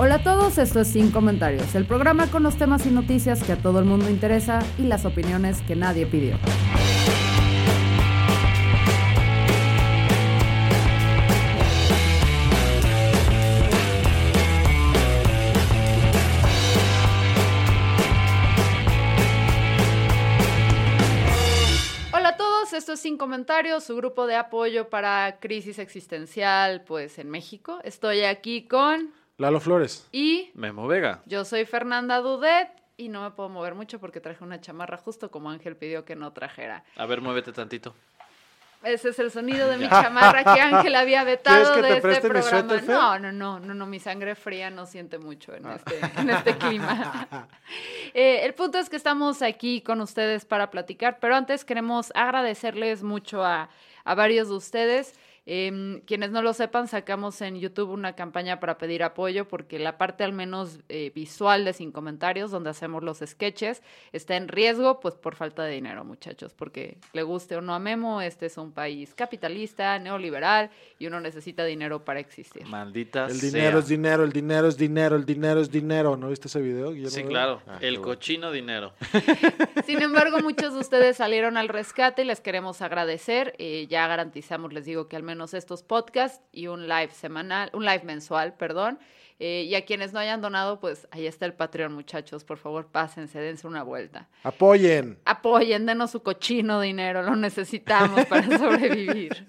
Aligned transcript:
Hola 0.00 0.14
a 0.14 0.22
todos, 0.22 0.58
esto 0.58 0.78
es 0.78 0.86
Sin 0.86 1.10
Comentarios, 1.10 1.74
el 1.74 1.84
programa 1.84 2.28
con 2.28 2.44
los 2.44 2.56
temas 2.56 2.86
y 2.86 2.90
noticias 2.90 3.42
que 3.42 3.50
a 3.50 3.56
todo 3.56 3.80
el 3.80 3.84
mundo 3.84 4.08
interesa 4.08 4.60
y 4.78 4.82
las 4.82 5.04
opiniones 5.04 5.60
que 5.62 5.74
nadie 5.74 6.06
pidió. 6.06 6.36
Hola 22.12 22.28
a 22.28 22.36
todos, 22.36 22.72
esto 22.72 22.92
es 22.92 23.00
Sin 23.00 23.18
Comentarios, 23.18 23.82
su 23.82 23.96
grupo 23.96 24.28
de 24.28 24.36
apoyo 24.36 24.88
para 24.90 25.40
crisis 25.40 25.80
existencial, 25.80 26.82
pues 26.82 27.18
en 27.18 27.28
México. 27.28 27.80
Estoy 27.82 28.22
aquí 28.22 28.68
con 28.68 29.17
Lalo 29.38 29.60
Flores. 29.60 30.08
y 30.12 30.50
Memo 30.54 30.86
Vega. 30.88 31.22
yo 31.26 31.44
soy 31.44 31.64
Fernanda 31.64 32.18
Dudet 32.18 32.68
y 32.96 33.08
no 33.08 33.22
me 33.22 33.30
puedo 33.30 33.48
mover 33.48 33.76
mucho 33.76 34.00
porque 34.00 34.20
traje 34.20 34.42
una 34.42 34.60
chamarra 34.60 34.96
justo 34.96 35.30
como 35.30 35.48
Ángel 35.50 35.76
pidió 35.76 36.04
que 36.04 36.16
no 36.16 36.32
trajera. 36.32 36.82
A 36.96 37.06
ver, 37.06 37.20
muévete 37.20 37.52
tantito. 37.52 37.94
Ese 38.82 39.10
es 39.10 39.18
el 39.20 39.30
sonido 39.30 39.68
de 39.68 39.76
mi 39.78 39.88
chamarra 39.88 40.42
que 40.42 40.60
Ángel 40.60 40.94
había 40.96 41.22
vetado 41.22 41.72
¿Quieres 41.74 41.76
que 41.76 41.82
de 41.82 41.88
te 41.88 42.16
este 42.16 42.28
preste 42.28 42.62
mi 42.62 42.80
programa. 42.80 43.18
No, 43.18 43.18
no, 43.18 43.32
no, 43.32 43.60
no, 43.60 43.74
no, 43.74 43.86
mi 43.86 44.00
sangre 44.00 44.34
fría 44.34 44.70
no 44.70 44.86
siente 44.86 45.18
mucho 45.18 45.54
en 45.54 45.66
Ah. 45.66 45.76
este, 45.76 46.00
en 46.20 46.30
este 46.30 46.56
clima. 46.58 47.28
Eh, 48.14 48.46
el 48.46 48.54
punto 48.54 48.78
es 48.78 48.88
que 48.88 48.96
estamos 48.96 49.42
aquí 49.42 49.82
con 49.82 50.00
ustedes 50.00 50.44
para 50.46 50.70
platicar, 50.70 51.18
pero 51.20 51.36
antes 51.36 51.64
queremos 51.64 52.10
agradecerles 52.16 53.02
mucho 53.02 53.44
a, 53.44 53.68
a 54.04 54.14
varios 54.14 54.48
de 54.48 54.54
ustedes. 54.54 55.14
Em, 55.50 56.02
quienes 56.02 56.30
no 56.30 56.42
lo 56.42 56.52
sepan, 56.52 56.88
sacamos 56.88 57.40
en 57.40 57.58
YouTube 57.58 57.88
una 57.88 58.14
campaña 58.14 58.60
para 58.60 58.76
pedir 58.76 59.02
apoyo 59.02 59.48
porque 59.48 59.78
la 59.78 59.96
parte 59.96 60.22
al 60.22 60.34
menos 60.34 60.78
eh, 60.90 61.10
visual 61.14 61.64
de 61.64 61.72
Sin 61.72 61.90
Comentarios, 61.90 62.50
donde 62.50 62.68
hacemos 62.68 63.02
los 63.02 63.20
sketches, 63.24 63.82
está 64.12 64.36
en 64.36 64.48
riesgo 64.48 65.00
pues 65.00 65.14
por 65.14 65.36
falta 65.36 65.62
de 65.64 65.72
dinero, 65.72 66.04
muchachos, 66.04 66.52
porque 66.52 66.98
le 67.14 67.22
guste 67.22 67.56
o 67.56 67.62
no 67.62 67.72
a 67.74 67.78
Memo, 67.78 68.20
este 68.20 68.44
es 68.44 68.58
un 68.58 68.72
país 68.72 69.14
capitalista, 69.14 69.98
neoliberal 69.98 70.68
y 70.98 71.06
uno 71.06 71.18
necesita 71.18 71.64
dinero 71.64 72.04
para 72.04 72.20
existir. 72.20 72.66
Maldita 72.66 73.24
El 73.24 73.40
sea. 73.40 73.50
dinero 73.50 73.78
es 73.78 73.88
dinero, 73.88 74.24
el 74.24 74.32
dinero 74.34 74.68
es 74.68 74.76
dinero, 74.76 75.16
el 75.16 75.24
dinero 75.24 75.60
es 75.62 75.70
dinero. 75.70 76.16
¿No 76.18 76.28
viste 76.28 76.48
ese 76.48 76.60
video? 76.60 76.90
Guillermo 76.90 77.10
Sí, 77.10 77.24
claro. 77.24 77.62
Ah, 77.66 77.78
el 77.80 77.94
bueno. 78.00 78.12
cochino 78.12 78.52
dinero. 78.52 78.92
Sin 79.86 80.02
embargo, 80.02 80.40
muchos 80.42 80.74
de 80.74 80.80
ustedes 80.80 81.16
salieron 81.16 81.56
al 81.56 81.68
rescate 81.68 82.20
y 82.20 82.24
les 82.26 82.42
queremos 82.42 82.82
agradecer. 82.82 83.54
Eh, 83.56 83.86
ya 83.88 84.06
garantizamos, 84.06 84.74
les 84.74 84.84
digo, 84.84 85.08
que 85.08 85.16
al 85.16 85.22
menos 85.22 85.37
estos 85.54 85.82
podcasts 85.82 86.40
y 86.52 86.66
un 86.66 86.88
live 86.88 87.10
semanal, 87.12 87.70
un 87.72 87.84
live 87.84 88.02
mensual, 88.04 88.54
perdón. 88.54 88.98
Eh, 89.40 89.66
y 89.68 89.74
a 89.76 89.84
quienes 89.84 90.12
no 90.12 90.18
hayan 90.18 90.40
donado, 90.40 90.80
pues 90.80 91.06
ahí 91.12 91.26
está 91.26 91.46
el 91.46 91.54
Patreon, 91.54 91.92
muchachos. 91.92 92.44
Por 92.44 92.58
favor, 92.58 92.88
pásense, 92.88 93.38
dense 93.38 93.66
una 93.66 93.84
vuelta. 93.84 94.28
Apoyen. 94.42 95.18
Apoyen, 95.24 95.86
denos 95.86 96.10
su 96.10 96.22
cochino 96.22 96.80
dinero, 96.80 97.22
lo 97.22 97.36
necesitamos 97.36 98.26
para 98.26 98.46
sobrevivir. 98.58 99.46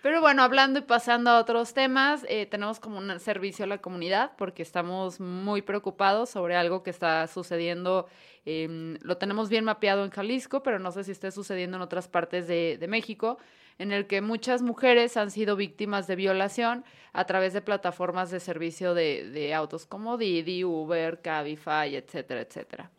Pero 0.00 0.20
bueno, 0.20 0.42
hablando 0.42 0.78
y 0.78 0.82
pasando 0.82 1.30
a 1.30 1.40
otros 1.40 1.74
temas, 1.74 2.24
eh, 2.28 2.46
tenemos 2.46 2.78
como 2.78 2.98
un 2.98 3.18
servicio 3.18 3.64
a 3.64 3.68
la 3.68 3.78
comunidad 3.78 4.30
porque 4.38 4.62
estamos 4.62 5.18
muy 5.18 5.60
preocupados 5.60 6.30
sobre 6.30 6.54
algo 6.56 6.84
que 6.84 6.90
está 6.90 7.26
sucediendo. 7.26 8.06
lo 8.44 9.16
tenemos 9.18 9.48
bien 9.48 9.64
mapeado 9.64 10.04
en 10.04 10.10
Jalisco, 10.10 10.62
pero 10.62 10.78
no 10.78 10.92
sé 10.92 11.02
si 11.04 11.10
esté 11.10 11.32
sucediendo 11.32 11.76
en 11.76 11.82
otras 11.82 12.06
partes 12.06 12.46
de, 12.46 12.86
México, 12.88 13.38
en 13.78 13.92
el 13.92 14.06
que 14.06 14.20
muchas 14.20 14.62
mujeres 14.62 15.16
han 15.16 15.30
sido 15.30 15.56
víctimas 15.56 16.06
de 16.06 16.16
violación 16.16 16.84
a 17.12 17.24
través 17.24 17.52
de 17.52 17.60
plataformas 17.60 18.30
de 18.30 18.40
servicio 18.40 18.94
de, 18.94 19.28
de 19.30 19.52
autos 19.52 19.84
como 19.84 20.16
Didi, 20.16 20.64
Uber, 20.64 21.20
Cabify, 21.20 21.96
etcétera, 21.96 22.40
etcétera. 22.42 22.90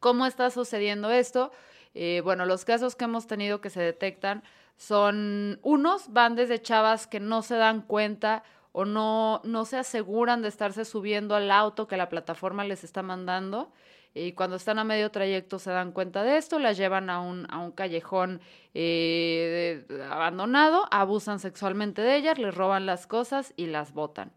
¿Cómo 0.00 0.26
está 0.26 0.50
sucediendo 0.50 1.12
esto? 1.12 1.52
Eh, 1.94 2.22
bueno, 2.24 2.44
los 2.44 2.64
casos 2.64 2.96
que 2.96 3.04
hemos 3.04 3.26
tenido 3.26 3.60
que 3.60 3.70
se 3.70 3.80
detectan 3.80 4.42
son 4.76 5.58
unos, 5.62 6.12
van 6.12 6.34
desde 6.34 6.60
chavas 6.60 7.06
que 7.06 7.20
no 7.20 7.42
se 7.42 7.56
dan 7.56 7.82
cuenta 7.82 8.42
o 8.72 8.84
no, 8.84 9.40
no 9.44 9.64
se 9.64 9.76
aseguran 9.76 10.42
de 10.42 10.48
estarse 10.48 10.84
subiendo 10.84 11.34
al 11.34 11.50
auto 11.50 11.86
que 11.86 11.96
la 11.96 12.08
plataforma 12.08 12.64
les 12.64 12.84
está 12.84 13.02
mandando. 13.02 13.70
Y 14.14 14.32
cuando 14.32 14.56
están 14.56 14.78
a 14.78 14.84
medio 14.84 15.10
trayecto 15.10 15.58
se 15.58 15.70
dan 15.70 15.92
cuenta 15.92 16.22
de 16.22 16.36
esto, 16.36 16.58
las 16.58 16.76
llevan 16.76 17.08
a 17.08 17.20
un, 17.20 17.46
a 17.50 17.58
un 17.58 17.72
callejón 17.72 18.40
eh, 18.74 19.86
abandonado, 20.10 20.86
abusan 20.90 21.38
sexualmente 21.38 22.02
de 22.02 22.16
ellas, 22.16 22.38
les 22.38 22.54
roban 22.54 22.84
las 22.84 23.06
cosas 23.06 23.54
y 23.56 23.66
las 23.66 23.92
botan. 23.94 24.32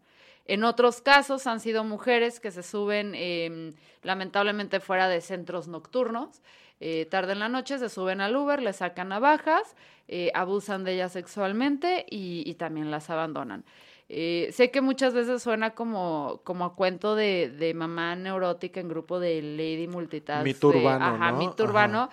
En 0.46 0.64
otros 0.64 1.00
casos 1.02 1.46
han 1.46 1.60
sido 1.60 1.84
mujeres 1.84 2.40
que 2.40 2.52
se 2.52 2.62
suben 2.62 3.12
eh, 3.14 3.74
lamentablemente 4.02 4.80
fuera 4.80 5.08
de 5.08 5.20
centros 5.20 5.66
nocturnos. 5.66 6.40
Eh, 6.80 7.06
tarde 7.06 7.32
en 7.32 7.38
la 7.38 7.48
noche 7.48 7.78
se 7.78 7.88
suben 7.88 8.20
al 8.20 8.36
Uber, 8.36 8.60
les 8.62 8.76
sacan 8.76 9.08
navajas, 9.08 9.74
eh, 10.08 10.30
abusan 10.34 10.84
de 10.84 10.94
ellas 10.94 11.12
sexualmente 11.12 12.04
y, 12.10 12.42
y 12.48 12.54
también 12.54 12.90
las 12.90 13.10
abandonan. 13.10 13.64
Eh, 14.08 14.50
sé 14.52 14.70
que 14.70 14.80
muchas 14.80 15.14
veces 15.14 15.42
suena 15.42 15.70
como, 15.74 16.40
como 16.44 16.64
a 16.64 16.76
cuento 16.76 17.16
de, 17.16 17.50
de 17.50 17.74
mamá 17.74 18.14
neurótica 18.14 18.78
en 18.78 18.88
grupo 18.88 19.18
de 19.18 19.42
Lady 19.42 19.88
Multitask. 19.88 20.44
Mito 20.44 20.70
de- 20.70 20.78
urbano, 20.78 21.04
Ajá, 21.06 21.32
¿no? 21.32 21.38
mito 21.38 21.64
urbano, 21.64 22.08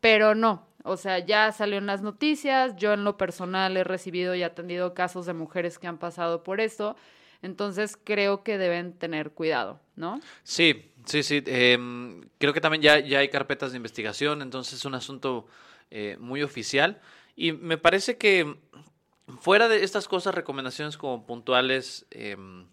pero 0.00 0.34
no. 0.34 0.66
O 0.84 0.96
sea, 0.96 1.18
ya 1.18 1.50
salió 1.52 1.78
en 1.78 1.86
las 1.86 2.02
noticias, 2.02 2.76
yo 2.76 2.92
en 2.92 3.04
lo 3.04 3.16
personal 3.16 3.76
he 3.76 3.84
recibido 3.84 4.34
y 4.34 4.42
atendido 4.42 4.94
casos 4.94 5.26
de 5.26 5.32
mujeres 5.34 5.78
que 5.78 5.86
han 5.86 5.98
pasado 5.98 6.42
por 6.42 6.60
esto, 6.60 6.96
entonces 7.42 7.98
creo 8.02 8.42
que 8.42 8.56
deben 8.58 8.92
tener 8.94 9.30
cuidado, 9.32 9.80
¿no? 9.96 10.20
Sí, 10.42 10.92
sí, 11.04 11.22
sí. 11.22 11.42
em, 11.46 12.22
creo 12.38 12.52
que 12.52 12.60
también 12.60 12.82
ya, 12.82 12.98
ya 12.98 13.18
hay 13.20 13.28
carpetas 13.28 13.72
de 13.72 13.76
investigación, 13.76 14.42
entonces 14.42 14.74
es 14.74 14.84
un 14.84 14.94
asunto 14.94 15.46
eh, 15.90 16.16
muy 16.20 16.42
oficial. 16.42 17.00
Y 17.36 17.52
me 17.52 17.78
parece 17.78 18.16
que 18.16 18.56
fuera 19.40 19.68
de 19.68 19.82
estas 19.84 20.06
cosas, 20.08 20.34
recomendaciones 20.34 20.96
como 20.96 21.26
puntuales, 21.26 22.06
em, 22.10 22.66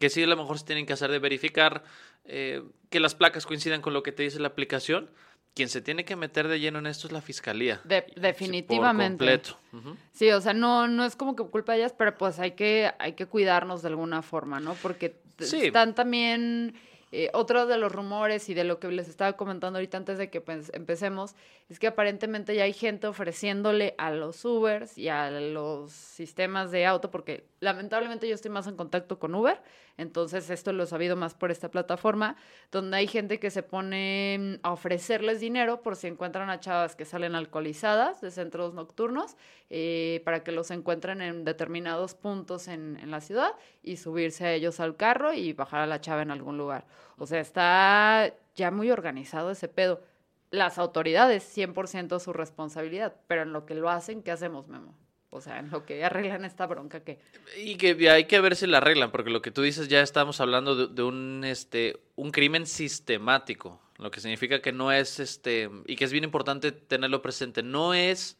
que 0.00 0.10
sí 0.10 0.22
a 0.22 0.26
lo 0.26 0.36
mejor 0.36 0.58
se 0.58 0.64
tienen 0.64 0.86
que 0.86 0.92
hacer 0.92 1.10
de 1.10 1.18
verificar 1.18 1.82
eh, 2.24 2.62
que 2.90 3.00
las 3.00 3.14
placas 3.14 3.46
coincidan 3.46 3.80
con 3.80 3.92
lo 3.94 4.02
que 4.02 4.12
te 4.12 4.22
dice 4.22 4.38
la 4.40 4.48
aplicación. 4.48 5.10
Quien 5.54 5.68
se 5.70 5.80
tiene 5.80 6.04
que 6.04 6.14
meter 6.14 6.46
de 6.46 6.60
lleno 6.60 6.78
en 6.78 6.86
esto 6.86 7.06
es 7.08 7.12
la 7.12 7.20
fiscalía. 7.20 7.80
De- 7.84 8.06
definitivamente. 8.16 9.24
Por 9.24 9.40
completo. 9.82 9.98
Sí, 10.12 10.30
o 10.30 10.40
sea, 10.40 10.52
no, 10.52 10.86
no 10.88 11.04
es 11.04 11.16
como 11.16 11.34
que 11.34 11.42
culpa 11.44 11.72
de 11.72 11.78
ellas, 11.78 11.94
pero 11.96 12.16
pues 12.16 12.38
hay 12.38 12.52
que, 12.52 12.92
hay 12.98 13.14
que 13.14 13.26
cuidarnos 13.26 13.82
de 13.82 13.88
alguna 13.88 14.22
forma, 14.22 14.60
¿no? 14.60 14.74
Porque 14.74 15.16
Sí. 15.40 15.66
están 15.66 15.94
también, 15.94 16.74
eh, 17.10 17.30
otro 17.32 17.66
de 17.66 17.78
los 17.78 17.90
rumores 17.90 18.48
y 18.48 18.54
de 18.54 18.64
lo 18.64 18.78
que 18.78 18.88
les 18.88 19.08
estaba 19.08 19.34
comentando 19.34 19.78
ahorita 19.78 19.96
antes 19.96 20.18
de 20.18 20.30
que 20.30 20.40
pues, 20.40 20.70
empecemos, 20.74 21.34
es 21.68 21.78
que 21.78 21.86
aparentemente 21.86 22.54
ya 22.54 22.64
hay 22.64 22.72
gente 22.72 23.06
ofreciéndole 23.06 23.94
a 23.98 24.10
los 24.10 24.44
Ubers 24.44 24.98
y 24.98 25.08
a 25.08 25.30
los 25.30 25.92
sistemas 25.92 26.70
de 26.70 26.86
auto, 26.86 27.10
porque 27.10 27.44
lamentablemente 27.60 28.28
yo 28.28 28.34
estoy 28.34 28.50
más 28.50 28.66
en 28.66 28.76
contacto 28.76 29.18
con 29.18 29.34
Uber, 29.34 29.60
entonces 29.96 30.48
esto 30.50 30.72
lo 30.72 30.84
he 30.84 30.86
sabido 30.86 31.16
más 31.16 31.34
por 31.34 31.50
esta 31.50 31.70
plataforma, 31.70 32.36
donde 32.70 32.96
hay 32.96 33.06
gente 33.06 33.40
que 33.40 33.50
se 33.50 33.62
pone 33.62 34.36
mm, 34.38 34.54
a 34.62 34.72
ofrecerles 34.72 35.40
dinero 35.40 35.82
por 35.82 35.96
si 35.96 36.06
encuentran 36.06 36.50
a 36.50 36.60
chavas 36.60 36.96
que 36.96 37.04
salen 37.04 37.34
alcoholizadas 37.34 38.20
de 38.20 38.30
centros 38.30 38.74
nocturnos, 38.74 39.36
eh, 39.70 40.22
para 40.24 40.44
que 40.44 40.52
los 40.52 40.70
encuentren 40.70 41.20
en 41.20 41.44
determinados 41.44 42.14
puntos 42.14 42.68
en, 42.68 42.96
en 43.02 43.10
la 43.10 43.20
ciudad 43.20 43.52
y 43.82 43.96
subirse 43.96 44.46
a 44.46 44.52
ellos 44.54 44.80
al 44.80 44.96
carro 44.96 45.34
y 45.34 45.52
bajar 45.52 45.80
a 45.80 45.86
la 45.86 46.00
chava 46.00 46.22
en 46.22 46.30
algún 46.30 46.56
lugar. 46.56 46.86
O 47.18 47.26
sea, 47.26 47.40
está 47.40 48.32
ya 48.54 48.70
muy 48.70 48.90
organizado 48.90 49.50
ese 49.50 49.68
pedo. 49.68 50.02
Las 50.50 50.78
autoridades, 50.78 51.44
100% 51.56 52.18
su 52.20 52.32
responsabilidad, 52.32 53.16
pero 53.26 53.42
en 53.42 53.52
lo 53.52 53.66
que 53.66 53.74
lo 53.74 53.90
hacen, 53.90 54.22
¿qué 54.22 54.30
hacemos, 54.30 54.68
Memo? 54.68 54.94
O 55.30 55.40
sea, 55.42 55.58
en 55.58 55.70
lo 55.70 55.84
que 55.84 56.04
arreglan 56.04 56.44
esta 56.44 56.66
bronca 56.66 57.00
que... 57.00 57.18
Y 57.56 57.76
que 57.76 58.10
hay 58.10 58.24
que 58.24 58.40
ver 58.40 58.56
si 58.56 58.66
la 58.66 58.78
arreglan, 58.78 59.10
porque 59.10 59.30
lo 59.30 59.42
que 59.42 59.50
tú 59.50 59.60
dices 59.60 59.88
ya 59.88 60.00
estamos 60.00 60.40
hablando 60.40 60.74
de, 60.74 60.94
de 60.94 61.02
un 61.02 61.44
este 61.44 62.00
un 62.16 62.30
crimen 62.30 62.66
sistemático, 62.66 63.80
lo 63.98 64.10
que 64.10 64.20
significa 64.20 64.62
que 64.62 64.72
no 64.72 64.90
es 64.90 65.20
este 65.20 65.68
y 65.86 65.96
que 65.96 66.04
es 66.04 66.12
bien 66.12 66.24
importante 66.24 66.72
tenerlo 66.72 67.20
presente, 67.20 67.62
no 67.62 67.92
es 67.92 68.38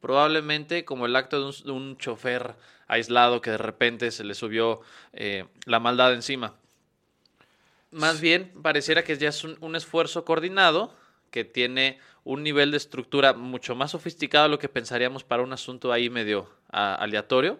probablemente 0.00 0.84
como 0.86 1.04
el 1.04 1.14
acto 1.16 1.38
de 1.38 1.46
un, 1.46 1.66
de 1.66 1.70
un 1.70 1.98
chofer 1.98 2.56
aislado 2.88 3.40
que 3.40 3.50
de 3.50 3.58
repente 3.58 4.10
se 4.10 4.24
le 4.24 4.34
subió 4.34 4.80
eh, 5.12 5.44
la 5.66 5.80
maldad 5.80 6.14
encima. 6.14 6.54
Más 7.90 8.22
bien, 8.22 8.52
pareciera 8.62 9.04
que 9.04 9.18
ya 9.18 9.28
es 9.28 9.44
un, 9.44 9.58
un 9.60 9.76
esfuerzo 9.76 10.24
coordinado 10.24 10.94
que 11.30 11.44
tiene 11.44 11.98
un 12.24 12.42
nivel 12.42 12.70
de 12.70 12.76
estructura 12.76 13.32
mucho 13.32 13.74
más 13.74 13.90
sofisticado 13.92 14.44
de 14.44 14.50
lo 14.50 14.58
que 14.58 14.68
pensaríamos 14.68 15.24
para 15.24 15.42
un 15.42 15.52
asunto 15.52 15.92
ahí 15.92 16.08
medio 16.10 16.48
a- 16.70 16.94
aleatorio. 16.94 17.58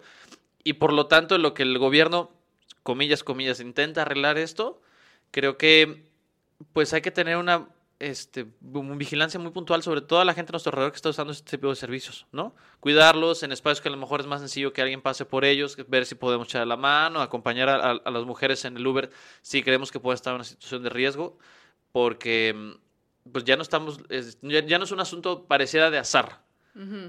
Y 0.64 0.74
por 0.74 0.92
lo 0.92 1.06
tanto, 1.06 1.38
lo 1.38 1.54
que 1.54 1.64
el 1.64 1.78
gobierno, 1.78 2.30
comillas, 2.82 3.24
comillas, 3.24 3.60
intenta 3.60 4.02
arreglar 4.02 4.38
esto, 4.38 4.80
creo 5.30 5.56
que 5.58 6.04
pues 6.72 6.92
hay 6.92 7.02
que 7.02 7.10
tener 7.10 7.36
una 7.38 7.68
este, 7.98 8.46
vigilancia 8.60 9.38
muy 9.40 9.50
puntual 9.50 9.82
sobre 9.82 10.00
toda 10.00 10.24
la 10.24 10.34
gente 10.34 10.50
a 10.50 10.54
nuestro 10.54 10.70
alrededor 10.70 10.92
que 10.92 10.96
está 10.96 11.08
usando 11.08 11.32
este 11.32 11.56
tipo 11.56 11.68
de 11.68 11.76
servicios, 11.76 12.26
¿no? 12.32 12.54
Cuidarlos 12.80 13.42
en 13.44 13.52
espacios 13.52 13.80
que 13.80 13.88
a 13.88 13.92
lo 13.92 13.96
mejor 13.98 14.20
es 14.20 14.26
más 14.26 14.40
sencillo 14.40 14.72
que 14.72 14.82
alguien 14.82 15.02
pase 15.02 15.24
por 15.24 15.44
ellos, 15.44 15.76
ver 15.88 16.04
si 16.06 16.14
podemos 16.16 16.48
echar 16.48 16.66
la 16.66 16.76
mano, 16.76 17.20
acompañar 17.20 17.68
a, 17.68 17.90
a- 17.92 18.10
las 18.10 18.24
mujeres 18.24 18.64
en 18.64 18.76
el 18.76 18.86
Uber 18.86 19.10
si 19.40 19.62
creemos 19.62 19.90
que 19.92 20.00
pueden 20.00 20.14
estar 20.16 20.32
en 20.32 20.36
una 20.36 20.44
situación 20.44 20.82
de 20.82 20.90
riesgo, 20.90 21.38
porque 21.92 22.54
mm, 22.56 22.72
pues 23.30 23.44
ya 23.44 23.56
no 23.56 23.62
estamos, 23.62 24.00
es- 24.08 24.38
ya, 24.42 24.60
ya 24.64 24.78
no 24.78 24.84
es 24.84 24.92
un 24.92 25.00
asunto 25.00 25.44
pareciera 25.44 25.90
de 25.90 25.98
azar, 25.98 26.40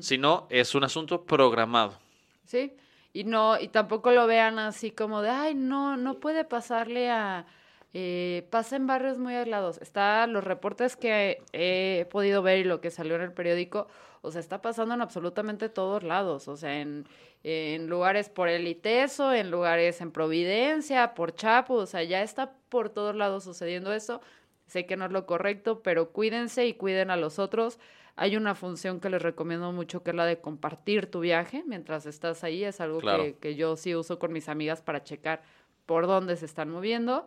sino 0.02 0.46
es 0.50 0.76
un 0.76 0.84
asunto 0.84 1.24
programado. 1.26 1.98
Sí, 2.46 2.76
y 3.14 3.24
no, 3.24 3.60
y 3.60 3.70
tampoco 3.70 4.12
lo 4.12 4.28
vean 4.28 4.60
así 4.60 4.92
como 4.92 5.22
de, 5.22 5.30
ay, 5.30 5.56
no, 5.56 5.96
no 5.98 6.20
puede 6.20 6.44
pasarle 6.44 7.10
a, 7.10 7.46
eh, 7.94 8.46
pasa 8.52 8.76
en 8.76 8.88
barrios 8.88 9.20
muy 9.20 9.36
aislados. 9.36 9.78
Está 9.82 10.28
los 10.28 10.44
reportes 10.44 10.96
que 10.98 11.42
he 11.54 12.06
podido 12.12 12.42
ver 12.42 12.60
y 12.60 12.64
lo 12.66 12.82
que 12.82 12.92
salió 12.92 13.16
en 13.16 13.22
el 13.22 13.32
periódico, 13.32 13.88
o 14.22 14.32
sea, 14.32 14.42
está 14.42 14.62
pasando 14.62 14.94
en 14.96 15.02
absolutamente 15.02 15.70
todos 15.70 16.04
lados, 16.04 16.48
o 16.48 16.58
sea, 16.58 16.82
en, 16.82 17.08
en 17.44 17.88
lugares 17.88 18.30
por 18.30 18.50
el 18.50 18.68
ITESO, 18.68 19.34
en 19.34 19.52
lugares 19.52 20.02
en 20.02 20.12
Providencia, 20.12 21.14
por 21.14 21.34
Chapo, 21.36 21.76
o 21.76 21.86
sea, 21.86 22.04
ya 22.04 22.22
está 22.24 22.54
por 22.70 22.90
todos 22.90 23.16
lados 23.16 23.44
sucediendo 23.46 23.94
eso. 23.94 24.22
Sé 24.68 24.86
que 24.86 24.96
no 24.98 25.06
es 25.06 25.12
lo 25.12 25.26
correcto, 25.26 25.82
pero 25.84 26.12
cuídense 26.12 26.66
y 26.68 26.74
cuiden 26.74 27.12
a 27.12 27.18
los 27.18 27.40
otros. 27.40 27.80
Hay 28.16 28.36
una 28.38 28.54
función 28.56 29.00
que 29.00 29.10
les 29.10 29.22
recomiendo 29.22 29.72
mucho 29.72 30.04
que 30.04 30.12
es 30.12 30.16
la 30.16 30.26
de 30.26 30.40
compartir 30.40 31.08
tu 31.10 31.20
viaje 31.20 31.64
mientras 31.68 32.06
estás 32.06 32.44
ahí. 32.44 32.64
Es 32.64 32.80
algo 32.82 33.00
Claro. 33.00 33.24
que, 33.24 33.36
que 33.38 33.56
yo 33.56 33.76
sí 33.76 33.96
uso 33.96 34.20
con 34.20 34.32
mis 34.32 34.50
amigas 34.50 34.82
para 34.82 35.04
checar 35.04 35.42
por 35.86 36.08
dónde 36.08 36.36
se 36.38 36.46
están 36.46 36.70
moviendo. 36.70 37.26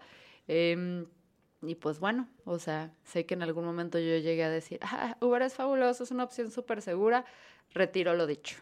Em, 0.49 1.07
y 1.63 1.75
pues 1.75 1.99
bueno, 1.99 2.29
o 2.45 2.59
sea, 2.59 2.93
sé 3.05 3.27
que 3.27 3.35
en 3.35 3.43
algún 3.43 3.65
momento 3.65 3.99
yo 3.99 4.17
llegué 4.19 4.45
a 4.45 4.51
decir, 4.51 4.79
ah, 4.83 5.17
Uber 5.21 5.43
es 5.43 5.55
fabuloso, 5.55 6.05
es 6.05 6.11
una 6.11 6.25
opción 6.25 6.51
súper 6.51 6.81
segura. 6.83 7.25
Retiro 7.75 8.15
lo 8.15 8.27
dicho. 8.27 8.57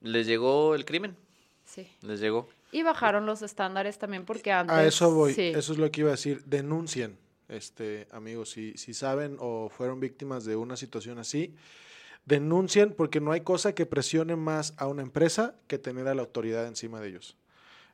Les 0.00 0.26
llegó 0.26 0.74
el 0.74 0.84
crimen, 0.84 1.16
Sí. 1.64 1.88
les 2.02 2.20
llegó. 2.20 2.48
Y 2.72 2.82
bajaron 2.82 3.24
los 3.26 3.42
estándares 3.42 3.98
también 3.98 4.24
porque 4.24 4.50
antes... 4.50 4.76
A 4.76 4.84
eso 4.84 5.14
voy, 5.14 5.32
sí. 5.34 5.52
eso 5.54 5.72
es 5.72 5.78
lo 5.78 5.90
que 5.92 6.00
iba 6.00 6.10
a 6.10 6.12
decir. 6.18 6.42
Denuncien, 6.44 7.16
este, 7.48 8.06
amigos, 8.10 8.50
si, 8.50 8.74
saben 8.94 9.36
o 9.38 9.68
fueron 9.68 10.00
víctimas 10.00 10.44
de 10.44 10.56
una 10.56 10.76
situación 10.76 11.18
así, 11.18 11.54
denuncien 12.24 12.92
porque 12.92 13.20
no 13.20 13.32
hay 13.32 13.42
cosa 13.42 13.74
que 13.74 13.86
presione 13.86 14.36
más 14.36 14.74
a 14.76 14.86
una 14.86 15.02
empresa 15.02 15.54
que 15.66 15.78
tener 15.78 16.08
a 16.08 16.14
la 16.14 16.22
autoridad 16.22 16.66
encima 16.66 17.00
de 17.00 17.08
ellos. 17.08 17.36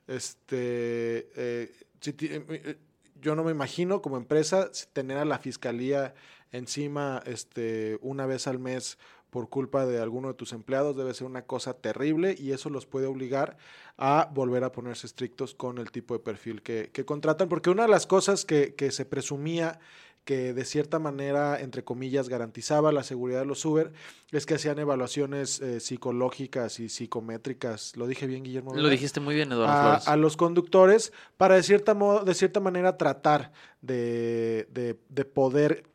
Este, 0.07 1.29
eh, 1.35 1.71
eh, 2.05 2.15
eh, 2.49 2.77
yo 3.21 3.35
no 3.35 3.43
me 3.43 3.51
imagino 3.51 4.01
como 4.01 4.17
empresa 4.17 4.71
tener 4.93 5.17
a 5.17 5.25
la 5.25 5.39
fiscalía 5.39 6.13
encima 6.51 7.21
este, 7.25 7.97
una 8.01 8.25
vez 8.25 8.47
al 8.47 8.59
mes 8.59 8.97
por 9.31 9.49
culpa 9.49 9.87
de 9.87 9.99
alguno 9.99 10.27
de 10.27 10.33
tus 10.35 10.53
empleados 10.53 10.95
debe 10.95 11.13
ser 11.15 11.25
una 11.25 11.41
cosa 11.45 11.73
terrible 11.73 12.35
y 12.37 12.51
eso 12.51 12.69
los 12.69 12.85
puede 12.85 13.07
obligar 13.07 13.57
a 13.97 14.29
volver 14.33 14.63
a 14.63 14.71
ponerse 14.71 15.07
estrictos 15.07 15.55
con 15.55 15.79
el 15.79 15.89
tipo 15.89 16.13
de 16.13 16.19
perfil 16.19 16.61
que, 16.61 16.91
que 16.93 17.03
contratan, 17.05 17.49
porque 17.49 17.71
una 17.71 17.83
de 17.83 17.89
las 17.89 18.05
cosas 18.05 18.45
que, 18.45 18.75
que 18.75 18.91
se 18.91 19.05
presumía 19.05 19.79
que 20.25 20.53
de 20.53 20.65
cierta 20.65 20.99
manera, 20.99 21.59
entre 21.61 21.83
comillas, 21.83 22.29
garantizaba 22.29 22.91
la 22.91 23.01
seguridad 23.01 23.39
de 23.39 23.47
los 23.47 23.65
Uber, 23.65 23.91
es 24.31 24.45
que 24.45 24.53
hacían 24.53 24.77
evaluaciones 24.77 25.59
eh, 25.61 25.79
psicológicas 25.79 26.79
y 26.79 26.89
psicométricas. 26.89 27.95
¿Lo 27.97 28.05
dije 28.05 28.27
bien, 28.27 28.43
Guillermo? 28.43 28.75
Lo 28.75 28.87
dijiste 28.89 29.19
muy 29.19 29.33
bien, 29.33 29.51
Eduardo 29.51 29.73
a, 29.73 29.81
Flores. 29.83 30.07
a 30.07 30.15
los 30.17 30.37
conductores 30.37 31.11
para 31.37 31.55
de 31.55 31.63
cierta, 31.63 31.95
modo, 31.95 32.23
de 32.23 32.35
cierta 32.35 32.59
manera 32.59 32.97
tratar 32.97 33.51
de, 33.81 34.67
de- 34.71 34.99
de 35.09 35.25
poder 35.25 35.85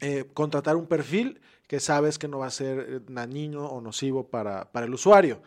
eh, 0.00 0.24
contratar 0.32 0.76
un 0.76 0.86
perfil 0.86 1.40
que 1.66 1.80
sabes 1.80 2.18
que 2.18 2.28
no 2.28 2.38
va 2.38 2.46
a 2.46 2.50
ser 2.50 2.78
eh, 2.78 3.00
dañino 3.08 3.66
o 3.66 3.80
nocivo 3.80 4.28
para, 4.28 4.70
para 4.72 4.86
el 4.86 4.94
usuario. 4.94 5.42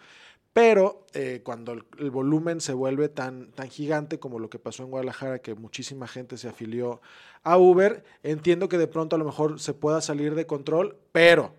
Pero 0.54 1.08
eh, 1.14 1.42
cuando 1.44 1.72
el, 1.72 1.86
el 1.98 2.12
volumen 2.12 2.60
se 2.60 2.74
vuelve 2.74 3.08
tan, 3.08 3.52
tan 3.54 3.70
gigante 3.70 4.20
como 4.20 4.38
lo 4.38 4.50
que 4.50 4.60
pasó 4.60 4.84
en 4.84 4.90
Guadalajara, 4.90 5.40
que 5.40 5.56
muchísima 5.56 6.08
gente 6.08 6.38
se 6.38 6.50
afilió 6.50 7.02
a 7.44 7.58
Uber, 7.58 8.04
entiendo 8.24 8.68
que 8.68 8.78
de 8.78 8.88
pronto 8.88 9.16
a 9.16 9.20
lo 9.20 9.26
mejor 9.26 9.60
se 9.60 9.74
pueda 9.74 10.02
salir 10.02 10.36
de 10.36 10.46
control, 10.46 10.98
pero 11.14 11.56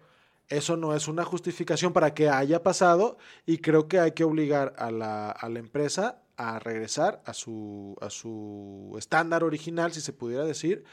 eso 0.48 0.76
no 0.76 0.94
es 0.94 1.08
una 1.08 1.24
justificación 1.24 1.94
para 1.94 2.12
que 2.12 2.28
haya 2.28 2.62
pasado 2.62 3.16
y 3.46 3.58
creo 3.58 3.88
que 3.88 3.98
hay 3.98 4.12
que 4.12 4.24
obligar 4.24 4.74
a 4.76 4.90
la, 4.90 5.30
a 5.30 5.48
la 5.48 5.58
empresa 5.58 6.22
a 6.36 6.58
regresar 6.58 7.22
a 7.24 7.32
su, 7.34 7.96
a 8.00 8.10
su 8.10 8.94
estándar 8.98 9.44
original, 9.44 9.92
si 9.92 10.00
se 10.00 10.12
pudiera 10.12 10.44
decir, 10.44 10.84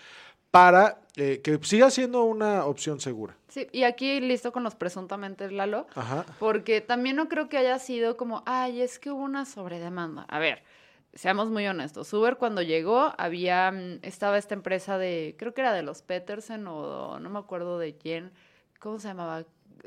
para 0.51 1.01
eh, 1.15 1.41
que 1.43 1.59
siga 1.63 1.89
siendo 1.91 2.23
una 2.23 2.65
opción 2.65 2.99
segura. 2.99 3.35
Sí, 3.47 3.67
y 3.71 3.83
aquí 3.83 4.19
listo 4.21 4.51
con 4.51 4.63
los 4.63 4.75
presuntamente, 4.75 5.49
Lalo. 5.51 5.87
Ajá. 5.95 6.25
Porque 6.39 6.81
también 6.81 7.15
no 7.15 7.27
creo 7.29 7.49
que 7.49 7.57
haya 7.57 7.77
sido 7.79 8.15
como, 8.17 8.43
ay, 8.45 8.81
es 8.81 8.99
que 8.99 9.11
hubo 9.11 9.23
una 9.23 9.45
sobredemanda. 9.45 10.23
A 10.29 10.39
ver, 10.39 10.63
seamos 11.13 11.49
muy 11.49 11.67
honestos. 11.67 12.11
Uber 12.13 12.37
cuando 12.37 12.61
llegó 12.61 13.13
había, 13.17 13.71
mm, 13.71 13.99
estaba 14.03 14.37
esta 14.37 14.53
empresa 14.53 14.97
de, 14.97 15.35
creo 15.37 15.53
que 15.53 15.61
era 15.61 15.73
de 15.73 15.81
los 15.83 16.01
Peterson 16.01 16.67
o 16.67 17.19
no 17.19 17.29
me 17.29 17.39
acuerdo 17.39 17.79
de 17.79 17.95
quién, 17.95 18.31
¿cómo 18.79 18.99
se 18.99 19.07
llamaba? 19.07 19.43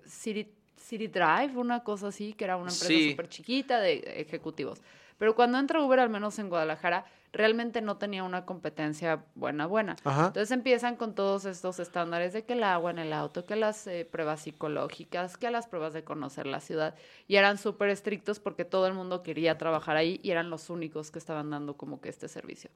City, 0.07 0.53
City 0.77 1.07
Drive, 1.07 1.57
una 1.57 1.85
cosa 1.85 2.09
así, 2.09 2.33
que 2.35 2.45
era 2.45 2.57
una 2.57 2.71
empresa 2.71 2.87
Sí. 2.89 3.11
súper 3.11 3.29
chiquita 3.29 3.79
de 3.81 3.99
ejecutivos. 4.17 4.81
Pero 5.19 5.37
cuando 5.37 5.59
entra 5.59 5.81
Uber, 5.81 6.01
al 6.01 6.11
menos 6.11 6.39
en 6.41 6.49
Guadalajara, 6.49 7.05
realmente 7.33 7.81
no 7.81 7.97
tenía 7.97 8.25
una 8.25 8.45
competencia 8.45 9.25
buena, 9.35 9.67
buena. 9.67 9.97
Ajá. 10.05 10.27
Entonces 10.27 10.51
empiezan 10.51 10.97
con 10.97 11.15
todos 11.15 11.45
estos 11.45 11.81
estándares 11.81 12.33
de 12.33 12.45
que 12.45 12.53
el 12.53 12.63
agua 12.63 12.91
en 12.91 12.99
el 12.99 13.13
auto, 13.13 13.47
que 13.47 13.57
las 13.57 13.87
eh, 13.87 14.07
pruebas 14.11 14.43
psicológicas, 14.43 15.37
que 15.37 15.51
las 15.51 15.67
pruebas 15.67 15.95
de 15.95 16.05
conocer 16.05 16.47
la 16.47 16.61
ciudad, 16.61 16.95
y 17.27 17.37
eran 17.37 17.59
súper 17.59 17.89
estrictos 17.89 18.39
porque 18.39 18.65
todo 18.65 18.87
el 18.87 18.95
mundo 18.95 19.23
quería 19.23 19.57
trabajar 19.59 19.97
ahí 19.97 20.21
y 20.23 20.31
eran 20.31 20.51
los 20.51 20.71
únicos 20.71 21.11
que 21.11 21.19
estaban 21.19 21.51
dando 21.51 21.77
como 21.77 22.01
que 22.01 22.11
este 22.11 22.29
servicio. 22.29 22.71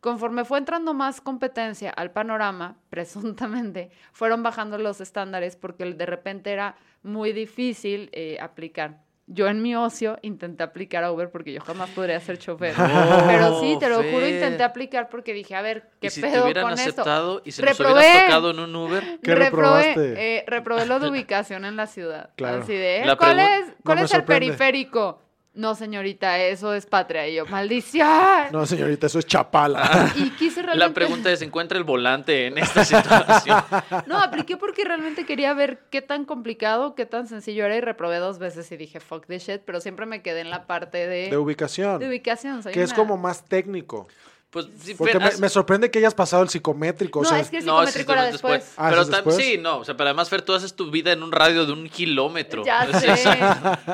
Conforme 0.00 0.44
fue 0.44 0.58
entrando 0.58 0.94
más 0.94 1.20
competencia 1.20 1.90
al 1.90 2.10
panorama, 2.10 2.76
presuntamente, 2.90 3.92
fueron 4.12 4.42
bajando 4.42 4.76
los 4.76 5.00
estándares 5.00 5.54
porque 5.54 5.84
de 5.84 6.06
repente 6.06 6.52
era 6.52 6.76
muy 7.04 7.32
difícil 7.32 8.10
eh, 8.12 8.36
aplicar. 8.40 9.00
Yo 9.28 9.46
en 9.46 9.62
mi 9.62 9.74
ocio 9.76 10.18
intenté 10.22 10.62
aplicar 10.64 11.04
a 11.04 11.12
Uber 11.12 11.30
porque 11.30 11.52
yo 11.52 11.60
jamás 11.60 11.88
podría 11.90 12.18
ser 12.20 12.38
chofer. 12.38 12.74
Pero 13.26 13.60
sí, 13.60 13.76
te 13.78 13.88
lo 13.88 14.02
juro, 14.02 14.28
intenté 14.28 14.62
aplicar 14.64 15.08
porque 15.08 15.32
dije, 15.32 15.54
a 15.54 15.62
ver, 15.62 15.88
¿qué 16.00 16.08
y 16.08 16.10
si 16.10 16.20
te 16.20 16.28
pedo 16.28 16.44
hubieran 16.44 16.64
con 16.64 16.72
esto? 16.74 16.82
aceptado 17.02 17.42
y 17.44 17.52
si 17.52 17.62
nos 17.62 17.70
Reprobé. 17.78 18.00
hubieras 18.00 18.24
tocado 18.24 18.50
en 18.50 18.58
un 18.58 18.74
Uber, 18.76 19.02
¿Qué 19.22 19.34
reprobé, 19.34 19.94
reprobaste? 19.94 20.36
eh, 20.38 20.44
reprobé 20.48 20.86
lo 20.86 20.98
de 20.98 21.08
ubicación 21.08 21.64
en 21.64 21.76
la 21.76 21.86
ciudad. 21.86 22.30
Claro. 22.36 22.62
Así 22.62 22.74
de, 22.74 23.04
La 23.06 23.16
¿cuál 23.16 23.38
es, 23.38 23.66
cuál 23.84 23.98
es 24.00 24.12
el 24.12 24.24
periférico? 24.24 25.20
No, 25.54 25.74
señorita, 25.74 26.38
eso 26.38 26.72
es 26.72 26.86
patria. 26.86 27.28
Y 27.28 27.34
yo, 27.34 27.44
maldición. 27.44 28.08
No, 28.52 28.64
señorita, 28.64 29.06
eso 29.06 29.18
es 29.18 29.26
chapala. 29.26 30.10
Y 30.16 30.30
quise 30.30 30.62
realmente... 30.62 30.88
la 30.88 30.94
pregunta 30.94 31.30
es, 31.30 31.40
¿se 31.40 31.44
encuentra 31.44 31.76
el 31.76 31.84
volante 31.84 32.46
en 32.46 32.56
esta 32.58 32.84
situación? 32.84 33.62
No, 34.06 34.18
apliqué 34.18 34.56
porque 34.56 34.84
realmente 34.84 35.26
quería 35.26 35.52
ver 35.52 35.80
qué 35.90 36.00
tan 36.00 36.24
complicado, 36.24 36.94
qué 36.94 37.04
tan 37.04 37.26
sencillo 37.26 37.66
era 37.66 37.76
y 37.76 37.80
reprobé 37.80 38.16
dos 38.18 38.38
veces 38.38 38.70
y 38.72 38.76
dije, 38.76 39.00
fuck 39.00 39.26
this 39.26 39.46
shit, 39.46 39.62
pero 39.66 39.80
siempre 39.80 40.06
me 40.06 40.22
quedé 40.22 40.40
en 40.40 40.50
la 40.50 40.66
parte 40.66 41.06
de, 41.06 41.28
De 41.28 41.36
ubicación. 41.36 41.98
de 41.98 42.08
ubicación. 42.08 42.62
soy 42.62 42.72
que 42.72 42.82
es 42.82 42.94
como 42.94 43.16
más 43.18 43.44
técnico. 43.44 44.08
Pues 44.52 44.66
sí, 44.82 44.94
Porque 44.94 45.18
me, 45.18 45.48
sorprende 45.48 45.90
que 45.90 45.98
hayas 45.98 46.14
pasado 46.14 46.42
el 46.42 46.50
psicométrico. 46.50 47.20
o 47.20 47.22
No, 47.22 47.28
sea, 47.30 47.38
es 47.40 47.48
que 47.48 47.56
el 47.56 47.64
No, 47.64 47.72
psicométrico 47.78 48.12
era 48.12 48.26
es 48.26 48.32
después. 48.32 48.74
Ah, 48.76 48.90
pero 48.90 49.00
¿eso 49.00 49.10
es 49.10 49.16
tam- 49.16 49.24
después? 49.24 49.36
sí, 49.36 49.56
no, 49.58 49.78
o 49.78 49.84
sea, 49.86 49.96
pero 49.96 50.08
además, 50.10 50.28
Fer, 50.28 50.42
tú 50.42 50.52
haces 50.52 50.74
tu 50.74 50.90
vida 50.90 51.10
en 51.10 51.22
un 51.22 51.32
radio 51.32 51.64
de 51.64 51.72
un 51.72 51.88
kilómetro. 51.88 52.62
Ya 52.62 52.86
sé. 53.00 53.16
sí. 53.16 53.28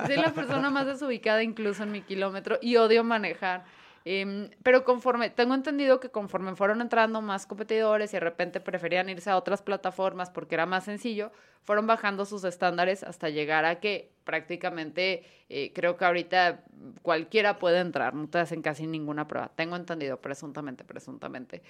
Soy 0.07 0.17
la 0.17 0.33
persona 0.35 0.69
más 0.71 0.85
desubicada 0.87 1.45
incluso 1.45 1.85
en 1.85 1.93
mi 1.93 2.01
kilómetro 2.03 2.59
y 2.61 2.75
odio 2.77 3.05
manejar. 3.05 3.65
Em, 4.05 4.51
pero 4.63 4.85
conforme, 4.85 5.31
tengo 5.31 5.55
entendido 5.55 6.01
que 6.01 6.11
conforme 6.11 6.55
fueron 6.57 6.81
entrando 6.81 7.21
más 7.21 7.47
competidores 7.47 8.13
y 8.13 8.17
de 8.17 8.21
repente 8.21 8.61
preferían 8.61 9.09
irse 9.09 9.31
a 9.31 9.37
otras 9.37 9.63
plataformas 9.63 10.31
porque 10.31 10.55
era 10.55 10.67
más 10.67 10.85
sencillo, 10.85 11.31
fueron 11.63 11.87
bajando 11.87 12.25
sus 12.25 12.45
estándares 12.45 13.03
hasta 13.03 13.29
llegar 13.29 13.65
a 13.65 13.81
que 13.81 14.11
prácticamente 14.25 15.25
eh, 15.49 15.73
creo 15.75 15.97
que 15.97 16.05
ahorita 16.05 16.65
cualquiera 17.03 17.59
puede 17.59 17.81
entrar, 17.81 18.15
no 18.15 18.29
te 18.29 18.39
hacen 18.39 18.63
casi 18.63 18.87
ninguna 18.87 19.29
prueba. 19.29 19.51
Tengo 19.55 19.77
entendido, 19.77 20.19
presuntamente, 20.19 20.85
presuntamente. 20.85 21.63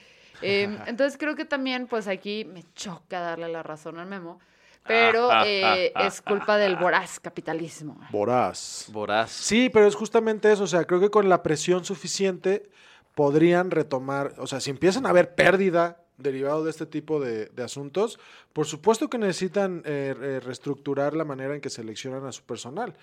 Em, 0.43 0.79
entonces 0.87 1.19
creo 1.19 1.35
que 1.35 1.45
también, 1.45 1.87
pues 1.87 2.07
aquí 2.09 2.45
me 2.45 2.63
choca 2.75 3.21
darle 3.21 3.49
la 3.49 3.63
razón 3.63 3.99
al 3.99 4.07
memo. 4.07 4.41
Pero 4.89 5.31
Ah, 5.31 5.45
eh, 5.47 5.93
es 6.01 6.21
culpa 6.23 6.57
del 6.57 6.77
voraz 6.77 7.21
capitalismo. 7.21 8.01
Voraz. 8.11 8.87
Voraz. 8.91 9.31
Sí, 9.31 9.71
pero 9.73 9.87
es 9.87 9.95
justamente 9.95 10.51
eso. 10.51 10.65
O 10.65 10.67
sea, 10.67 10.85
creo 10.87 10.99
que 11.01 11.11
con 11.11 11.29
la 11.29 11.43
presión 11.43 11.85
suficiente 11.85 12.69
podrían 13.15 13.71
retomar. 13.71 14.35
O 14.39 14.47
sea, 14.47 14.61
si 14.61 14.71
empiezan 14.71 15.07
a 15.07 15.11
haber 15.11 15.35
pérdida 15.35 16.03
derivado 16.17 16.65
de 16.65 16.71
este 16.71 16.87
tipo 16.87 17.21
de, 17.21 17.47
de 17.47 17.63
asuntos, 17.63 18.19
por 18.53 18.67
supuesto 18.67 19.09
que 19.09 19.19
necesitan 19.19 19.83
eh, 19.85 20.41
reestructurar 20.45 21.15
la 21.15 21.25
manera 21.25 21.55
en 21.55 21.61
que 21.61 21.71
seleccionan 21.71 22.27
a 22.27 22.33
su 22.33 22.43
personal, 22.43 22.95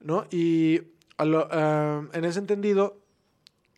¿no? 0.00 0.26
Y 0.30 0.80
a 1.16 1.24
lo- 1.24 1.48
ah, 1.50 2.02
en 2.12 2.24
ese 2.24 2.38
entendido, 2.38 2.98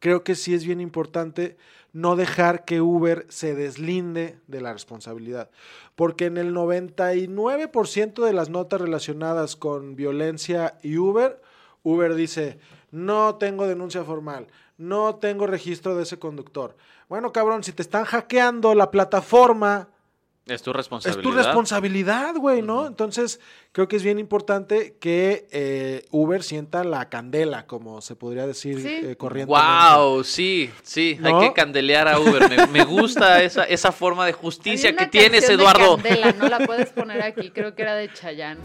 creo 0.02 0.25
que 0.25 0.35
sí 0.35 0.52
es 0.52 0.66
bien 0.66 0.80
importante 0.80 1.56
no 1.92 2.16
dejar 2.16 2.64
que 2.64 2.80
Uber 2.80 3.25
se 3.28 3.54
deslinde 3.54 4.37
de 4.49 4.61
la 4.61 4.73
responsabilidad. 4.73 5.49
Porque 5.94 6.26
en 6.26 6.38
el 6.38 6.52
99% 6.52 8.25
de 8.25 8.32
las 8.32 8.50
notas 8.50 8.80
relacionadas 8.80 9.54
con 9.54 9.94
violencia 9.94 10.76
y 10.82 10.99
Uber, 10.99 11.40
Uber 11.85 12.16
dice, 12.16 12.59
no 12.90 13.37
tengo 13.37 13.68
denuncia 13.68 14.02
formal, 14.02 14.49
no 14.76 15.14
tengo 15.14 15.47
registro 15.47 15.94
de 15.94 16.02
ese 16.02 16.18
conductor. 16.18 16.76
Bueno, 17.09 17.32
cabrón, 17.32 17.62
si 17.62 17.71
te 17.71 17.82
están 17.82 18.04
hackeando 18.04 18.75
la 18.75 18.90
plataforma, 18.90 19.88
Es 20.46 20.61
tu 20.62 20.70
es 20.70 20.76
responsabilidad. 20.76 21.22
tu 21.22 21.30
responsabilidad, 21.30 22.34
güey, 22.34 22.62
¿no? 22.62 22.87
Entonces, 22.88 23.38
creo 23.70 23.87
que 23.87 23.94
es 23.94 24.02
bien 24.02 24.18
importante 24.18 24.96
que 25.00 25.46
eh, 25.52 26.04
Uber 26.11 26.42
sienta 26.42 26.82
la 26.82 27.08
candela, 27.08 27.66
como 27.66 28.00
se 28.00 28.16
podría 28.16 28.44
decir 28.46 28.80
Sí. 28.82 28.88
eh, 28.88 29.16
corrientemente. 29.16 29.66
Wow, 29.96 30.25
sí, 30.25 30.68
sí, 30.82 31.16
¿No? 31.20 31.38
hay 31.38 31.49
que 31.49 31.54
candelear 31.54 32.08
a 32.08 32.18
Uber. 32.18 32.49
Me, 32.50 32.66
me 32.66 32.84
gusta 32.84 33.40
esa, 33.44 33.62
esa 33.64 33.92
forma 33.92 34.26
de 34.26 34.32
justicia 34.32 34.90
Hay 34.90 34.96
que 34.96 35.06
tienes, 35.06 35.46
de 35.46 35.54
Eduardo. 35.54 35.94
Candela, 35.96 36.32
no 36.32 36.49
la 36.49 36.58
puedes 36.58 36.90
poner 36.92 37.22
aquí, 37.22 37.50
creo 37.50 37.75
que 37.76 37.82
era 37.82 37.94
de 37.94 38.12
Chayanne. 38.12 38.61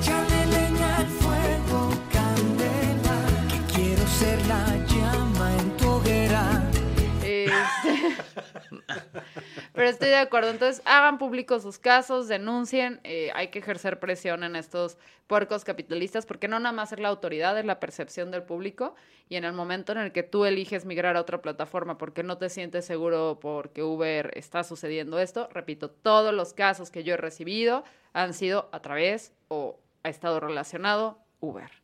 Échale 0.00 0.46
leña 0.46 0.96
al 0.96 1.06
fuego, 1.06 1.90
candela, 2.12 3.20
que 3.48 3.72
quiero 3.74 4.06
ser 4.08 4.44
la 4.48 4.66
llama 4.86 5.56
en 5.60 5.76
tu 5.76 5.88
hoguera. 5.88 6.70
Este, 7.22 7.46
Pero 9.84 9.92
estoy 9.92 10.08
de 10.08 10.16
acuerdo. 10.16 10.48
Entonces, 10.48 10.80
hagan 10.86 11.18
públicos 11.18 11.60
sus 11.62 11.78
casos, 11.78 12.26
denuncien. 12.26 13.00
eh, 13.04 13.30
hay 13.34 13.48
que 13.48 13.58
ejercer 13.58 14.00
presión 14.00 14.42
en 14.42 14.56
estos 14.56 14.96
puercos 15.26 15.62
capitalistas, 15.62 16.24
porque 16.24 16.48
no 16.48 16.58
nada 16.58 16.72
más 16.72 16.90
es 16.92 17.00
la 17.00 17.08
autoridad, 17.08 17.58
es 17.58 17.66
la 17.66 17.80
percepción 17.80 18.30
del 18.30 18.44
público. 18.44 18.94
Y 19.28 19.36
en 19.36 19.44
el 19.44 19.52
momento 19.52 19.92
en 19.92 19.98
el 19.98 20.10
que 20.10 20.22
tú 20.22 20.46
eliges 20.46 20.86
migrar 20.86 21.18
a 21.18 21.20
otra 21.20 21.42
plataforma 21.42 21.98
porque 21.98 22.22
no 22.22 22.38
te 22.38 22.48
sientes 22.48 22.86
seguro 22.86 23.38
porque 23.42 23.82
Uber 23.82 24.30
está 24.38 24.64
sucediendo 24.64 25.18
esto, 25.18 25.50
repito, 25.52 25.90
todos 25.90 26.32
los 26.32 26.54
casos 26.54 26.90
que 26.90 27.04
yo 27.04 27.12
he 27.12 27.18
recibido 27.18 27.84
han 28.14 28.32
sido 28.32 28.70
a 28.72 28.80
través 28.80 29.34
o 29.48 29.78
ha 30.02 30.08
estado 30.08 30.40
relacionado 30.40 31.18
Uber. 31.40 31.83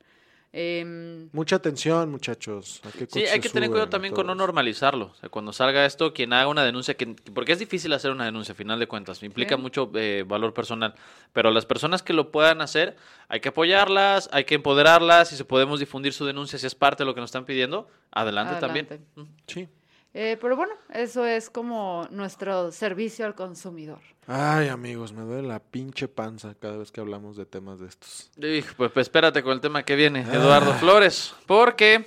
Em, 0.52 1.28
Mucha 1.33 1.57
atención, 1.57 2.11
muchachos. 2.11 2.80
¿A 2.85 2.90
qué 2.90 3.07
Sí, 3.09 3.21
hay 3.25 3.38
que 3.38 3.49
tener 3.49 3.71
cuidado 3.71 3.88
también 3.88 4.12
con 4.12 4.26
no 4.26 4.35
normalizarlo. 4.35 5.07
O 5.07 5.14
sea, 5.14 5.28
cuando 5.28 5.52
salga 5.52 5.87
esto, 5.87 6.12
quien 6.12 6.33
haga 6.33 6.49
una 6.49 6.64
denuncia, 6.64 6.95
que, 6.95 7.07
porque 7.33 7.52
es 7.52 7.61
difícil 7.61 7.92
hacer 7.92 8.11
una 8.11 8.25
denuncia, 8.25 8.52
a 8.52 8.57
final 8.57 8.80
de 8.80 8.88
cuentas, 8.88 9.23
implica 9.23 9.54
Sí. 9.54 9.62
mucho 9.62 9.90
eh, 9.95 10.25
valor 10.26 10.52
personal. 10.52 10.95
Pero 11.33 11.52
las 11.52 11.66
personas 11.66 12.02
que 12.02 12.12
lo 12.12 12.33
puedan 12.33 12.61
hacer, 12.62 12.97
hay 13.28 13.38
que 13.38 13.50
apoyarlas, 13.50 14.28
hay 14.33 14.42
que 14.45 14.57
empoderarlas, 14.57 15.33
y 15.33 15.37
si 15.37 15.45
podemos 15.45 15.78
difundir 15.78 16.12
su 16.12 16.26
denuncia, 16.26 16.59
si 16.59 16.66
es 16.66 16.75
parte 16.75 17.04
de 17.04 17.07
lo 17.07 17.14
que 17.14 17.21
nos 17.21 17.28
están 17.28 17.45
pidiendo, 17.45 17.87
adelante, 18.11 18.54
Adelante. 18.57 18.97
también. 19.14 19.37
Sí. 19.47 19.69
Eh, 20.12 20.37
pero 20.40 20.57
bueno, 20.57 20.73
eso 20.93 21.25
es 21.25 21.50
como 21.50 22.09
nuestro 22.11 22.73
servicio 22.73 23.26
al 23.26 23.35
consumidor. 23.35 24.00
Ay, 24.26 24.69
amigos, 24.69 25.12
me 25.12 25.23
duele 25.23 25.47
la 25.47 25.61
pinche 25.61 26.09
panza 26.09 26.55
cada 26.55 26.76
vez 26.76 26.90
que 26.90 27.00
hablamos 27.00 27.37
de 27.37 27.47
temas 27.47 27.79
de 27.79 27.88
estos. 27.88 28.31
Pues, 28.37 28.64
pues 28.76 28.97
espérate 28.97 29.43
con 29.43 29.52
el 29.52 29.61
tema 29.61 29.85
que 29.85 29.95
viene, 29.95 30.23
Eduardo 30.23 30.73
Flores, 30.75 31.35
porque 31.47 32.07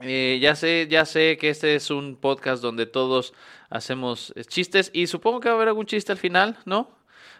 eh, 0.00 0.38
ya 0.40 0.54
sé, 0.54 0.86
ya 0.90 1.04
sé 1.04 1.38
que 1.38 1.50
este 1.50 1.74
es 1.74 1.90
un 1.90 2.16
podcast 2.16 2.62
donde 2.62 2.86
todos 2.86 3.34
hacemos 3.70 4.34
chistes 4.48 4.90
y 4.92 5.06
supongo 5.06 5.40
que 5.40 5.48
va 5.48 5.54
a 5.54 5.56
haber 5.56 5.68
algún 5.68 5.86
chiste 5.86 6.12
al 6.12 6.18
final, 6.18 6.58
¿no? 6.64 6.90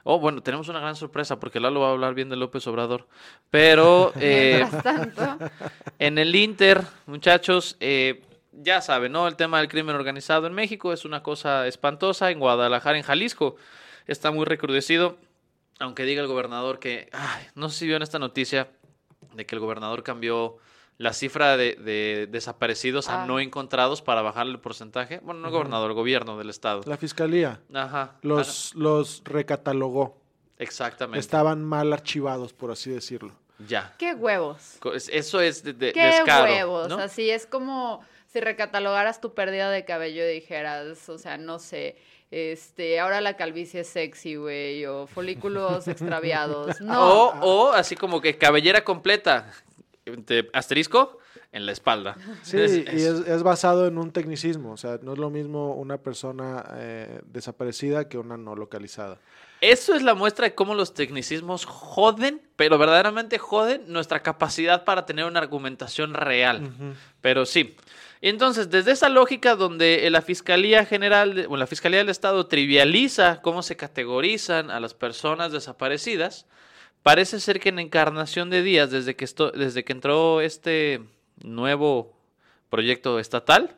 Oh, 0.05 0.21
bueno, 0.21 0.41
tenemos 0.41 0.69
una 0.69 0.79
gran 0.79 0.95
sorpresa 0.95 1.41
porque 1.41 1.59
Lalo 1.59 1.81
va 1.81 1.89
a 1.89 1.91
hablar 1.91 2.15
bien 2.15 2.29
de 2.29 2.37
López 2.37 2.67
Obrador, 2.69 3.09
pero 3.51 4.13
eh, 4.21 4.65
en 5.99 6.19
el 6.19 6.35
Inter, 6.35 6.83
muchachos, 7.07 7.77
eh, 7.81 8.23
ya 8.57 8.81
saben, 8.81 9.13
¿no? 9.13 9.29
El 9.29 9.37
tema 9.37 9.59
del 9.59 9.69
crimen 9.69 9.95
organizado 9.95 10.47
en 10.47 10.55
México 10.55 10.93
es 10.93 11.05
una 11.05 11.23
cosa 11.23 11.67
espantosa. 11.67 12.31
En 12.31 12.39
Guadalajara, 12.41 12.97
en 12.97 13.03
Jalisco, 13.05 13.57
está 14.07 14.31
muy 14.31 14.45
recrudecido. 14.45 15.19
Aunque 15.79 16.05
diga 16.05 16.23
el 16.23 16.29
gobernador 16.29 16.79
que, 16.79 17.09
ay, 17.13 17.47
no 17.55 17.69
sé 17.69 17.79
si 17.81 17.85
vieron 17.87 18.03
esta 18.03 18.19
noticia 18.19 18.69
de 19.35 19.45
que 19.45 19.55
el 19.55 19.61
gobernador 19.61 20.03
cambió 20.03 20.57
la 20.99 21.13
cifra 21.13 21.59
de, 21.59 21.75
de 21.75 22.27
desaparecidos 22.31 23.11
a 23.11 23.25
Ah. 23.25 23.27
no 23.27 23.39
encontrados 23.41 24.01
para 24.01 24.23
bajar 24.23 24.47
el 24.47 24.59
porcentaje. 24.59 25.21
Bueno, 25.23 25.41
no 25.41 25.49
el 25.49 25.53
gobernador, 25.53 25.91
el 25.91 25.95
gobierno 25.95 26.39
del 26.39 26.49
estado. 26.49 26.81
La 26.87 26.97
fiscalía 26.97 27.61
Ajá. 27.75 28.17
los, 28.23 28.75
los 28.75 29.21
recatalogó. 29.25 30.17
Exactamente. 30.59 31.19
Estaban 31.21 31.63
mal 31.63 31.93
archivados, 31.93 32.55
por 32.55 32.71
así 32.71 32.89
decirlo. 32.91 33.33
Ya. 33.69 33.95
qué 33.99 34.15
huevos. 34.15 34.79
Eso 35.13 35.41
es 35.43 35.63
de, 35.63 35.75
de- 35.75 35.93
Qué 35.93 36.03
descaro, 36.07 36.45
huevos. 36.51 36.89
¿no? 36.89 36.97
Así 36.99 37.29
es 37.31 37.47
como 37.47 38.03
si 38.37 38.41
recatalogaras 38.41 39.23
tu 39.23 39.33
pérdida 39.33 39.71
de 39.71 39.87
cabello 39.87 40.23
y 40.29 40.35
dijeras, 40.35 41.09
o 41.09 41.17
sea, 41.17 41.39
no 41.39 41.59
sé, 41.59 41.97
este, 42.31 43.01
ahora 43.01 43.23
la 43.23 43.35
calvicie 43.39 43.81
es 43.81 43.89
sexy, 43.89 44.37
güey, 44.37 44.85
o 44.85 45.07
folículos 45.07 45.89
extraviados. 45.89 46.79
No. 46.83 47.29
O, 47.31 47.69
o 47.69 47.73
así 47.73 47.97
como 47.97 48.21
que 48.21 48.37
cabellera 48.37 48.85
completa, 48.85 49.51
de 50.05 50.51
asterisco, 50.53 51.19
en 51.53 51.65
la 51.65 51.73
espalda. 51.73 52.17
Sí, 52.43 52.59
Es- 52.61 52.77
y 52.77 52.81
es- 52.81 52.91
es, 53.21 53.27
es 53.29 53.43
basado 53.43 53.87
en 53.87 53.97
un 53.97 54.13
tecnicismo. 54.13 54.73
O 54.73 54.77
sea, 54.77 54.99
no 55.01 55.15
es 55.15 55.19
lo 55.19 55.31
mismo 55.31 55.73
una 55.75 55.97
persona 55.97 56.63
eh, 56.75 57.21
desaparecida 57.25 58.07
que 58.11 58.19
una 58.19 58.37
no 58.37 58.55
localizada. 58.55 59.19
Eso 59.63 59.95
es 59.95 60.03
la 60.03 60.13
muestra 60.15 60.45
de 60.49 60.55
cómo 60.55 60.75
los 60.75 60.93
tecnicismos 60.93 61.65
joden, 61.65 62.43
pero 62.57 62.77
verdaderamente 62.77 63.39
joden 63.39 63.85
nuestra 63.91 64.23
capacidad 64.23 64.85
para 64.85 65.07
tener 65.07 65.25
una 65.25 65.41
argumentación 65.41 66.13
real. 66.13 66.71
Pero 67.23 67.47
sí. 67.47 67.75
Entonces, 68.29 68.71
desde 68.71 68.91
esa 68.91 69.09
lógica 69.09 69.55
donde 69.55 70.11
la 70.11 70.21
Fiscalía 70.21 70.85
General, 70.85 71.47
o 71.49 71.57
la 71.57 71.69
Fiscalía 71.69 72.01
del 72.01 72.09
Estado 72.09 72.45
trivializa 72.49 73.41
cómo 73.41 73.63
se 73.63 73.77
categorizan 73.77 74.69
a 74.73 74.81
las 74.81 74.95
personas 74.95 75.53
desaparecidas, 75.53 76.45
parece 77.05 77.39
ser 77.39 77.61
que 77.61 77.69
en 77.69 77.79
Encarnación 77.79 78.51
de 78.51 78.65
Díaz, 78.65 78.91
desde 78.91 79.15
que, 79.15 79.25
esto, 79.25 79.53
desde 79.53 79.85
que 79.85 79.93
entró 79.93 80.41
este 80.41 81.03
nuevo 81.45 82.17
proyecto 82.69 83.21
estatal, 83.21 83.77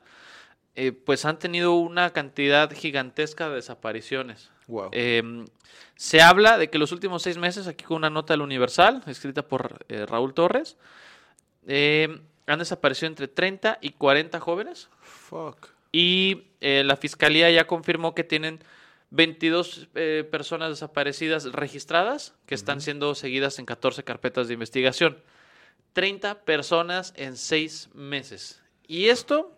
eh, 0.77 0.93
pues 0.93 1.27
han 1.27 1.39
tenido 1.39 1.75
una 1.75 2.15
cantidad 2.15 2.73
gigantesca 2.73 3.51
de 3.51 3.57
desapariciones. 3.57 4.51
Wow. 4.67 4.89
Eh, 4.93 5.45
se 5.95 6.23
habla 6.23 6.57
de 6.57 6.71
que 6.71 6.79
los 6.79 6.91
últimos 6.93 7.21
seis 7.21 7.37
meses, 7.37 7.67
aquí 7.67 7.85
con 7.85 7.99
una 7.99 8.09
nota 8.09 8.33
del 8.33 8.41
Universal, 8.41 9.03
escrita 9.09 9.43
por 9.43 9.85
eh, 9.91 10.07
Raúl 10.07 10.33
Torres, 10.33 10.79
eh, 11.67 12.23
han 12.49 12.59
desaparecido 12.59 13.09
entre 13.09 13.29
30 13.29 13.79
y 13.81 13.91
40 13.91 14.41
jóvenes. 14.41 14.89
Fuck. 15.01 15.69
Y 15.93 16.45
eh, 16.61 16.83
la 16.85 16.97
fiscalía 16.97 17.51
ya 17.51 17.67
confirmó 17.67 18.15
que 18.15 18.25
tienen 18.25 18.61
22 19.11 19.89
eh, 19.95 20.29
personas 20.31 20.71
desaparecidas 20.71 21.45
registradas 21.53 22.35
que 22.47 22.55
están 22.55 22.81
siendo 22.81 23.15
seguidas 23.15 23.59
en 23.59 23.67
14 23.67 24.05
carpetas 24.05 24.49
de 24.49 24.55
investigación. 24.55 25.19
30 25.93 26.43
personas 26.45 27.13
en 27.17 27.37
seis 27.37 27.89
meses. 27.95 28.63
Y 28.87 29.09
esto, 29.09 29.57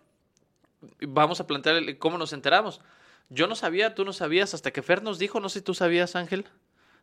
vamos 1.00 1.40
a 1.40 1.46
plantear 1.46 1.98
cómo 1.98 2.18
nos 2.18 2.32
enteramos. 2.32 2.80
Yo 3.28 3.46
no 3.46 3.54
sabía, 3.54 3.94
tú 3.94 4.04
no 4.04 4.12
sabías, 4.12 4.54
hasta 4.54 4.72
que 4.72 4.82
Fer 4.82 5.02
nos 5.02 5.18
dijo, 5.18 5.38
no 5.40 5.48
sé 5.48 5.60
si 5.60 5.64
tú 5.64 5.74
sabías, 5.74 6.16
Ángel. 6.16 6.46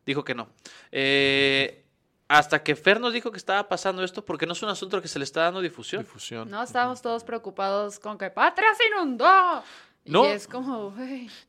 Dijo 0.04 0.24
que 0.24 0.34
no. 0.34 0.48
Eh, 0.92 1.84
hasta 2.28 2.62
que 2.62 2.76
Fer 2.76 3.00
nos 3.00 3.14
dijo 3.14 3.32
que 3.32 3.38
estaba 3.38 3.68
pasando 3.68 4.04
esto, 4.04 4.22
porque 4.22 4.46
no 4.46 4.52
es 4.52 4.62
un 4.62 4.68
asunto 4.68 5.00
que 5.00 5.08
se 5.08 5.18
le 5.18 5.24
está 5.24 5.44
dando 5.44 5.62
difusión. 5.62 6.02
Difusión. 6.02 6.50
No, 6.50 6.62
estábamos 6.62 7.00
todos 7.00 7.24
preocupados 7.24 7.98
con 7.98 8.18
que 8.18 8.30
Patria 8.30 8.68
se 8.74 8.86
inundó. 8.86 9.62
No. 10.04 10.24
Y 10.24 10.28
es 10.28 10.46
como. 10.46 10.94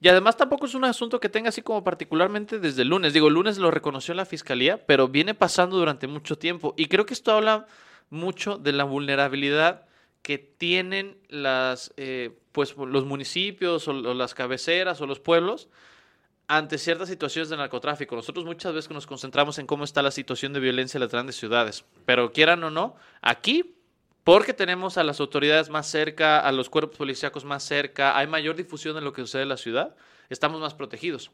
Y 0.02 0.08
además 0.08 0.38
tampoco 0.38 0.66
es 0.66 0.76
un 0.76 0.86
asunto 0.86 1.20
que 1.20 1.30
tenga 1.30 1.50
así 1.50 1.62
como 1.62 1.84
particularmente 1.84 2.60
desde 2.60 2.84
el 2.84 2.90
lunes. 2.90 3.14
Digo, 3.14 3.28
el 3.28 3.34
lunes 3.34 3.58
lo 3.58 3.72
reconoció 3.72 4.14
la 4.14 4.26
fiscalía, 4.26 4.86
pero 4.86 5.10
viene 5.10 5.34
pasando 5.34 5.78
durante 5.78 6.08
mucho 6.08 6.38
tiempo. 6.38 6.74
Y 6.78 6.88
creo 6.88 7.06
que 7.06 7.14
esto 7.14 7.34
habla 7.34 7.68
mucho 8.10 8.58
de 8.58 8.72
la 8.72 8.86
vulnerabilidad 8.86 9.86
que 10.22 10.38
tienen 10.38 11.18
las, 11.28 11.94
eh, 11.98 12.38
pues, 12.52 12.76
los 12.76 13.06
municipios 13.06 13.88
o, 13.88 13.92
o 13.92 14.14
las 14.14 14.34
cabeceras 14.34 15.00
o 15.02 15.08
los 15.08 15.20
pueblos 15.20 15.70
ante 16.50 16.80
ciertas 16.80 17.08
situaciones 17.10 17.50
de 17.50 17.58
narcotráfico. 17.58 18.16
Nosotros 18.16 18.44
muchas 18.44 18.74
veces 18.74 18.90
nos 18.90 19.06
concentramos 19.06 19.60
en 19.60 19.68
cómo 19.68 19.84
está 19.84 20.02
la 20.02 20.10
situación 20.10 20.52
de 20.52 20.60
violencia 20.60 20.98
en 20.98 21.04
las 21.04 21.12
grandes 21.12 21.36
ciudades. 21.36 21.86
Pero 22.08 22.34
quieran 22.34 22.64
o 22.64 22.72
no, 22.72 22.96
aquí 23.22 23.76
porque 24.24 24.56
tenemos 24.56 24.98
a 24.98 25.04
las 25.04 25.20
autoridades 25.20 25.70
más 25.70 25.86
cerca, 25.86 26.40
a 26.40 26.52
los 26.52 26.72
cuerpos 26.72 26.98
policíacos 26.98 27.46
más 27.46 27.64
cerca, 27.64 28.18
hay 28.18 28.26
mayor 28.26 28.56
difusión 28.56 28.96
de 28.96 29.02
lo 29.02 29.14
que 29.14 29.22
sucede 29.22 29.44
en 29.44 29.50
la 29.50 29.58
ciudad, 29.58 29.96
estamos 30.30 30.60
más 30.60 30.74
protegidos. 30.74 31.32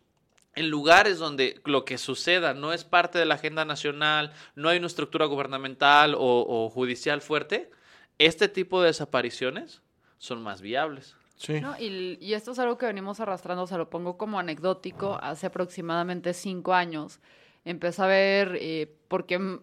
en 0.53 0.69
lugares 0.69 1.17
donde 1.17 1.61
lo 1.65 1.83
que 1.83 1.97
suceda 1.97 2.53
no 2.53 2.71
es 2.71 2.83
parte 2.85 3.19
de 3.19 3.25
la 3.25 3.35
agenda 3.35 3.65
nacional, 3.65 4.33
no 4.55 4.69
hay 4.69 4.77
una 4.77 4.87
estructura 4.87 5.25
gubernamental 5.25 6.15
o, 6.15 6.19
o 6.19 6.69
judicial 6.69 7.21
fuerte, 7.21 7.71
este 8.19 8.47
tipo 8.47 8.81
de 8.81 8.87
desapariciones 8.87 9.81
son 10.17 10.41
más 10.43 10.61
viables. 10.61 11.15
Sí. 11.35 11.59
¿no? 11.59 11.77
Y, 11.79 12.17
y 12.21 12.33
esto 12.33 12.51
es 12.51 12.59
algo 12.59 12.77
que 12.77 12.85
venimos 12.85 13.19
arrastrando, 13.19 13.67
se 13.67 13.77
lo 13.77 13.89
pongo 13.89 14.17
como 14.17 14.39
anecdótico, 14.39 15.19
hace 15.21 15.47
aproximadamente 15.47 16.33
cinco 16.33 16.73
años. 16.73 17.19
Empecé 17.65 18.01
a 18.01 18.07
ver, 18.07 18.57
eh, 18.61 18.95
porque 19.07 19.59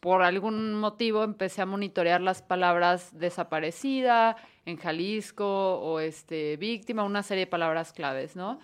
por 0.00 0.22
algún 0.22 0.74
motivo 0.74 1.22
empecé 1.22 1.62
a 1.62 1.66
monitorear 1.66 2.20
las 2.20 2.42
palabras 2.42 3.10
desaparecida 3.18 4.36
en 4.64 4.76
Jalisco 4.76 5.78
o 5.80 6.00
este, 6.00 6.56
víctima, 6.56 7.04
una 7.04 7.22
serie 7.22 7.44
de 7.44 7.50
palabras 7.50 7.92
claves, 7.92 8.34
¿no? 8.34 8.58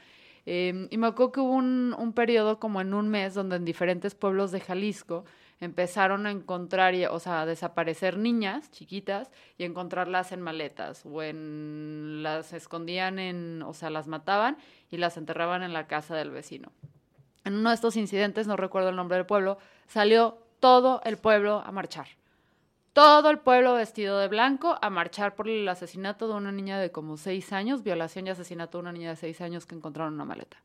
Eh, 0.47 0.89
y 0.91 0.97
me 0.97 1.09
acuerdo 1.09 1.33
que 1.33 1.41
hubo 1.41 1.53
un, 1.53 1.95
un 1.99 2.13
periodo 2.13 2.59
como 2.59 2.81
en 2.81 2.95
un 2.95 3.09
mes 3.09 3.35
donde 3.35 3.57
en 3.57 3.65
diferentes 3.65 4.15
pueblos 4.15 4.51
de 4.51 4.61
Jalisco 4.61 5.25
empezaron 5.61 6.27
a 6.27 6.31
encontrar, 6.31 6.95
y- 6.95 7.07
o 7.07 7.19
sea, 7.19 7.43
a 7.43 7.47
desaparecer 7.47 8.17
niñas 8.17 8.71
chiquitas 8.71 9.31
y 9.57 9.65
encontrarlas 9.65 10.33
en 10.33 10.41
maletas 10.41 11.05
o 11.05 11.23
en 11.23 12.23
las 12.23 12.53
escondían 12.53 13.19
en, 13.19 13.63
o 13.63 13.75
sea, 13.75 13.91
las 13.91 14.07
mataban 14.07 14.57
y 14.91 14.99
las 14.99 15.17
enterraban 15.17 15.63
en 15.63 15.73
la 15.73 15.87
casa 15.87 16.15
del 16.17 16.31
vecino. 16.31 16.71
En 17.45 17.55
uno 17.55 17.71
de 17.71 17.75
estos 17.75 17.97
incidentes, 17.97 18.47
no 18.47 18.57
recuerdo 18.57 18.91
el 18.91 18.97
nombre 18.97 19.17
del 19.17 19.27
pueblo, 19.27 19.59
salió 19.87 20.39
todo 20.61 21.01
el 21.05 21.17
pueblo 21.19 21.63
a 21.65 21.73
marchar. 21.73 22.07
Todo 22.93 23.31
el 23.31 23.39
pueblo 23.39 23.75
vestido 23.75 24.19
de 24.19 24.27
blanco 24.29 24.77
a 24.83 24.91
marchar 24.91 25.35
por 25.37 25.49
el 25.49 25.69
asesinato 25.69 26.27
de 26.27 26.35
una 26.35 26.51
niña 26.51 26.79
de 26.81 26.91
como 26.91 27.17
seis 27.17 27.53
años, 27.53 27.85
violación 27.85 28.27
y 28.27 28.31
asesinato 28.31 28.79
de 28.79 28.83
una 28.83 28.93
niña 28.93 29.11
de 29.11 29.17
seis 29.17 29.41
años 29.41 29.67
que 29.67 29.77
encontraron 29.77 30.13
en 30.15 30.17
una 30.17 30.25
maleta. 30.25 30.57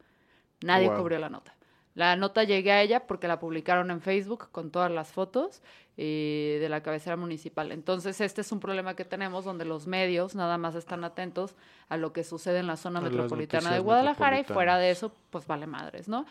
Nadie 0.62 0.90
Wow. 0.90 0.98
cubrió 0.98 1.20
la 1.20 1.30
nota. 1.30 1.54
La 1.96 2.16
nota 2.16 2.44
llegué 2.44 2.72
a 2.72 2.82
ella 2.82 3.06
porque 3.06 3.28
la 3.28 3.40
publicaron 3.40 3.92
en 3.92 4.02
Facebook 4.02 4.50
con 4.52 4.72
todas 4.72 4.92
las 4.92 5.12
fotos 5.12 5.62
eh, 5.96 6.58
de 6.60 6.70
la 6.70 6.82
cabecera 6.82 7.16
municipal. 7.18 7.72
Entonces, 7.72 8.20
este 8.20 8.42
es 8.42 8.52
un 8.52 8.60
problema 8.60 8.96
que 8.96 9.06
tenemos 9.06 9.46
donde 9.46 9.64
los 9.64 9.86
medios 9.86 10.34
nada 10.34 10.58
más 10.58 10.74
están 10.74 11.04
atentos 11.04 11.56
a 11.90 11.98
lo 11.98 12.12
que 12.12 12.24
sucede 12.24 12.60
en 12.60 12.68
la 12.68 12.78
zona 12.78 13.00
A 13.00 13.04
metropolitana 13.04 13.72
de 13.72 13.80
Guadalajara 13.80 14.40
y 14.40 14.44
fuera 14.44 14.80
de 14.80 14.90
eso, 14.90 15.12
pues 15.30 15.46
vale 15.46 15.68
madres, 15.68 16.08
¿no? 16.08 16.26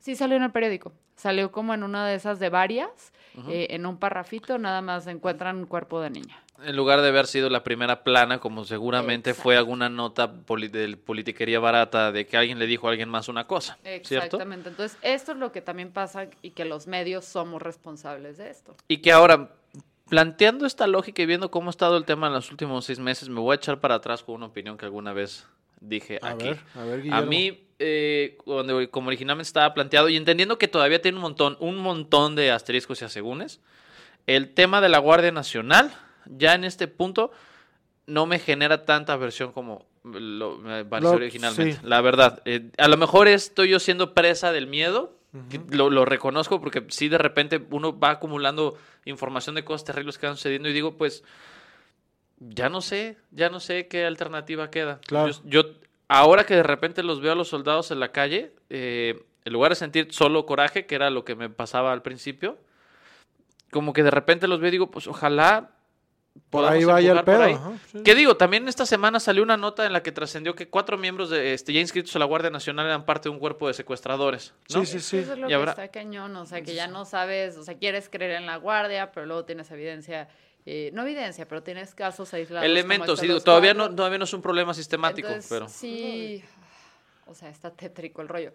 Sí 0.00 0.16
salió 0.16 0.36
en 0.36 0.42
el 0.44 0.50
periódico. 0.52 0.92
Salió 1.16 1.50
como 1.50 1.74
en 1.74 1.82
una 1.82 2.06
de 2.06 2.14
esas 2.14 2.38
de 2.38 2.48
varias, 2.48 3.12
eh, 3.48 3.68
en 3.70 3.86
un 3.86 3.98
parrafito, 3.98 4.56
nada 4.58 4.82
más 4.82 5.06
encuentran 5.06 5.56
un 5.56 5.66
cuerpo 5.66 6.00
de 6.00 6.10
niña. 6.10 6.40
En 6.64 6.74
lugar 6.76 7.00
de 7.02 7.08
haber 7.08 7.26
sido 7.26 7.50
la 7.50 7.62
primera 7.62 8.02
plana, 8.02 8.38
como 8.40 8.64
seguramente 8.64 9.32
fue 9.34 9.56
alguna 9.56 9.88
nota 9.88 10.32
poli- 10.32 10.68
de 10.68 10.96
politiquería 10.96 11.60
barata 11.60 12.10
de 12.10 12.26
que 12.26 12.36
alguien 12.36 12.58
le 12.58 12.66
dijo 12.66 12.88
a 12.88 12.90
alguien 12.90 13.08
más 13.08 13.28
una 13.28 13.46
cosa, 13.46 13.78
¿cierto? 14.02 14.36
Exactamente. 14.36 14.68
Entonces, 14.68 14.98
esto 15.02 15.32
es 15.32 15.38
lo 15.38 15.52
que 15.52 15.60
también 15.60 15.92
pasa 15.92 16.28
y 16.42 16.50
que 16.50 16.64
los 16.64 16.86
medios 16.88 17.24
somos 17.24 17.62
responsables 17.62 18.38
de 18.38 18.50
esto. 18.50 18.74
Y 18.88 18.98
que 18.98 19.12
ahora, 19.12 19.50
planteando 20.08 20.66
esta 20.66 20.86
lógica 20.88 21.22
y 21.22 21.26
viendo 21.26 21.50
cómo 21.50 21.68
ha 21.68 21.70
estado 21.70 21.96
el 21.96 22.04
tema 22.04 22.26
en 22.28 22.32
los 22.32 22.50
últimos 22.50 22.84
seis 22.86 22.98
meses, 22.98 23.28
me 23.28 23.40
voy 23.40 23.52
a 23.52 23.56
echar 23.56 23.78
para 23.80 23.96
atrás 23.96 24.22
con 24.24 24.36
una 24.36 24.46
opinión 24.46 24.76
que 24.78 24.84
alguna 24.84 25.12
vez 25.12 25.46
dije 25.80 26.18
A 26.22 26.30
aquí. 26.30 26.48
ver, 26.48 26.58
a 26.74 26.84
ver, 26.84 27.12
A 27.12 27.22
mí, 27.22 27.67
eh, 27.78 28.36
cuando, 28.44 28.90
como 28.90 29.08
originalmente 29.08 29.46
estaba 29.48 29.72
planteado, 29.74 30.08
y 30.08 30.16
entendiendo 30.16 30.58
que 30.58 30.68
todavía 30.68 31.00
tiene 31.00 31.16
un 31.18 31.22
montón, 31.22 31.56
un 31.60 31.76
montón 31.78 32.34
de 32.36 32.50
asteriscos 32.50 33.00
y 33.02 33.04
asegúnes, 33.04 33.60
el 34.26 34.52
tema 34.54 34.80
de 34.80 34.88
la 34.88 34.98
Guardia 34.98 35.32
Nacional, 35.32 35.94
ya 36.26 36.54
en 36.54 36.64
este 36.64 36.88
punto, 36.88 37.30
no 38.06 38.26
me 38.26 38.38
genera 38.38 38.84
tanta 38.84 39.12
aversión 39.14 39.52
como 39.52 39.86
lo, 40.04 40.56
me 40.58 40.84
pareció 40.84 41.10
Lo- 41.12 41.16
originalmente. 41.16 41.74
sí. 41.74 41.80
La 41.82 42.00
verdad, 42.00 42.42
eh, 42.46 42.70
a 42.78 42.88
lo 42.88 42.96
mejor 42.96 43.28
estoy 43.28 43.68
yo 43.70 43.78
siendo 43.78 44.14
presa 44.14 44.52
del 44.52 44.66
miedo, 44.66 45.14
que 45.50 45.60
lo, 45.76 45.90
lo 45.90 46.06
reconozco 46.06 46.58
porque 46.58 46.84
sí 46.88 47.08
de 47.10 47.18
repente 47.18 47.62
uno 47.70 47.96
va 47.98 48.10
acumulando 48.12 48.78
información 49.04 49.54
de 49.54 49.62
cosas 49.64 49.84
terribles 49.84 50.16
que 50.16 50.26
van 50.26 50.36
sucediendo 50.36 50.68
y 50.70 50.72
digo, 50.72 50.96
pues, 50.96 51.22
ya 52.40 52.68
no 52.68 52.80
sé, 52.80 53.16
ya 53.30 53.50
no 53.50 53.60
sé 53.60 53.88
qué 53.88 54.04
alternativa 54.06 54.70
queda. 54.70 55.00
Claro. 55.06 55.30
Yo, 55.44 55.62
yo- 55.62 55.74
ahora 56.08 56.44
que 56.44 56.54
de 56.56 56.62
repente 56.62 57.02
los 57.02 57.20
veo 57.20 57.32
a 57.32 57.36
los 57.36 57.48
soldados 57.48 57.90
en 57.90 58.00
la 58.00 58.10
calle, 58.12 58.52
eh, 58.70 59.22
en 59.44 59.52
lugar 59.52 59.70
de 59.72 59.76
sentir 59.76 60.08
solo 60.12 60.46
coraje, 60.46 60.86
que 60.86 60.94
era 60.94 61.10
lo 61.10 61.24
que 61.24 61.34
me 61.34 61.48
pasaba 61.50 61.92
al 61.92 62.02
principio, 62.02 62.58
como 63.70 63.92
que 63.92 64.02
de 64.02 64.10
repente 64.10 64.48
los 64.48 64.60
veo 64.60 64.68
y 64.68 64.72
digo, 64.72 64.90
pues 64.90 65.06
ojalá 65.06 65.70
Por 66.50 66.64
ahí 66.64 66.84
vaya 66.84 67.12
el 67.12 67.24
pedo. 67.24 67.42
ahí. 67.42 67.52
ajá, 67.54 67.72
sí. 67.90 67.98
¿Qué 68.04 68.14
digo? 68.14 68.36
También 68.36 68.68
esta 68.68 68.86
semana 68.86 69.20
salió 69.20 69.42
una 69.42 69.56
nota 69.56 69.84
en 69.84 69.92
la 69.92 70.02
que 70.02 70.12
trascendió 70.12 70.54
que 70.54 70.68
cuatro 70.68 70.96
miembros 70.96 71.28
de, 71.30 71.52
este, 71.52 71.72
ya 71.72 71.80
inscritos 71.80 72.14
a 72.16 72.18
la 72.18 72.24
Guardia 72.24 72.50
Nacional 72.50 72.86
eran 72.86 73.04
parte 73.04 73.28
de 73.28 73.34
un 73.34 73.38
cuerpo 73.40 73.66
de 73.68 73.74
secuestradores. 73.74 74.54
¿no? 74.72 74.80
Sí, 74.84 74.86
sí, 74.86 75.00
sí. 75.00 75.16
Eso 75.18 75.32
es 75.34 75.38
lo 75.38 75.46
Y 75.46 75.48
que 75.48 75.54
habrá- 75.54 75.72
está 75.72 75.88
cañón, 75.88 76.34
o 76.36 76.46
sea, 76.46 76.62
que 76.62 76.74
ya 76.74 76.86
no 76.86 77.04
sabes, 77.04 77.56
o 77.58 77.62
sea, 77.64 77.76
quieres 77.76 78.08
creer 78.08 78.32
en 78.32 78.46
la 78.46 78.56
guardia, 78.56 79.10
pero 79.12 79.26
luego 79.26 79.44
tienes 79.44 79.70
evidencia, 79.70 80.28
eh, 80.70 80.90
no 80.92 81.00
evidencia, 81.00 81.48
pero 81.48 81.62
tienes 81.62 81.94
casos 81.94 82.34
aislados. 82.34 82.66
Elementos, 82.66 83.22
estos 83.22 83.38
sí, 83.38 83.44
todavía 83.44 83.72
no, 83.72 83.94
todavía 83.94 84.18
no 84.18 84.24
es 84.24 84.34
un 84.34 84.42
problema 84.42 84.74
sistemático, 84.74 85.28
Entonces, 85.28 85.48
pero... 85.48 85.66
Sí, 85.66 86.44
o 87.28 87.34
sea, 87.34 87.48
está 87.50 87.70
tétrico 87.70 88.22
el 88.22 88.28
rollo. 88.28 88.52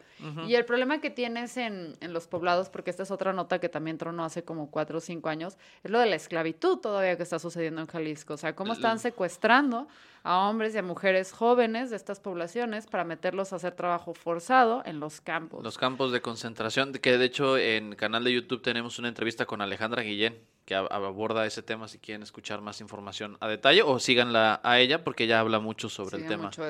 Y 0.48 0.56
el 0.56 0.66
problema 0.66 1.00
que 1.00 1.10
tienes 1.10 1.56
en, 1.58 1.96
en 2.02 2.14
los 2.14 2.28
poblados, 2.28 2.70
porque 2.70 2.90
esta 2.90 3.04
es 3.04 3.12
otra 3.12 3.32
nota 3.34 3.60
que 3.60 3.70
también 3.70 3.98
tronó 3.98 4.24
hace 4.26 4.44
como 4.44 4.70
cuatro 4.72 4.98
o 4.98 5.02
cinco 5.02 5.30
años, 5.30 5.58
es 5.84 5.92
lo 5.92 6.00
de 6.00 6.06
la 6.08 6.16
esclavitud 6.16 6.78
todavía 6.80 7.16
que 7.18 7.24
está 7.24 7.40
sucediendo 7.40 7.82
en 7.82 7.88
Jalisco. 7.88 8.34
O 8.34 8.38
sea, 8.38 8.56
cómo 8.56 8.74
están 8.74 9.00
secuestrando 9.00 9.88
a 10.24 10.48
hombres 10.48 10.74
y 10.74 10.78
a 10.78 10.84
mujeres 10.84 11.32
jóvenes 11.34 11.90
de 11.90 11.96
estas 11.98 12.20
poblaciones 12.20 12.88
para 12.88 13.04
meterlos 13.04 13.52
a 13.54 13.58
hacer 13.58 13.74
trabajo 13.76 14.14
forzado 14.14 14.82
en 14.86 15.00
los 15.00 15.20
campos. 15.22 15.64
Los 15.64 15.78
campos 15.78 16.12
de 16.12 16.22
concentración, 16.22 16.94
que 16.94 17.18
de 17.18 17.26
hecho 17.26 17.58
en 17.58 17.96
canal 17.96 18.24
de 18.24 18.34
YouTube 18.34 18.62
tenemos 18.62 19.00
una 19.00 19.10
entrevista 19.10 19.46
con 19.46 19.62
Alejandra 19.62 20.02
Guillén, 20.02 20.38
que 20.66 20.76
ab- 20.78 20.88
aborda 20.92 21.46
ese 21.46 21.62
tema 21.62 21.90
si 21.90 22.00
quieren 22.00 22.24
escuchar 22.24 22.62
más 22.62 22.80
información 22.80 23.38
a 23.42 23.50
detalle, 23.50 23.84
o 23.84 24.00
síganla 24.00 24.62
a 24.64 24.80
ella 24.80 25.04
porque 25.04 25.26
ella 25.26 25.42
habla 25.42 25.60
mucho 25.60 25.90
sobre 25.90 26.16
el 26.18 26.28
tema. 26.30 26.44
mucho 26.46 26.64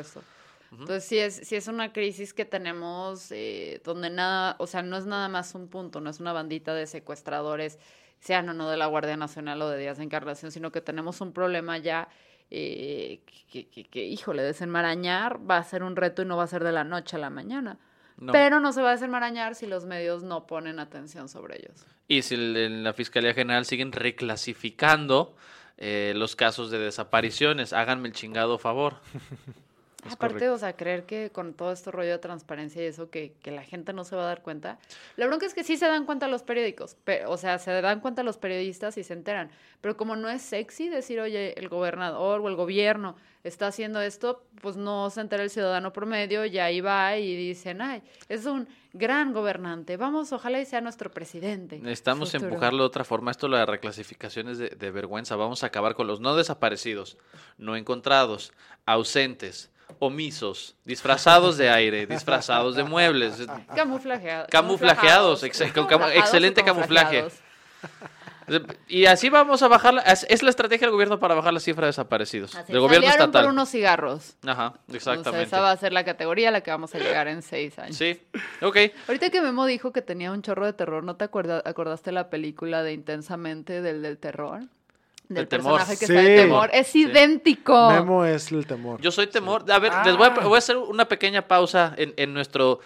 Entonces, 0.81 1.05
sí 1.05 1.17
es, 1.19 1.35
sí 1.35 1.55
es 1.55 1.67
una 1.67 1.93
crisis 1.93 2.33
que 2.33 2.45
tenemos 2.45 3.31
eh, 3.31 3.81
donde 3.83 4.09
nada, 4.09 4.55
o 4.59 4.67
sea, 4.67 4.81
no 4.81 4.97
es 4.97 5.05
nada 5.05 5.29
más 5.29 5.55
un 5.55 5.67
punto, 5.67 6.01
no 6.01 6.09
es 6.09 6.19
una 6.19 6.33
bandita 6.33 6.73
de 6.73 6.87
secuestradores, 6.87 7.79
sean 8.19 8.47
o 8.49 8.53
no 8.53 8.69
de 8.69 8.77
la 8.77 8.85
Guardia 8.87 9.17
Nacional 9.17 9.61
o 9.61 9.69
de 9.69 9.77
Díaz 9.79 9.97
de 9.97 10.03
Encarnación, 10.05 10.51
sino 10.51 10.71
que 10.71 10.81
tenemos 10.81 11.19
un 11.21 11.33
problema 11.33 11.77
ya 11.77 12.07
eh, 12.51 13.21
que, 13.51 13.67
que- 13.69 13.83
que, 13.85 14.05
híjole, 14.05 14.43
desenmarañar 14.43 15.39
va 15.49 15.57
a 15.57 15.63
ser 15.63 15.83
un 15.83 15.95
reto 15.95 16.21
y 16.21 16.25
no 16.25 16.37
va 16.37 16.43
a 16.43 16.47
ser 16.47 16.63
de 16.63 16.71
la 16.71 16.83
noche 16.83 17.15
a 17.15 17.19
la 17.19 17.29
mañana. 17.29 17.79
No. 18.17 18.31
Pero 18.31 18.59
no 18.59 18.71
se 18.73 18.81
va 18.81 18.89
a 18.89 18.91
desenmarañar 18.93 19.55
si 19.55 19.65
los 19.65 19.85
medios 19.85 20.23
no 20.23 20.45
ponen 20.45 20.79
atención 20.79 21.27
sobre 21.29 21.57
ellos. 21.57 21.85
Y 22.07 22.21
si 22.21 22.35
en 22.35 22.83
la 22.83 22.93
Fiscalía 22.93 23.33
General 23.33 23.65
siguen 23.65 23.91
reclasificando 23.91 25.35
eh, 25.77 26.13
los 26.15 26.35
casos 26.35 26.69
de 26.69 26.77
desapariciones, 26.77 27.73
háganme 27.73 28.07
el 28.09 28.13
chingado 28.13 28.57
favor. 28.59 28.97
Aparte, 30.11 30.49
o 30.49 30.57
sea, 30.57 30.75
creer 30.75 31.05
que 31.05 31.29
con 31.31 31.53
todo 31.53 31.71
este 31.71 31.91
rollo 31.91 32.11
de 32.11 32.17
transparencia 32.19 32.83
y 32.83 32.85
eso, 32.87 33.09
que, 33.09 33.33
que 33.41 33.51
la 33.51 33.63
gente 33.63 33.93
no 33.93 34.03
se 34.03 34.15
va 34.15 34.23
a 34.23 34.27
dar 34.27 34.41
cuenta. 34.41 34.79
La 35.15 35.27
bronca 35.27 35.45
es 35.45 35.53
que 35.53 35.63
sí 35.63 35.77
se 35.77 35.87
dan 35.87 36.05
cuenta 36.05 36.27
los 36.27 36.43
periódicos, 36.43 36.95
pe- 37.03 37.25
o 37.25 37.37
sea, 37.37 37.59
se 37.59 37.71
dan 37.81 37.99
cuenta 37.99 38.23
los 38.23 38.37
periodistas 38.37 38.97
y 38.97 39.03
se 39.03 39.13
enteran. 39.13 39.51
Pero 39.81 39.97
como 39.97 40.15
no 40.15 40.29
es 40.29 40.41
sexy 40.41 40.89
decir, 40.89 41.19
oye, 41.19 41.57
el 41.59 41.69
gobernador 41.69 42.41
o 42.41 42.47
el 42.47 42.55
gobierno 42.55 43.15
está 43.43 43.67
haciendo 43.67 43.99
esto, 43.99 44.45
pues 44.61 44.77
no 44.77 45.09
se 45.09 45.19
entera 45.19 45.43
el 45.43 45.49
ciudadano 45.49 45.91
promedio 45.91 46.45
y 46.45 46.57
ahí 46.59 46.79
va 46.79 47.17
y 47.17 47.35
dicen, 47.35 47.81
ay, 47.81 48.01
es 48.29 48.45
un 48.45 48.69
gran 48.93 49.33
gobernante, 49.33 49.97
vamos, 49.97 50.31
ojalá 50.31 50.61
y 50.61 50.65
sea 50.65 50.79
nuestro 50.79 51.11
presidente. 51.11 51.79
Necesitamos 51.79 52.31
Futuro. 52.31 52.49
empujarlo 52.51 52.83
de 52.83 52.87
otra 52.87 53.03
forma. 53.03 53.31
Esto, 53.31 53.49
la 53.49 53.65
reclasificación 53.65 54.47
es 54.47 54.59
de, 54.59 54.69
de 54.69 54.91
vergüenza. 54.91 55.35
Vamos 55.35 55.63
a 55.63 55.67
acabar 55.67 55.95
con 55.95 56.07
los 56.07 56.21
no 56.21 56.35
desaparecidos, 56.37 57.17
no 57.57 57.75
encontrados, 57.75 58.53
ausentes, 58.85 59.71
omisos, 59.99 60.75
disfrazados 60.85 61.57
de 61.57 61.69
aire, 61.69 62.05
disfrazados 62.05 62.75
de 62.75 62.83
muebles. 62.83 63.45
Camuflajeados. 63.75 64.47
Camuflajeados, 64.49 65.43
cam- 65.43 66.11
excelente 66.15 66.63
camuflaje. 66.63 67.25
Y 68.89 69.05
así 69.05 69.29
vamos 69.29 69.63
a 69.63 69.69
bajar. 69.69 69.93
la- 69.93 70.01
es, 70.01 70.43
la 70.43 70.49
estrategia 70.49 70.85
del 70.87 70.91
gobierno 70.91 71.17
para 71.17 71.33
bajar 71.33 71.53
la 71.53 71.61
cifra 71.61 71.85
de 71.85 71.89
desaparecidos. 71.89 72.53
Así, 72.55 72.73
del 72.73 72.81
gobierno 72.81 73.07
estatal. 73.07 73.43
por 73.45 73.51
unos 73.53 73.69
cigarros. 73.69 74.35
Ajá, 74.45 74.67
O 74.67 74.73
sea, 74.91 74.95
exactamente. 74.97 75.43
esa 75.47 75.61
va 75.61 75.71
a 75.71 75.77
ser 75.77 75.93
la 75.93 76.03
categoría 76.03 76.49
a 76.49 76.51
la 76.51 76.59
que 76.61 76.69
vamos 76.69 76.93
a 76.93 76.97
llegar 76.99 77.29
en 77.29 77.41
seis 77.41 77.79
años. 77.79 77.95
Sí, 77.95 78.21
ok. 78.61 78.77
Ahorita 79.07 79.29
que 79.29 79.41
Memo 79.41 79.65
dijo 79.65 79.93
que 79.93 80.01
tenía 80.01 80.31
un 80.33 80.41
chorro 80.41 80.65
de 80.65 80.73
terror, 80.73 81.05
¿no 81.05 81.15
te 81.15 81.23
acordaste 81.23 82.11
la 82.11 82.29
película 82.29 82.83
de 82.83 82.91
Intensamente 82.91 83.81
del 83.81 84.01
del 84.01 84.17
terror? 84.17 84.63
Del 85.29 85.47
temor. 85.47 85.73
personaje 85.77 85.97
que 85.99 86.05
Sí. 86.05 86.13
está 86.13 86.21
en 86.29 86.35
temor. 86.37 86.69
Es 86.73 86.87
Sí. 86.87 87.03
idéntico. 87.03 87.89
Memo 87.91 88.25
es 88.25 88.51
el 88.51 88.65
temor. 88.67 88.99
Yo 89.01 89.11
soy 89.11 89.27
temor. 89.27 89.63
A 89.71 89.79
ver, 89.79 89.91
les 90.05 90.15
voy 90.17 90.27
a, 90.27 90.33
Ah. 90.35 90.39
voy 90.43 90.55
a 90.55 90.57
hacer 90.57 90.77
una 90.77 91.05
pequeña 91.07 91.47
pausa 91.47 91.93
en, 91.97 92.13
en 92.17 92.33
nuestro 92.33 92.79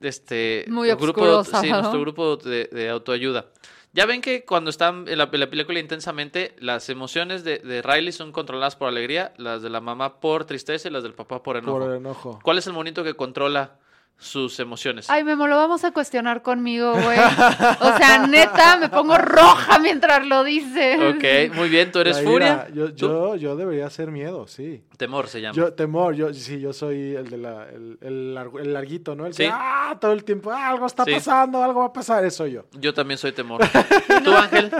este 0.00 0.64
Muy 0.68 0.88
grupo, 0.90 1.22
oscuro 1.22 1.44
sí, 1.44 1.70
nuestro 1.70 2.00
grupo 2.00 2.36
de, 2.36 2.64
de 2.72 2.88
autoayuda. 2.90 3.46
Ya 3.92 4.04
ven 4.04 4.20
que 4.20 4.44
cuando 4.44 4.68
están 4.68 5.08
en 5.08 5.16
la, 5.16 5.30
en 5.32 5.40
la 5.40 5.48
película 5.48 5.78
intensamente, 5.80 6.54
las 6.58 6.90
emociones 6.90 7.44
de, 7.44 7.58
de 7.60 7.80
Riley 7.80 8.12
son 8.12 8.30
controladas 8.32 8.76
por 8.76 8.88
alegría, 8.88 9.32
las 9.38 9.62
de 9.62 9.70
la 9.70 9.80
mamá 9.80 10.20
por 10.20 10.44
tristeza 10.44 10.88
y 10.88 10.90
las 10.90 11.02
del 11.02 11.14
papá 11.14 11.42
por 11.42 11.56
enojo. 11.56 11.78
Por 11.78 11.94
enojo. 11.96 12.38
¿Cuál 12.42 12.58
es 12.58 12.66
el 12.66 12.74
monito 12.74 13.02
que 13.04 13.14
controla 13.14 13.76
sus 14.18 14.58
emociones. 14.60 15.10
Ay, 15.10 15.24
Memo, 15.24 15.46
lo 15.46 15.56
vamos 15.56 15.84
a 15.84 15.92
cuestionar 15.92 16.40
conmigo, 16.42 16.92
güey. 17.02 17.18
O 17.18 17.96
sea, 17.98 18.26
neta, 18.26 18.78
me 18.78 18.88
pongo 18.88 19.18
roja 19.18 19.78
mientras 19.78 20.26
lo 20.26 20.42
dices. 20.42 20.98
Ok, 21.14 21.54
muy 21.54 21.68
bien, 21.68 21.92
tú 21.92 21.98
eres 21.98 22.16
La 22.16 22.22
furia. 22.22 22.46
ira, 22.46 22.68
Yo, 22.74 22.94
¿Tú? 22.94 23.06
yo, 23.06 23.36
yo 23.36 23.56
debería 23.56 23.90
ser 23.90 24.10
miedo, 24.10 24.46
sí. 24.46 24.82
Temor 24.96 25.28
se 25.28 25.40
llama. 25.42 25.54
Yo, 25.54 25.72
temor, 25.74 26.14
yo 26.14 26.32
sí, 26.32 26.58
yo 26.60 26.72
soy 26.72 27.14
el 27.14 27.28
de 27.28 27.36
la, 27.36 27.68
el, 27.68 27.98
el, 28.00 28.34
largo- 28.34 28.58
el 28.58 28.72
larguito, 28.72 29.14
¿no? 29.14 29.26
El 29.26 29.34
que, 29.34 29.44
Sí. 29.44 29.50
ah, 29.52 29.96
todo 30.00 30.12
el 30.12 30.24
tiempo, 30.24 30.50
"Ah, 30.50 30.68
algo 30.70 30.86
está 30.86 31.04
Sí. 31.04 31.12
pasando, 31.12 31.62
algo 31.62 31.80
va 31.80 31.86
a 31.86 31.92
pasar, 31.92 32.24
eso 32.24 32.38
soy 32.38 32.52
yo. 32.52 32.64
Yo 32.72 32.94
también 32.94 33.18
soy 33.18 33.32
temor. 33.32 33.60
¿Tú, 34.24 34.32
Ángel? 34.34 34.70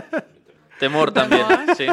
Temor 0.79 1.11
también, 1.11 1.47
Temor. 1.47 1.77
sí. 1.77 1.87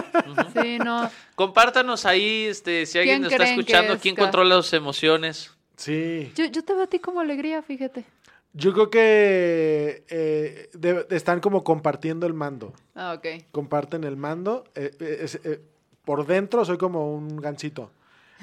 Sí, 0.62 0.78
no. 0.80 1.10
Compártanos 1.36 2.06
ahí, 2.06 2.46
este, 2.50 2.86
si 2.86 2.98
alguien 3.00 3.22
¿Quién 3.22 3.32
está 3.32 3.44
que 3.46 3.50
escuchando, 3.52 3.94
es, 3.94 4.02
quién 4.02 4.16
controla 4.16 4.56
sus 4.58 4.74
emociones. 4.74 5.53
Sí. 5.78 6.32
Yo, 6.36 6.46
yo 6.46 6.64
te 6.64 6.74
veo 6.74 6.84
a 6.84 6.88
ti 6.88 7.00
como 7.00 7.20
alegría, 7.20 7.62
fíjate. 7.62 8.06
Yo 8.54 8.72
creo 8.74 8.90
que 8.92 10.04
eh, 10.10 10.70
de- 10.74 11.08
están 11.10 11.40
como 11.40 11.64
compartiendo 11.64 12.28
el 12.28 12.34
mando. 12.34 12.74
Ah, 12.96 13.14
ok. 13.18 13.44
Comparten 13.52 14.04
el 14.04 14.16
mando. 14.16 14.66
eh, 14.76 14.92
eh, 15.00 15.62
por 16.06 16.28
dentro 16.28 16.64
soy 16.66 16.78
como 16.78 17.14
un 17.16 17.38
gansito. 17.38 17.92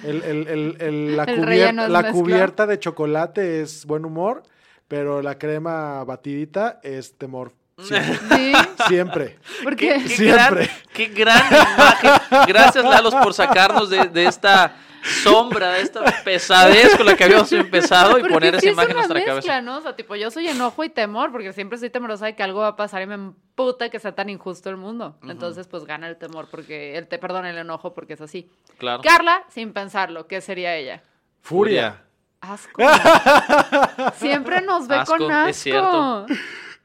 El, 0.02 0.22
el- 0.24 0.48
el- 0.48 0.76
el- 0.80 1.16
la, 1.16 1.26
cubier- 1.26 1.90
cubierta 2.12 2.66
de 2.66 2.78
chocolate 2.78 3.60
es 3.60 3.86
buen 3.86 4.04
humor, 4.04 4.42
pero 4.88 5.22
la 5.22 5.38
crema 5.38 6.02
batidita 6.04 6.80
es 6.82 7.14
temor. 7.16 7.52
Siempre. 7.82 8.18
Sí, 8.36 8.52
siempre. 8.88 9.38
porque 9.62 9.88
Qué, 9.88 10.02
qué 10.02 10.08
Siempre. 10.08 10.64
gran, 10.66 10.76
qué 10.92 11.06
gran 11.06 11.46
imagen. 11.46 12.10
Gracias, 12.46 12.84
Lalos, 12.84 13.14
por 13.14 13.34
sacarnos 13.34 13.90
de, 13.90 14.08
de 14.08 14.24
esta 14.26 14.74
sombra, 15.22 15.70
de 15.72 15.80
esta 15.82 16.02
pesadez 16.24 16.94
con 16.96 17.06
la 17.06 17.16
que 17.16 17.24
habíamos 17.24 17.50
empezado 17.52 18.18
y 18.18 18.20
porque 18.20 18.34
poner 18.34 18.54
esa 18.54 18.60
sí 18.60 18.66
es 18.68 18.72
imagen 18.74 18.90
en 18.90 18.96
nuestra 18.96 19.14
mezcla, 19.14 19.32
cabeza. 19.32 19.60
¿no? 19.62 19.78
O 19.78 19.80
sea, 19.80 19.96
tipo, 19.96 20.14
yo 20.14 20.30
soy 20.30 20.48
enojo 20.48 20.84
y 20.84 20.90
temor, 20.90 21.32
porque 21.32 21.52
siempre 21.54 21.76
estoy 21.76 21.88
temerosa 21.90 22.26
de 22.26 22.36
que 22.36 22.42
algo 22.42 22.60
va 22.60 22.68
a 22.68 22.76
pasar 22.76 23.00
y 23.02 23.06
me 23.06 23.14
emputa 23.14 23.88
que 23.88 23.98
sea 23.98 24.14
tan 24.14 24.28
injusto 24.28 24.68
el 24.68 24.76
mundo. 24.76 25.18
Entonces, 25.26 25.66
pues 25.68 25.84
gana 25.86 26.06
el 26.08 26.16
temor, 26.18 26.48
porque 26.50 26.98
el 26.98 27.08
te 27.08 27.18
perdón, 27.18 27.46
el 27.46 27.56
enojo, 27.56 27.94
porque 27.94 28.12
es 28.14 28.20
así. 28.20 28.50
Claro. 28.78 29.00
Carla, 29.02 29.44
sin 29.48 29.72
pensarlo, 29.72 30.26
¿qué 30.26 30.40
sería 30.42 30.74
ella? 30.76 31.02
Furia. 31.40 32.02
Asco. 32.42 32.82
Siempre 34.16 34.60
nos 34.62 34.86
ve 34.88 34.96
Asco, 34.96 35.16
con 35.16 35.30
asco. 35.30 35.48
es 35.48 35.56
cierto. 35.56 36.26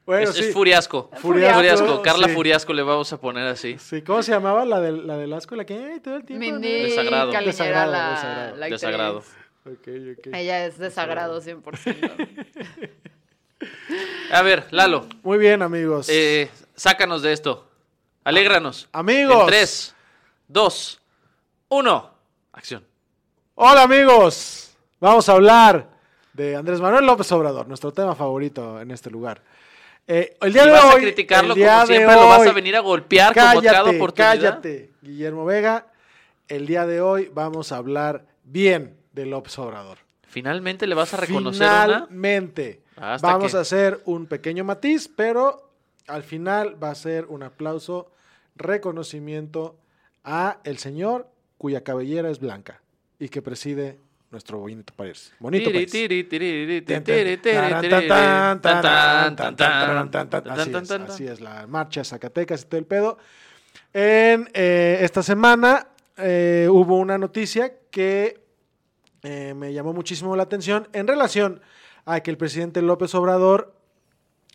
Bueno, 0.05 0.29
es, 0.29 0.35
sí. 0.35 0.43
es 0.45 0.53
Furiasco. 0.53 1.09
Furiasco, 1.17 1.55
Furiasco. 1.57 2.01
Carla 2.03 2.27
sí. 2.27 2.33
Furiasco 2.33 2.73
le 2.73 2.83
vamos 2.83 3.11
a 3.11 3.19
poner 3.19 3.47
así. 3.47 3.77
Sí, 3.79 4.01
¿cómo 4.03 4.21
se 4.21 4.31
llamaba 4.31 4.63
la 4.65 4.79
del, 4.79 5.07
la 5.07 5.17
del 5.17 5.33
asco? 5.33 5.55
La 5.55 5.65
que 5.65 5.99
todo 6.03 6.17
el 6.17 6.25
tiempo. 6.25 6.45
¿no? 6.45 6.51
Mindy 6.59 6.83
Desagrado. 6.83 7.31
Caliñera, 7.31 7.45
Desagrado, 7.51 7.91
la, 7.91 8.09
desagrado. 8.11 8.55
la 8.57 8.65
actriz. 8.65 8.81
Desagrado. 8.81 9.17
Ok, 9.65 9.87
ok. 10.27 10.27
Ella 10.35 10.65
es 10.65 10.77
desagrado 10.77 11.41
100%. 11.41 12.89
A 14.31 14.41
ver, 14.41 14.65
Lalo, 14.71 15.07
Muy 15.23 15.37
bien, 15.37 15.61
amigos. 15.61 16.07
eh, 16.09 16.49
sácanos 16.75 17.21
de 17.21 17.33
esto. 17.33 17.67
Alégranos. 18.23 18.89
Amigos. 18.91 19.41
En 19.41 19.47
3, 19.47 19.95
2, 20.49 21.01
1. 21.69 22.11
Acción. 22.53 22.83
Hola, 23.55 23.83
amigos. 23.83 24.75
Vamos 24.99 25.27
a 25.29 25.33
hablar 25.33 25.87
de 26.33 26.55
Andrés 26.55 26.81
Manuel 26.81 27.05
López 27.05 27.31
Obrador, 27.31 27.67
nuestro 27.67 27.91
tema 27.93 28.13
favorito 28.15 28.81
en 28.81 28.91
este 28.91 29.09
lugar. 29.09 29.41
Eh, 30.07 30.37
el 30.41 30.53
día 30.53 30.63
Si 30.63 30.67
de 30.69 30.73
vas 30.73 30.85
hoy, 30.85 30.91
a 30.91 31.03
criticarlo 31.03 31.53
el 31.53 31.59
día 31.59 31.73
como 31.75 31.87
siempre, 31.87 32.13
lo 32.15 32.27
vas 32.27 32.37
a 32.39 32.49
hoy- 32.49 32.53
venir 32.55 32.75
a 32.75 32.79
golpear 32.81 33.33
como 33.33 33.45
cada 33.61 33.61
Cállate, 33.61 33.95
oportunidad. 33.97 34.31
cállate, 34.35 34.91
Guillermo 35.01 35.45
Vega. 35.45 35.87
El 36.47 36.67
día 36.67 36.85
de 36.85 37.01
hoy 37.01 37.31
vamos 37.33 37.71
a 37.71 37.77
hablar 37.77 38.25
bien 38.43 38.95
de 39.13 39.25
López 39.25 39.57
Obrador. 39.57 39.97
Finalmente 40.27 40.85
le 40.85 40.93
vas 40.95 41.13
a 41.13 41.17
reconocer. 41.17 41.67
Finalmente. 41.67 42.81
¿Hasta 42.97 43.27
Vamos 43.27 43.55
a 43.55 43.61
hacer 43.61 44.01
un 44.05 44.25
pequeño 44.27 44.63
matiz, 44.63 45.09
pero 45.13 45.69
al 46.07 46.23
final 46.23 46.81
va 46.81 46.91
a 46.91 46.95
ser 46.95 47.25
un 47.25 47.41
aplauso, 47.43 48.11
reconocimiento 48.55 49.75
a 50.23 50.59
el 50.63 50.77
señor 50.77 51.27
cuya 51.57 51.81
cabellera 51.83 52.29
es 52.29 52.39
blanca 52.39 52.81
y 53.19 53.29
que 53.29 53.41
preside 53.41 53.99
nuestro 54.35 54.59
bonito 54.59 54.93
país. 54.93 55.31
Bonito 55.39 55.71
país. 55.71 55.89
Así 61.09 61.25
es, 61.25 61.39
la 61.39 61.65
marcha 61.67 62.03
Zacatecas 62.03 62.63
y 62.63 62.65
todo 62.65 62.79
el 62.79 62.85
pedo. 62.85 63.17
En 63.93 64.49
eh, 64.53 64.97
esta 65.01 65.23
semana 65.23 65.87
eh, 66.17 66.67
hubo 66.69 66.97
una 66.97 67.17
noticia 67.17 67.71
que 67.89 68.43
eh, 69.23 69.53
me 69.55 69.71
llamó 69.71 69.93
muchísimo 69.93 70.35
la 70.35 70.43
atención 70.43 70.89
en 70.91 71.07
relación 71.07 71.61
a 72.03 72.19
que 72.19 72.29
el 72.29 72.37
presidente 72.37 72.81
López 72.81 73.15
Obrador 73.15 73.73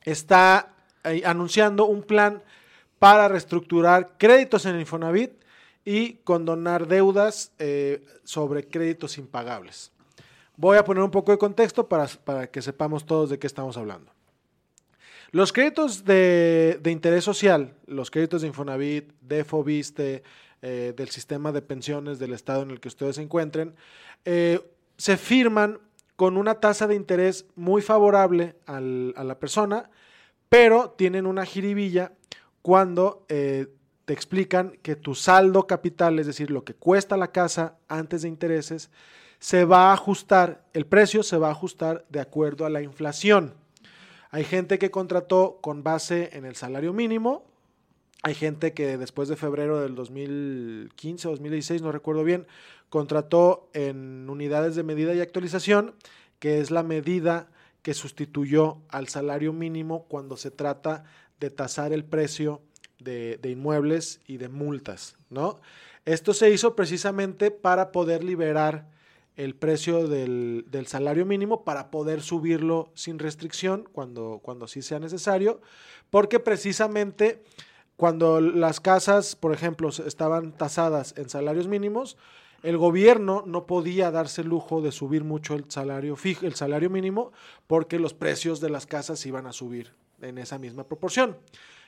está 0.04 0.74
anunciando 1.24 1.86
un 1.86 2.02
plan 2.02 2.42
para 2.98 3.28
reestructurar 3.28 4.18
créditos 4.18 4.66
en 4.66 4.74
el 4.74 4.82
Infonavit 4.82 5.32
y 5.84 6.14
condonar 6.24 6.86
deudas 6.86 7.52
eh, 7.58 8.04
sobre 8.24 8.66
créditos 8.66 9.18
impagables. 9.18 9.92
Voy 10.56 10.76
a 10.76 10.84
poner 10.84 11.02
un 11.02 11.10
poco 11.10 11.32
de 11.32 11.38
contexto 11.38 11.88
para, 11.88 12.06
para 12.06 12.46
que 12.50 12.60
sepamos 12.60 13.06
todos 13.06 13.30
de 13.30 13.38
qué 13.38 13.46
estamos 13.46 13.76
hablando. 13.76 14.12
Los 15.32 15.52
créditos 15.52 16.04
de, 16.04 16.78
de 16.82 16.90
interés 16.90 17.24
social, 17.24 17.74
los 17.86 18.10
créditos 18.10 18.42
de 18.42 18.48
Infonavit, 18.48 19.12
de 19.20 19.44
Fobiste, 19.44 20.22
eh, 20.62 20.92
del 20.94 21.08
sistema 21.08 21.52
de 21.52 21.62
pensiones 21.62 22.18
del 22.18 22.34
estado 22.34 22.62
en 22.62 22.70
el 22.70 22.80
que 22.80 22.88
ustedes 22.88 23.16
se 23.16 23.22
encuentren, 23.22 23.74
eh, 24.26 24.60
se 24.98 25.16
firman 25.16 25.78
con 26.16 26.36
una 26.36 26.56
tasa 26.56 26.86
de 26.86 26.94
interés 26.94 27.46
muy 27.54 27.80
favorable 27.80 28.56
a 28.66 28.80
la 28.80 29.38
persona, 29.38 29.88
pero 30.50 30.90
tienen 30.90 31.24
una 31.24 31.46
jiribilla 31.46 32.12
cuando 32.60 33.24
te 34.10 34.14
explican 34.14 34.76
que 34.82 34.96
tu 34.96 35.14
saldo 35.14 35.68
capital, 35.68 36.18
es 36.18 36.26
decir, 36.26 36.50
lo 36.50 36.64
que 36.64 36.74
cuesta 36.74 37.16
la 37.16 37.30
casa 37.30 37.78
antes 37.86 38.22
de 38.22 38.28
intereses, 38.28 38.90
se 39.38 39.64
va 39.64 39.90
a 39.90 39.92
ajustar, 39.92 40.64
el 40.72 40.84
precio 40.84 41.22
se 41.22 41.38
va 41.38 41.46
a 41.46 41.52
ajustar 41.52 42.04
de 42.08 42.18
acuerdo 42.18 42.66
a 42.66 42.70
la 42.70 42.82
inflación. 42.82 43.54
Hay 44.32 44.42
gente 44.42 44.80
que 44.80 44.90
contrató 44.90 45.60
con 45.60 45.84
base 45.84 46.30
en 46.32 46.44
el 46.44 46.56
salario 46.56 46.92
mínimo. 46.92 47.44
Hay 48.24 48.34
gente 48.34 48.74
que 48.74 48.98
después 48.98 49.28
de 49.28 49.36
febrero 49.36 49.80
del 49.80 49.94
2015 49.94 51.28
o 51.28 51.30
2016, 51.30 51.80
no 51.80 51.92
recuerdo 51.92 52.24
bien, 52.24 52.48
contrató 52.88 53.70
en 53.74 54.28
unidades 54.28 54.74
de 54.74 54.82
medida 54.82 55.14
y 55.14 55.20
actualización, 55.20 55.94
que 56.40 56.58
es 56.58 56.72
la 56.72 56.82
medida 56.82 57.46
que 57.82 57.94
sustituyó 57.94 58.78
al 58.88 59.06
salario 59.06 59.52
mínimo 59.52 60.06
cuando 60.08 60.36
se 60.36 60.50
trata 60.50 61.04
de 61.38 61.50
tasar 61.50 61.92
el 61.92 62.04
precio 62.04 62.60
de, 63.00 63.38
inmuebles 63.44 64.20
y 64.26 64.36
de 64.36 64.48
multas, 64.48 65.16
¿no? 65.28 65.60
Esto 66.04 66.32
se 66.32 66.50
hizo 66.50 66.74
precisamente 66.74 67.50
para 67.50 67.92
poder 67.92 68.24
liberar 68.24 68.88
el 69.36 69.54
precio 69.54 70.08
del, 70.08 70.64
del 70.70 70.86
salario 70.86 71.24
mínimo 71.24 71.64
para 71.64 71.90
poder 71.90 72.20
subirlo 72.22 72.90
sin 72.94 73.18
restricción 73.18 73.88
cuando, 73.92 74.40
cuando 74.42 74.66
sí 74.66 74.82
sea 74.82 74.98
necesario, 74.98 75.60
porque 76.10 76.40
precisamente 76.40 77.42
cuando 77.96 78.40
las 78.40 78.80
casas, 78.80 79.36
por 79.36 79.52
ejemplo, 79.52 79.90
estaban 79.90 80.52
tasadas 80.52 81.14
en 81.18 81.28
salarios 81.28 81.68
mínimos, 81.68 82.16
el 82.62 82.76
gobierno 82.76 83.42
no 83.46 83.66
podía 83.66 84.10
darse 84.10 84.42
el 84.42 84.48
lujo 84.48 84.82
de 84.82 84.92
subir 84.92 85.24
mucho 85.24 85.54
el 85.54 85.70
salario 85.70 86.16
fijo, 86.16 86.46
el 86.46 86.54
salario 86.54 86.90
mínimo, 86.90 87.32
porque 87.66 87.98
los 87.98 88.14
precios 88.14 88.60
de 88.60 88.70
las 88.70 88.86
casas 88.86 89.24
iban 89.26 89.46
a 89.46 89.52
subir 89.52 89.92
en 90.20 90.38
esa 90.38 90.58
misma 90.58 90.84
proporción. 90.84 91.36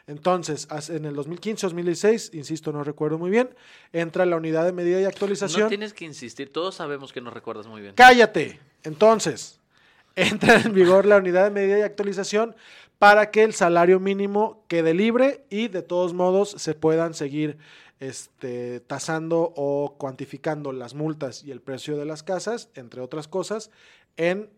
Entonces, 0.06 0.68
en 0.88 1.04
el 1.04 1.14
2015-2016, 1.16 2.34
insisto, 2.34 2.72
no 2.72 2.84
recuerdo 2.84 3.18
muy 3.18 3.30
bien, 3.30 3.50
entra 3.92 4.26
la 4.26 4.36
unidad 4.36 4.64
de 4.64 4.72
medida 4.72 5.00
y 5.00 5.04
actualización. 5.04 5.62
No 5.62 5.68
tienes 5.68 5.92
que 5.92 6.04
insistir, 6.04 6.52
todos 6.52 6.74
sabemos 6.74 7.12
que 7.12 7.20
no 7.20 7.30
recuerdas 7.30 7.66
muy 7.66 7.80
bien. 7.80 7.94
Cállate. 7.94 8.58
Entonces, 8.82 9.60
entra 10.16 10.60
en 10.60 10.74
vigor 10.74 11.06
la 11.06 11.16
unidad 11.16 11.44
de 11.44 11.50
medida 11.50 11.78
y 11.78 11.82
actualización 11.82 12.56
para 12.98 13.30
que 13.30 13.42
el 13.42 13.52
salario 13.52 13.98
mínimo 14.00 14.64
quede 14.68 14.94
libre 14.94 15.44
y 15.50 15.68
de 15.68 15.82
todos 15.82 16.14
modos 16.14 16.50
se 16.50 16.74
puedan 16.74 17.14
seguir 17.14 17.58
este, 17.98 18.80
tasando 18.80 19.52
o 19.56 19.96
cuantificando 19.98 20.72
las 20.72 20.94
multas 20.94 21.44
y 21.44 21.52
el 21.52 21.60
precio 21.60 21.96
de 21.96 22.04
las 22.04 22.22
casas, 22.22 22.68
entre 22.74 23.00
otras 23.00 23.28
cosas, 23.28 23.70
en 24.16 24.50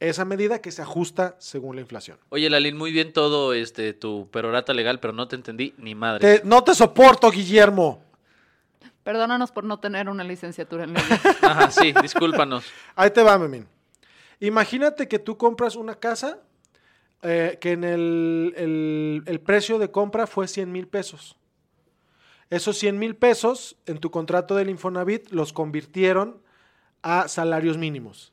esa 0.00 0.24
medida 0.24 0.60
que 0.60 0.70
se 0.72 0.82
ajusta 0.82 1.36
según 1.38 1.76
la 1.76 1.82
inflación. 1.82 2.18
Oye, 2.30 2.48
Lalín, 2.50 2.76
muy 2.76 2.90
bien 2.90 3.12
todo 3.12 3.52
este 3.52 3.92
tu 3.92 4.28
perorata 4.30 4.72
legal, 4.72 4.98
pero 4.98 5.12
no 5.12 5.28
te 5.28 5.36
entendí 5.36 5.74
ni 5.78 5.94
madre. 5.94 6.38
Te- 6.40 6.44
no 6.46 6.64
te 6.64 6.74
soporto, 6.74 7.30
Guillermo. 7.30 8.02
Perdónanos 9.04 9.50
por 9.50 9.64
no 9.64 9.78
tener 9.78 10.08
una 10.08 10.24
licenciatura 10.24 10.84
en 10.84 10.94
leyes. 10.94 11.20
Ajá, 11.42 11.70
sí, 11.70 11.92
discúlpanos. 12.02 12.64
Ahí 12.96 13.10
te 13.10 13.22
va, 13.22 13.38
Memín. 13.38 13.66
Imagínate 14.40 15.06
que 15.08 15.18
tú 15.18 15.36
compras 15.36 15.76
una 15.76 15.94
casa 15.94 16.38
eh, 17.22 17.58
que 17.60 17.72
en 17.72 17.84
el, 17.84 18.54
el- 18.56 19.22
el 19.26 19.40
precio 19.40 19.78
de 19.78 19.90
compra 19.90 20.26
fue 20.26 20.48
100 20.48 20.72
mil 20.72 20.88
pesos. 20.88 21.36
Esos 22.48 22.78
100 22.78 22.98
mil 22.98 23.14
pesos 23.16 23.76
en 23.86 23.98
tu 23.98 24.10
contrato 24.10 24.54
del 24.56 24.70
Infonavit 24.70 25.30
los 25.30 25.52
convirtieron 25.52 26.40
a 27.02 27.28
salarios 27.28 27.76
mínimos. 27.78 28.32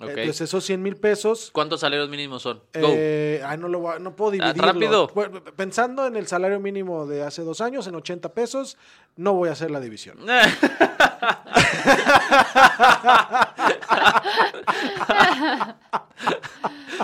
Entonces 0.00 0.40
esos 0.42 0.64
100 0.64 0.82
mil 0.82 0.96
pesos... 0.96 1.50
¿Cuántos 1.52 1.80
salarios 1.80 2.08
mínimos 2.08 2.42
son? 2.42 2.60
Eh, 2.72 3.40
ay, 3.46 3.56
no, 3.58 3.68
lo 3.68 3.78
voy 3.78 3.94
a- 3.94 3.98
no 4.00 4.16
puedo 4.16 4.30
Ah, 4.30 4.52
dividirlo. 4.52 4.72
rápido. 4.72 5.08
Bueno, 5.14 5.42
pensando 5.56 6.06
en 6.06 6.16
el 6.16 6.26
salario 6.26 6.58
mínimo 6.60 7.06
de 7.06 7.22
hace 7.22 7.42
dos 7.42 7.60
años, 7.60 7.86
en 7.86 7.94
80 7.94 8.32
pesos, 8.34 8.76
no 9.16 9.34
voy 9.34 9.48
a 9.50 9.52
hacer 9.52 9.70
la 9.70 9.78
división. 9.80 10.18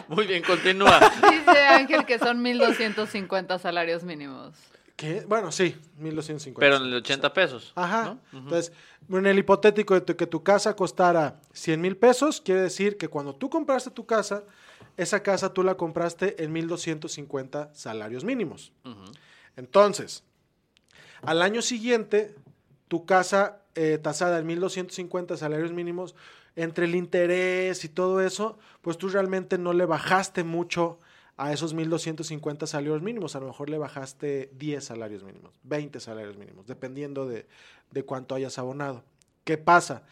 Muy 0.09 0.27
bien, 0.27 0.43
continúa. 0.43 1.01
Dice 1.31 1.61
Ángel 1.69 2.05
que 2.05 2.19
son 2.19 2.43
1.250 2.45 3.59
salarios 3.61 4.03
mínimos. 4.05 4.55
¿Qué? 5.01 5.25
Bueno, 5.27 5.51
sí, 5.51 5.75
1250. 5.97 6.61
Pero 6.61 6.77
en 6.77 6.93
el 6.93 6.99
80 6.99 7.33
pesos. 7.33 7.73
Ajá. 7.75 8.19
Entonces, 8.35 8.71
en 9.09 9.25
el 9.25 9.39
hipotético 9.39 9.99
de 9.99 10.15
que 10.15 10.27
tu 10.27 10.43
casa 10.43 10.77
costara 10.77 11.41
100 11.55 11.81
mil 11.81 11.97
pesos, 11.97 12.43
quiere 12.43 12.61
decir 12.61 12.99
que 12.99 13.09
cuando 13.09 13.35
tú 13.35 13.49
compraste 13.49 13.91
tu 13.91 14.05
casa, 14.05 14.45
esa 14.99 15.23
casa 15.23 15.55
tú 15.55 15.63
la 15.63 15.77
compraste 15.77 16.45
en 16.45 16.53
1250 16.53 17.71
salarios 17.73 18.25
mínimos. 18.25 18.75
Entonces, 19.57 20.23
al 21.23 21.41
año 21.41 21.63
siguiente, 21.63 22.35
tu 22.89 23.07
casa 23.07 23.63
eh, 23.77 23.99
tasada 24.03 24.39
en 24.39 24.47
1250 24.49 25.39
salarios 25.39 25.73
mínimos, 25.73 26.15
entre 26.57 26.85
el 26.85 26.95
interés 26.95 27.87
y 27.87 27.89
todo 27.89 28.21
eso, 28.21 28.59
pues 28.83 28.99
tú 28.99 29.09
realmente 29.09 29.57
no 29.57 29.73
le 29.73 29.87
bajaste 29.87 30.45
mucho 30.45 30.99
a 31.37 31.53
esos 31.53 31.75
1250 31.75 32.67
salarios 32.67 33.03
mínimos. 33.03 33.37
A 33.37 33.41
lo 33.41 33.47
mejor 33.47 33.71
le 33.71 33.79
bajaste 33.79 34.51
10 34.55 34.85
salarios 34.85 35.23
mínimos, 35.23 35.53
20 35.63 36.01
salarios 36.01 36.37
mínimos, 36.37 36.67
dependiendo 36.67 37.27
de, 37.27 37.47
de 37.91 38.05
cuánto 38.05 38.35
hayas 38.35 38.59
abonado. 38.59 39.05
¿Qué 39.45 39.59
pasa? 39.59 40.03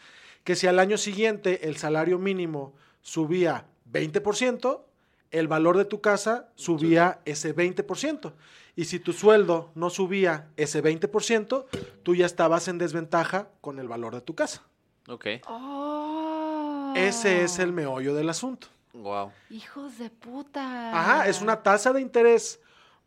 Que 0.45 0.57
si 0.57 0.67
al 0.67 0.79
año 0.79 0.97
siguiente 0.97 1.69
el 1.69 1.77
salario 1.77 2.19
mínimo 2.19 2.75
subía 3.03 3.67
20%, 3.93 4.83
el 5.31 5.49
valor 5.49 5.77
de 5.77 5.85
tu 5.85 6.01
casa 6.01 6.49
subía 6.55 7.21
ese 7.25 7.55
20%. 7.55 8.33
Y 8.77 8.85
si 8.85 9.01
tu 9.01 9.13
sueldo 9.13 9.71
no 9.75 9.91
subía 9.91 10.49
ese 10.57 10.83
20%, 10.83 11.67
tú 12.03 12.15
ya 12.15 12.27
estabas 12.27 12.69
en 12.69 12.79
desventaja 12.79 13.49
con 13.61 13.79
el 13.79 13.89
valor 13.89 14.15
de 14.15 14.21
tu 14.21 14.35
casa. 14.35 14.63
Ok. 15.09 15.27
Oh. 15.49 16.95
Ese 16.97 17.43
es 17.43 17.59
el 17.59 17.73
meollo 17.73 18.15
del 18.15 18.29
asunto. 18.29 18.69
Wow. 19.03 19.33
Hijos 19.51 19.99
de 19.99 20.11
puta. 20.11 20.91
Ajá, 20.99 21.29
es 21.29 21.41
una 21.41 21.63
tasa 21.63 21.93
de 21.93 22.01
interés 22.01 22.61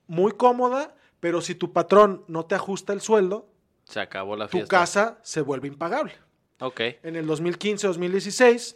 muy 0.07 0.31
cómoda, 0.33 0.95
pero 1.19 1.41
si 1.41 1.53
tu 1.55 1.71
patrón 1.73 2.23
no 2.27 2.45
te 2.45 2.55
ajusta 2.55 2.93
el 2.93 3.01
sueldo, 3.01 3.47
Se 3.85 3.99
acabó 3.99 4.35
la 4.35 4.47
tu 4.47 4.57
fiesta. 4.57 4.77
casa 4.79 5.17
se 5.21 5.41
vuelve 5.41 5.67
impagable. 5.67 6.13
Ok. 6.59 6.79
En 7.03 7.15
el 7.15 7.27
2015-2016 7.27 8.75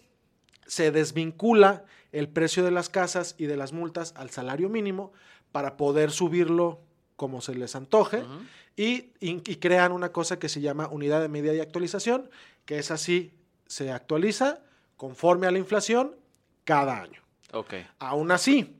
se 0.65 0.91
desvincula 0.91 1.86
el 2.12 2.28
precio 2.30 2.63
de 2.63 2.71
las 2.71 2.89
casas 2.89 3.36
y 3.38 3.45
de 3.45 3.58
las 3.58 3.73
multas 3.73 4.13
al 4.17 4.30
salario 4.30 4.69
mínimo 4.69 5.12
para 5.51 5.78
poder 5.78 6.12
subirlo 6.12 6.82
como 7.15 7.41
se 7.41 7.56
les 7.56 7.75
antoje 7.75 8.23
y, 8.75 9.13
y- 9.19 9.41
y 9.49 9.56
crean 9.58 9.91
una 9.91 10.12
cosa 10.12 10.38
que 10.39 10.49
se 10.49 10.60
llama 10.62 10.88
unidad 10.89 11.21
de 11.21 11.30
medida 11.30 11.54
y 11.54 11.60
actualización, 11.62 12.30
que 12.65 12.78
es 12.80 12.91
así, 12.91 13.34
se 13.67 13.91
actualiza 13.91 14.60
conforme 14.97 15.47
a 15.47 15.51
la 15.51 15.60
inflación 15.60 16.15
cada 16.65 17.01
año. 17.01 17.21
Ok. 17.54 17.75
Aún 17.99 18.32
así, 18.32 18.75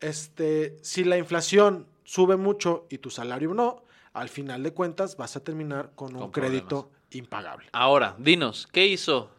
este, 0.00 0.76
si 0.82 1.02
la 1.02 1.18
inflación 1.18 1.88
sube 2.04 2.36
mucho 2.36 2.86
y 2.88 2.98
tu 2.98 3.10
salario 3.10 3.52
no, 3.54 3.82
al 4.12 4.28
final 4.28 4.62
de 4.62 4.72
cuentas 4.72 5.16
vas 5.16 5.36
a 5.36 5.42
terminar 5.42 5.90
con 5.96 6.14
un 6.14 6.30
crédito 6.30 6.90
impagable. 7.10 7.68
Ahora, 7.72 8.14
dinos, 8.18 8.68
¿qué 8.70 8.86
hizo 8.86 9.30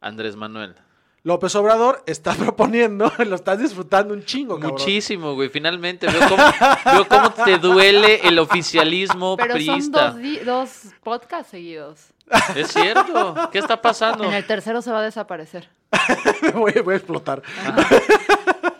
Andrés 0.00 0.36
Manuel? 0.36 0.76
López 1.24 1.54
Obrador 1.56 2.02
está 2.06 2.34
proponiendo, 2.34 3.10
lo 3.26 3.34
estás 3.34 3.58
disfrutando 3.58 4.12
un 4.14 4.24
chingo, 4.24 4.56
cabrón. 4.56 4.72
Muchísimo, 4.72 5.34
güey. 5.34 5.48
Finalmente 5.48 6.06
veo 6.06 6.28
cómo, 6.28 6.42
veo 6.84 7.08
cómo 7.08 7.30
te 7.30 7.58
duele 7.58 8.20
el 8.24 8.38
oficialismo 8.38 9.36
Pero 9.36 9.58
son 9.60 9.90
dos, 9.90 10.14
dos 10.44 10.82
podcasts 11.02 11.50
seguidos. 11.50 12.12
Es 12.54 12.68
cierto. 12.68 13.50
¿Qué 13.50 13.58
está 13.58 13.80
pasando? 13.80 14.24
En 14.24 14.34
el 14.34 14.46
tercero 14.46 14.82
se 14.82 14.90
va 14.90 15.00
a 15.00 15.02
desaparecer. 15.02 15.68
voy, 16.54 16.72
voy 16.84 16.94
a 16.94 16.96
explotar. 16.96 17.42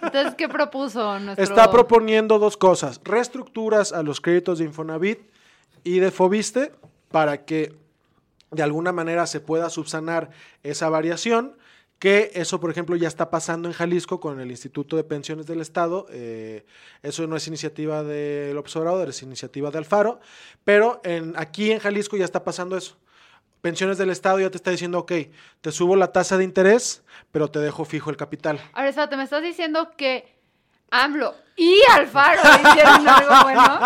Entonces, 0.02 0.34
¿qué 0.36 0.48
propuso 0.48 1.18
nuestro...? 1.18 1.42
Está 1.42 1.70
proponiendo 1.70 2.38
dos 2.38 2.56
cosas. 2.56 3.00
Reestructuras 3.04 3.92
a 3.92 4.02
los 4.02 4.20
créditos 4.20 4.58
de 4.58 4.66
Infonavit 4.66 5.18
y 5.82 5.98
de 5.98 6.10
Fobiste 6.10 6.72
para 7.10 7.44
que 7.44 7.74
de 8.50 8.62
alguna 8.62 8.92
manera 8.92 9.26
se 9.26 9.40
pueda 9.40 9.70
subsanar 9.70 10.30
esa 10.62 10.88
variación. 10.88 11.56
Que 11.98 12.32
eso, 12.34 12.60
por 12.60 12.70
ejemplo, 12.70 12.96
ya 12.96 13.08
está 13.08 13.30
pasando 13.30 13.68
en 13.68 13.72
Jalisco 13.72 14.20
con 14.20 14.40
el 14.40 14.50
Instituto 14.50 14.96
de 14.96 15.04
Pensiones 15.04 15.46
del 15.46 15.60
Estado. 15.60 16.06
eh, 16.10 16.66
eso 17.02 17.26
no 17.26 17.36
es 17.36 17.48
iniciativa 17.48 18.02
del 18.02 18.58
Observador, 18.58 19.08
es 19.08 19.22
iniciativa 19.22 19.70
de 19.70 19.78
Alfaro. 19.78 20.20
Pero 20.64 21.00
en, 21.04 21.34
aquí 21.36 21.72
en 21.72 21.78
Jalisco 21.78 22.16
ya 22.16 22.24
está 22.24 22.44
pasando 22.44 22.76
eso. 22.76 22.96
Pensiones 23.64 23.96
del 23.96 24.10
Estado 24.10 24.38
ya 24.38 24.50
te 24.50 24.58
está 24.58 24.70
diciendo, 24.70 24.98
ok, 24.98 25.12
te 25.62 25.72
subo 25.72 25.96
la 25.96 26.12
tasa 26.12 26.36
de 26.36 26.44
interés, 26.44 27.02
pero 27.32 27.48
te 27.48 27.60
dejo 27.60 27.86
fijo 27.86 28.10
el 28.10 28.16
capital. 28.18 28.60
Ahora, 28.74 28.90
espérate, 28.90 29.16
¿me 29.16 29.22
estás 29.22 29.42
diciendo 29.42 29.92
que 29.96 30.36
AMLO 30.90 31.34
y 31.56 31.80
Alfaro 31.92 32.42
hicieron 32.62 33.08
algo 33.08 33.42
bueno? 33.42 33.80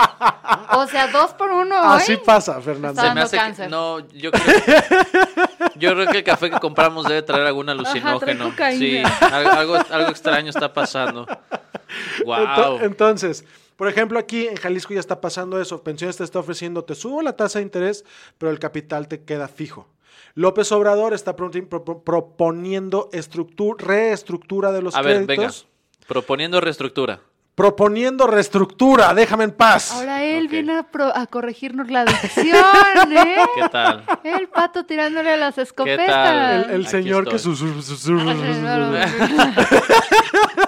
O 0.72 0.86
sea, 0.88 1.06
dos 1.12 1.30
por 1.34 1.52
uno 1.52 1.80
hoy. 1.80 1.98
Así 1.98 2.16
pasa, 2.16 2.60
Fernando. 2.60 3.00
Se 3.00 3.14
me 3.14 3.20
hace 3.20 3.38
que, 3.54 3.68
no, 3.68 4.00
yo 4.08 4.32
creo, 4.32 4.82
yo 5.76 5.92
creo 5.92 6.06
que 6.08 6.18
el 6.18 6.24
café 6.24 6.50
que 6.50 6.58
compramos 6.58 7.06
debe 7.06 7.22
traer 7.22 7.46
algún 7.46 7.68
alucinógeno. 7.68 8.52
sí, 8.72 9.00
algo, 9.30 9.76
algo 9.90 10.10
extraño 10.10 10.50
está 10.50 10.72
pasando. 10.72 11.24
Wow. 12.24 12.80
Entonces, 12.82 13.44
por 13.78 13.88
ejemplo, 13.88 14.18
aquí 14.18 14.46
en 14.48 14.56
Jalisco 14.56 14.92
ya 14.92 15.00
está 15.00 15.20
pasando 15.22 15.58
eso. 15.60 15.82
Pensiones 15.84 16.16
te 16.18 16.24
está 16.24 16.40
ofreciendo, 16.40 16.84
te 16.84 16.94
subo 16.94 17.22
la 17.22 17.34
tasa 17.36 17.60
de 17.60 17.62
interés, 17.62 18.04
pero 18.36 18.50
el 18.50 18.58
capital 18.58 19.06
te 19.08 19.22
queda 19.22 19.46
fijo. 19.48 19.86
López 20.34 20.70
Obrador 20.72 21.14
está 21.14 21.34
pro- 21.36 21.50
pro- 21.50 22.02
proponiendo 22.02 23.08
estructu- 23.12 23.78
reestructura 23.78 24.72
de 24.72 24.82
los 24.82 24.94
A 24.96 25.00
ver, 25.02 25.18
venga. 25.20 25.26
créditos. 25.26 25.66
Proponiendo 26.06 26.60
reestructura. 26.60 27.20
Proponiendo 27.54 28.26
reestructura, 28.28 29.14
déjame 29.14 29.44
en 29.44 29.50
paz. 29.52 29.90
Ahora 29.92 30.22
él 30.24 30.46
viene 30.48 30.78
a, 30.78 30.82
pro- 30.84 31.14
a 31.16 31.26
corregirnos 31.26 31.90
la 31.90 32.04
dicción, 32.04 33.12
¿eh? 33.12 33.36
¿Qué 33.56 33.68
tal? 33.68 34.04
El 34.22 34.48
pato 34.48 34.84
tirándole 34.86 35.30
a 35.32 35.36
las 35.36 35.54
tal? 35.56 35.64
escopetas. 35.64 36.66
el 36.66 36.70
el 36.72 36.80
Aquí 36.82 36.90
señor 36.90 37.28
que 37.28 37.36
estoy. 37.36 37.56
susurra, 37.56 38.34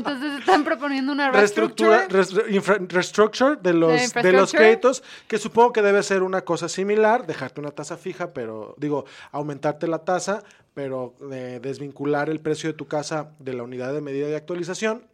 Pero 0.00 0.10
entonces 0.10 0.40
están 0.40 0.64
proponiendo 0.64 1.12
una 1.12 1.30
reestructura, 1.30 2.06
restructure 2.08 3.56
de 3.56 3.74
los, 3.74 4.12
de 4.12 4.32
los 4.32 4.52
créditos, 4.52 5.02
que 5.28 5.38
supongo 5.38 5.72
que 5.72 5.82
debe 5.82 6.02
ser 6.02 6.22
una 6.22 6.42
cosa 6.42 6.68
similar, 6.68 7.26
dejarte 7.26 7.60
una 7.60 7.70
tasa 7.70 7.96
fija, 7.96 8.32
pero 8.32 8.74
digo, 8.78 9.04
aumentarte 9.30 9.86
la 9.86 9.98
tasa, 9.98 10.42
pero 10.74 11.14
eh, 11.30 11.60
desvincular 11.62 12.30
el 12.30 12.40
precio 12.40 12.70
de 12.70 12.74
tu 12.74 12.86
casa 12.86 13.30
de 13.38 13.54
la 13.54 13.62
unidad 13.62 13.92
de 13.92 14.00
medida 14.00 14.26
de 14.26 14.36
actualización. 14.36 15.06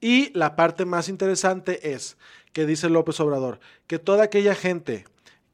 Y 0.00 0.36
la 0.36 0.56
parte 0.56 0.84
más 0.84 1.08
interesante 1.08 1.92
es 1.92 2.16
que 2.52 2.66
dice 2.66 2.90
López 2.90 3.18
Obrador, 3.20 3.60
que 3.86 3.98
toda 3.98 4.24
aquella 4.24 4.54
gente 4.54 5.04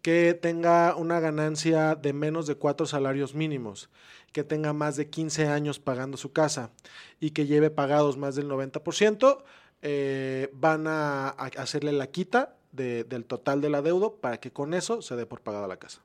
que 0.08 0.32
tenga 0.32 0.96
una 0.96 1.20
ganancia 1.20 1.94
de 1.94 2.14
menos 2.14 2.46
de 2.46 2.54
cuatro 2.54 2.86
salarios 2.86 3.34
mínimos, 3.34 3.90
que 4.32 4.42
tenga 4.42 4.72
más 4.72 4.96
de 4.96 5.10
15 5.10 5.48
años 5.48 5.80
pagando 5.80 6.16
su 6.16 6.32
casa 6.32 6.70
y 7.20 7.32
que 7.32 7.44
lleve 7.44 7.68
pagados 7.68 8.16
más 8.16 8.34
del 8.34 8.48
90%, 8.48 9.44
eh, 9.82 10.48
van 10.54 10.86
a, 10.86 11.28
hacerle 11.28 11.92
la 11.92 12.06
quita 12.06 12.56
de- 12.72 13.04
del 13.04 13.26
total 13.26 13.60
del 13.60 13.74
adeudo 13.74 14.14
para 14.14 14.40
que 14.40 14.50
con 14.50 14.72
eso 14.72 15.02
se 15.02 15.14
dé 15.14 15.26
por 15.26 15.42
pagada 15.42 15.68
la 15.68 15.76
casa. 15.76 16.00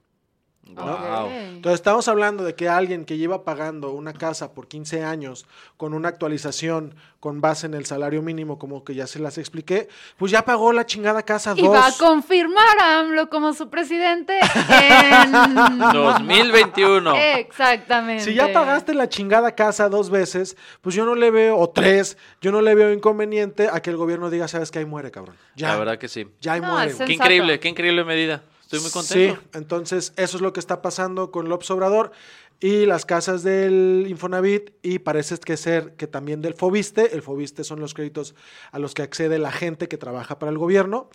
Wow. 0.65 1.30
Entonces 1.30 1.76
estamos 1.80 2.08
hablando 2.08 2.43
de 2.43 2.56
que 2.56 2.67
alguien 2.69 3.06
que 3.06 3.17
lleva 3.17 3.43
pagando 3.43 3.91
una 3.91 4.13
casa 4.13 4.54
por 4.54 4.67
15 4.67 5.04
años 5.04 5.45
con 5.78 5.93
una 5.93 6.08
actualización 6.10 6.95
con 7.19 7.41
base 7.41 7.67
en 7.67 7.73
el 7.73 7.86
salario 7.86 8.21
mínimo, 8.21 8.58
como 8.58 8.84
que 8.84 8.95
ya 8.95 9.06
se 9.06 9.19
las 9.19 9.38
expliqué, 9.38 9.88
pues 10.17 10.32
ya 10.32 10.43
pagó 10.45 10.73
la 10.73 10.86
chingada 10.86 11.21
casa 11.23 11.54
Y 11.56 11.67
va 11.67 11.86
a 11.86 11.89
dos. 11.89 11.97
confirmar 11.99 12.78
a 12.82 12.99
AMLO 12.99 13.30
como 13.30 13.54
su 13.54 13.69
presidente 13.69 14.39
en... 14.39 15.32
2021. 15.93 17.15
Exactamente. 17.15 18.23
Si 18.23 18.34
ya 18.34 18.52
pagaste 18.52 18.93
la 18.93 19.08
chingada 19.10 19.54
casa 19.56 19.89
dos 19.89 20.10
veces, 20.10 20.58
pues 20.82 20.95
yo 20.95 21.06
no 21.06 21.15
le 21.15 21.30
veo, 21.32 21.58
o 21.58 21.69
tres, 21.69 22.17
yo 22.41 22.52
no 22.52 22.62
le 22.62 22.73
veo 22.76 22.91
inconveniente 22.93 23.69
a 23.71 23.82
que 23.82 23.89
el 23.89 23.97
gobierno 23.97 24.30
diga, 24.30 24.47
sabes 24.47 24.71
que 24.71 24.80
ahí 24.80 24.86
muere, 24.86 25.12
cabrón. 25.12 25.36
Ya, 25.56 25.69
La 25.69 25.76
verdad 25.78 25.97
que 25.97 26.08
sí. 26.08 26.28
ya 26.41 26.54
ahí 26.54 26.62
No, 26.62 26.71
muere. 26.71 26.91
es 26.91 26.97
güey". 26.97 27.08
Qué 27.08 27.13
increíble, 27.13 27.60
qué 27.60 27.67
increíble 27.69 28.04
medida. 28.04 28.41
Estoy 28.75 28.81
muy 28.81 28.91
contento. 28.91 29.41
Sí, 29.41 29.47
entonces 29.53 30.13
eso 30.15 30.38
es 30.38 30.41
lo 30.41 30.51
que 30.51 30.59
está 30.59 30.81
pasando 30.81 31.31
con 31.31 31.47
López 31.47 31.69
Obrador 31.71 32.12
y 32.59 32.86
las 32.86 33.05
casas 33.05 33.43
del 33.43 34.05
Infonavit 34.07 34.71
y 34.81 34.99
parece 34.99 35.38
que 35.38 35.57
ser 35.57 35.93
que 35.95 36.07
también 36.07 36.41
del 36.41 36.55
Fobiste. 36.55 37.13
El 37.13 37.21
Fobiste 37.21 37.63
son 37.63 37.79
los 37.79 37.93
créditos 37.93 38.36
a 38.71 38.79
los 38.79 38.93
que 38.93 39.03
accede 39.03 39.38
la 39.38 39.51
gente 39.51 39.88
que 39.88 39.97
trabaja 39.97 40.39
para 40.39 40.51
el 40.51 40.57
gobierno. 40.57 41.09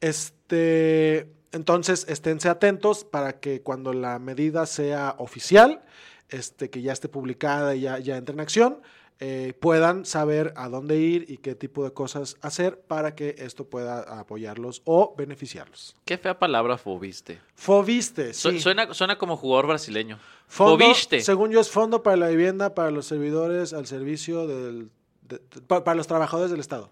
Este, 0.00 1.30
entonces 1.52 2.06
esténse 2.08 2.48
atentos 2.48 3.04
para 3.04 3.38
que 3.38 3.62
cuando 3.62 3.92
la 3.92 4.18
medida 4.18 4.66
sea 4.66 5.14
oficial, 5.18 5.84
este, 6.30 6.68
que 6.68 6.82
ya 6.82 6.92
esté 6.92 7.08
publicada 7.08 7.76
y 7.76 7.82
ya, 7.82 7.98
ya 8.00 8.16
entre 8.16 8.32
en 8.32 8.40
acción, 8.40 8.80
eh, 9.20 9.54
puedan 9.60 10.04
saber 10.04 10.52
a 10.56 10.68
dónde 10.68 10.98
ir 10.98 11.26
y 11.28 11.36
qué 11.38 11.54
tipo 11.54 11.84
de 11.84 11.92
cosas 11.92 12.36
hacer 12.42 12.80
para 12.80 13.14
que 13.14 13.36
esto 13.38 13.64
pueda 13.68 14.00
apoyarlos 14.20 14.82
o 14.84 15.14
beneficiarlos. 15.16 15.94
Qué 16.04 16.18
fea 16.18 16.38
palabra 16.38 16.76
fobiste. 16.78 17.40
Fobiste, 17.54 18.34
Su- 18.34 18.50
sí. 18.50 18.60
Suena, 18.60 18.92
suena 18.92 19.16
como 19.16 19.36
jugador 19.36 19.68
brasileño. 19.68 20.18
Fondo, 20.48 20.84
Fobiste. 20.84 21.20
Según 21.20 21.50
yo, 21.52 21.60
es 21.60 21.70
Fondo 21.70 22.02
para 22.02 22.16
la 22.16 22.28
Vivienda 22.28 22.74
para 22.74 22.90
los 22.90 23.06
servidores 23.06 23.72
al 23.72 23.86
servicio 23.86 24.46
del. 24.46 24.90
de- 25.22 25.38
de- 25.38 25.60
pa- 25.62 25.84
para 25.84 25.94
los 25.94 26.06
trabajadores 26.06 26.50
del 26.50 26.60
Estado. 26.60 26.90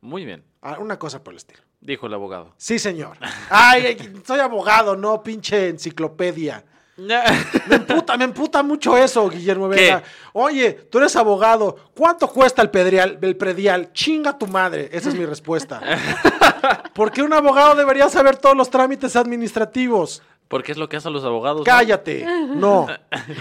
Muy 0.00 0.24
bien, 0.24 0.42
Ah, 0.62 0.78
Una 0.80 0.98
cosa 0.98 1.22
por 1.22 1.32
el 1.32 1.36
estilo. 1.36 1.60
dijo 1.80 2.06
el 2.06 2.14
abogado. 2.14 2.54
Sí, 2.56 2.78
señor. 2.78 3.18
Ay, 3.50 3.96
soy 4.26 4.40
abogado, 4.40 4.96
no 4.96 5.22
pinche 5.22 5.68
enciclopedia. 5.68 6.64
Me 7.68 7.76
emputa, 7.76 8.16
me 8.16 8.24
emputa 8.24 8.62
mucho 8.62 8.96
eso, 8.96 9.28
Guillermo 9.28 9.68
¿Qué? 9.70 9.76
Vega. 9.76 10.02
Oye, 10.32 10.72
tú 10.72 10.98
eres 10.98 11.14
abogado. 11.16 11.76
¿Cuánto 11.94 12.28
cuesta 12.28 12.62
el 12.62 12.70
pedrial, 12.70 13.18
el 13.22 13.36
predial? 13.36 13.92
Chinga 13.92 14.38
tu 14.38 14.46
madre. 14.46 14.88
Esa 14.92 15.08
es 15.08 15.14
mi 15.14 15.24
respuesta. 15.24 15.80
¿Por 16.94 17.10
qué 17.12 17.22
un 17.22 17.32
abogado 17.32 17.74
debería 17.74 18.08
saber 18.08 18.36
todos 18.36 18.56
los 18.56 18.70
trámites 18.70 19.16
administrativos? 19.16 20.22
Porque 20.48 20.72
es 20.72 20.78
lo 20.78 20.88
que 20.88 20.96
hacen 20.98 21.12
los 21.12 21.24
abogados. 21.24 21.62
Cállate. 21.64 22.24
No. 22.24 22.86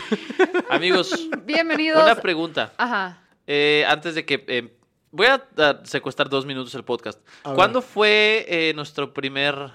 Amigos, 0.69 1.27
Bienvenidos. 1.43 2.01
una 2.03 2.15
pregunta. 2.15 2.73
Ajá. 2.77 3.21
Eh, 3.47 3.85
antes 3.87 4.15
de 4.15 4.25
que... 4.25 4.43
eh, 4.47 4.73
voy 5.11 5.27
a, 5.27 5.43
a 5.57 5.79
secuestrar 5.83 6.29
dos 6.29 6.45
minutos 6.45 6.73
el 6.75 6.83
podcast. 6.85 7.19
A 7.43 7.49
ver. 7.49 7.55
¿Cuándo 7.57 7.81
fue 7.81 8.45
eh, 8.47 8.73
nuestro 8.75 9.13
primer 9.13 9.71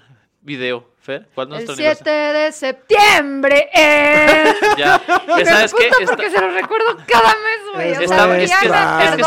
video, 0.47 0.89
Fer? 1.03 1.29
¿Cuándo 1.35 1.57
El 1.57 1.65
nuestro 1.67 1.77
7 1.77 2.09
de 2.11 2.53
septiembre 2.53 3.69
es... 3.75 4.57
Ya. 4.79 5.01
Me 5.37 5.45
¿Sabes 5.45 5.75
qué? 5.75 5.85
emputa 5.87 6.03
Está- 6.03 6.17
porque 6.17 6.31
se 6.31 6.41
lo 6.41 6.51
recuerdo 6.53 6.97
cada 7.07 7.29
mes, 7.29 7.61
güey. 7.75 7.91
Es 7.93 7.99
O 7.99 7.99
sea, 7.99 8.05
Estaba- 8.17 8.39
es 8.39 8.51
que- 8.51 8.67
es 8.67 9.15
que 9.15 9.21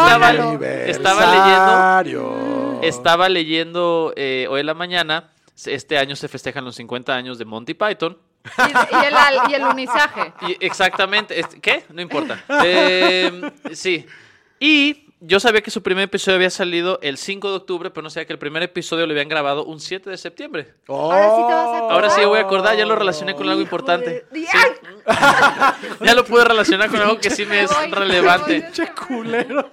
estaba- 0.99 2.03
leyendo. 2.03 2.79
Estaba 2.83 3.29
leyendo 3.29 4.13
eh, 4.15 4.47
hoy 4.49 4.61
en 4.61 4.65
la 4.65 4.73
mañana. 4.73 5.29
Este 5.65 5.97
año 5.97 6.15
se 6.15 6.27
festejan 6.27 6.63
los 6.63 6.75
50 6.75 7.13
años 7.13 7.37
de 7.37 7.45
Monty 7.45 7.73
Python. 7.73 8.17
Y, 8.57 8.61
y 8.95 9.05
el, 9.05 9.51
y 9.51 9.53
el 9.55 9.63
unizaje. 9.65 10.31
Y 10.47 10.65
exactamente. 10.65 11.43
¿Qué? 11.61 11.83
No 11.89 12.01
importa. 12.01 12.43
Eh, 12.63 13.51
sí. 13.73 14.05
Y 14.59 15.08
yo 15.21 15.39
sabía 15.39 15.61
que 15.61 15.71
su 15.71 15.83
primer 15.83 16.05
episodio 16.05 16.37
había 16.37 16.49
salido 16.49 16.99
el 17.01 17.17
5 17.17 17.49
de 17.49 17.55
octubre, 17.57 17.89
pero 17.89 18.03
no 18.03 18.09
sabía 18.09 18.25
que 18.25 18.33
el 18.33 18.39
primer 18.39 18.63
episodio 18.63 19.05
lo 19.05 19.11
habían 19.11 19.27
grabado 19.27 19.65
un 19.65 19.79
7 19.79 20.09
de 20.09 20.17
septiembre. 20.17 20.75
Ahora 20.87 21.29
sí 21.35 21.41
te 21.47 21.53
vas 21.53 21.67
a 21.67 21.77
acordar. 21.77 21.91
Ahora 21.91 22.09
sí, 22.09 22.25
voy 22.25 22.39
a 22.39 22.41
acordar, 22.43 22.77
ya 22.77 22.85
lo 22.85 22.95
relacioné 22.95 23.35
con 23.35 23.47
algo 23.49 23.61
importante. 23.61 24.25
Ya 26.01 26.13
lo 26.13 26.23
pude 26.23 26.43
relacionar 26.45 26.89
con 26.89 26.99
algo 27.01 27.19
que 27.19 27.29
sí 27.29 27.45
me 27.45 27.63
es 27.63 27.71
voy, 27.75 27.89
relevante. 27.89 28.61
Pinche 28.61 28.91
culero. 28.93 29.69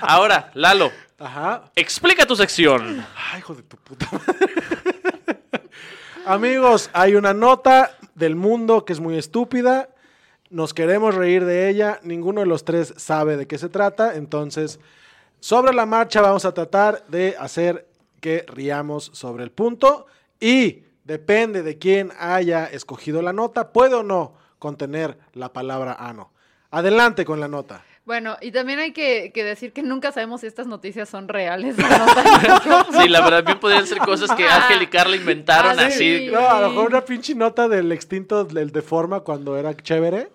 Ahora, 0.00 0.50
Lalo, 0.54 0.90
Ajá. 1.18 1.70
explica 1.76 2.26
tu 2.26 2.34
sección. 2.36 3.06
Ay, 3.32 3.38
hijo 3.38 3.54
de 3.54 3.62
tu 3.62 3.76
puta 3.76 4.08
madre. 4.12 4.54
Amigos, 6.26 6.90
hay 6.92 7.14
una 7.14 7.32
nota 7.32 7.96
del 8.14 8.34
mundo 8.36 8.84
que 8.84 8.92
es 8.92 9.00
muy 9.00 9.16
estúpida. 9.16 9.88
Nos 10.50 10.74
queremos 10.74 11.14
reír 11.14 11.44
de 11.44 11.68
ella. 11.68 12.00
Ninguno 12.02 12.40
de 12.40 12.46
los 12.46 12.64
tres 12.64 12.92
sabe 12.96 13.36
de 13.36 13.46
qué 13.46 13.56
se 13.56 13.68
trata. 13.68 14.16
Entonces, 14.16 14.80
sobre 15.38 15.72
la 15.72 15.86
marcha 15.86 16.20
vamos 16.20 16.44
a 16.44 16.52
tratar 16.52 17.06
de 17.08 17.36
hacer 17.38 17.86
que 18.20 18.44
riamos 18.48 19.10
sobre 19.14 19.44
el 19.44 19.50
punto. 19.52 20.06
Y 20.40 20.82
depende 21.04 21.62
de 21.62 21.78
quién 21.78 22.10
haya 22.18 22.66
escogido 22.66 23.22
la 23.22 23.32
nota, 23.32 23.72
puede 23.72 23.94
o 23.94 24.02
no 24.02 24.34
contener 24.58 25.16
la 25.32 25.52
palabra 25.52 25.94
ano. 25.98 26.32
Adelante 26.70 27.24
con 27.24 27.40
la 27.40 27.48
nota. 27.48 27.82
Bueno, 28.04 28.36
y 28.40 28.50
también 28.50 28.78
hay 28.80 28.92
que, 28.92 29.30
que 29.32 29.44
decir 29.44 29.72
que 29.72 29.82
nunca 29.82 30.10
sabemos 30.10 30.40
si 30.40 30.46
estas 30.48 30.66
noticias 30.66 31.08
son 31.08 31.28
reales 31.28 31.76
o 31.78 31.82
no. 31.82 33.00
Sí, 33.02 33.08
la 33.08 33.20
verdad, 33.20 33.44
bien 33.44 33.60
podrían 33.60 33.86
ser 33.86 33.98
cosas 33.98 34.32
que 34.32 34.44
Ángel 34.48 34.82
y 34.82 34.86
Carla 34.88 35.14
inventaron 35.16 35.78
Ah, 35.78 35.86
así. 35.86 36.18
sí. 36.18 36.28
No, 36.32 36.40
a 36.48 36.60
lo 36.62 36.70
mejor 36.70 36.88
una 36.90 37.04
pinche 37.04 37.34
nota 37.34 37.68
del 37.68 37.92
extinto 37.92 38.44
del 38.44 38.72
de 38.72 38.82
forma 38.82 39.20
cuando 39.20 39.56
era 39.56 39.76
chévere 39.76 40.28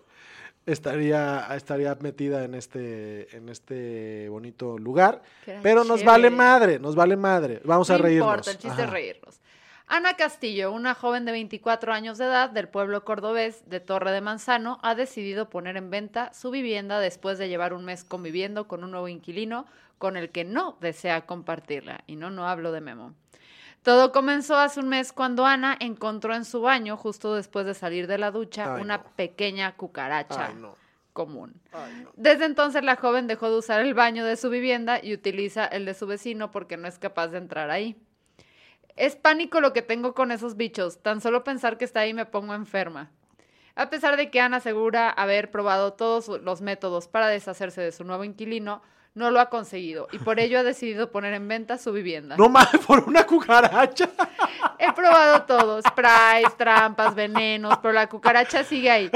estaría 0.65 1.47
estaría 1.55 1.95
metida 2.01 2.43
en 2.43 2.55
este 2.55 3.35
en 3.35 3.49
este 3.49 4.27
bonito 4.29 4.77
lugar, 4.77 5.21
pero 5.61 5.83
nos 5.83 6.03
vale 6.03 6.29
madre, 6.29 6.79
nos 6.79 6.95
vale 6.95 7.15
madre. 7.15 7.61
Vamos 7.63 7.89
a 7.89 7.97
No 7.97 8.03
reírnos. 8.03 8.27
importa, 8.27 8.51
el 8.51 8.57
chiste 8.57 8.83
es 8.83 8.89
reírnos. 8.89 9.39
Ana 9.87 10.15
Castillo, 10.15 10.71
una 10.71 10.95
joven 10.95 11.25
de 11.25 11.31
24 11.31 11.93
años 11.93 12.17
de 12.17 12.25
edad 12.25 12.49
del 12.49 12.67
pueblo 12.67 13.05
cordobés 13.05 13.69
de 13.69 13.79
Torre 13.79 14.11
de 14.11 14.19
Manzano, 14.21 14.79
ha 14.81 14.95
decidido 14.95 15.47
poner 15.49 15.77
en 15.77 15.91
venta 15.91 16.33
su 16.33 16.49
vivienda 16.49 16.99
después 16.99 17.37
de 17.37 17.49
llevar 17.49 17.71
un 17.71 17.85
mes 17.85 18.03
conviviendo 18.03 18.67
con 18.67 18.83
un 18.83 18.89
nuevo 18.89 19.07
inquilino 19.07 19.67
con 19.99 20.17
el 20.17 20.31
que 20.31 20.43
no 20.43 20.75
desea 20.81 21.27
compartirla. 21.27 22.03
Y 22.07 22.15
no, 22.15 22.31
no 22.31 22.47
hablo 22.47 22.71
de 22.71 22.81
Memo. 22.81 23.13
Todo 23.85 24.11
comenzó 24.11 24.57
hace 24.57 24.79
un 24.79 24.89
mes 24.89 25.13
cuando 25.13 25.45
Ana 25.45 25.77
encontró 25.79 26.33
en 26.33 26.43
su 26.43 26.59
baño, 26.59 26.97
justo 26.97 27.35
después 27.35 27.67
de 27.67 27.75
salir 27.75 28.07
de 28.07 28.17
la 28.17 28.31
ducha, 28.31 28.73
Ay, 28.73 28.81
una 28.81 28.97
no. 28.97 29.03
pequeña 29.15 29.75
cucaracha 29.75 30.47
Ay, 30.47 30.55
no. 30.55 30.75
común. 31.13 31.61
Ay, 31.71 32.01
no. 32.03 32.09
Desde 32.15 32.45
entonces 32.45 32.83
la 32.83 32.95
joven 32.95 33.27
dejó 33.27 33.47
de 33.51 33.57
usar 33.59 33.81
el 33.81 33.93
baño 33.93 34.25
de 34.25 34.37
su 34.37 34.49
vivienda 34.49 34.99
y 34.99 35.13
utiliza 35.13 35.67
el 35.67 35.85
de 35.85 35.93
su 35.93 36.07
vecino 36.07 36.49
porque 36.49 36.77
no 36.77 36.87
es 36.87 36.97
capaz 36.97 37.27
de 37.27 37.37
entrar 37.37 37.69
ahí. 37.69 37.95
Es 38.95 39.15
pánico 39.15 39.61
lo 39.61 39.71
que 39.71 39.83
tengo 39.83 40.15
con 40.15 40.31
esos 40.31 40.57
bichos. 40.57 41.03
Tan 41.03 41.21
solo 41.21 41.43
pensar 41.43 41.77
que 41.77 41.85
está 41.85 41.99
ahí 41.99 42.15
me 42.15 42.25
pongo 42.25 42.55
enferma. 42.55 43.11
A 43.75 43.91
pesar 43.91 44.17
de 44.17 44.31
que 44.31 44.41
Ana 44.41 44.57
asegura 44.57 45.11
haber 45.11 45.51
probado 45.51 45.93
todos 45.93 46.27
los 46.41 46.61
métodos 46.61 47.07
para 47.07 47.27
deshacerse 47.27 47.81
de 47.81 47.91
su 47.91 48.03
nuevo 48.03 48.23
inquilino, 48.23 48.81
no 49.15 49.31
lo 49.31 49.39
ha 49.39 49.49
conseguido 49.49 50.07
y 50.11 50.19
por 50.19 50.39
ello 50.39 50.59
ha 50.59 50.63
decidido 50.63 51.09
poner 51.09 51.33
en 51.33 51.47
venta 51.47 51.77
su 51.77 51.91
vivienda. 51.91 52.35
No 52.37 52.49
mames, 52.49 52.77
por 52.87 52.99
una 52.99 53.25
cucaracha. 53.25 54.09
He 54.77 54.91
probado 54.91 55.43
todo, 55.43 55.81
sprays, 55.81 56.55
trampas, 56.57 57.15
venenos, 57.15 57.77
pero 57.81 57.93
la 57.93 58.07
cucaracha 58.07 58.63
sigue 58.63 58.91
ahí. 58.91 59.09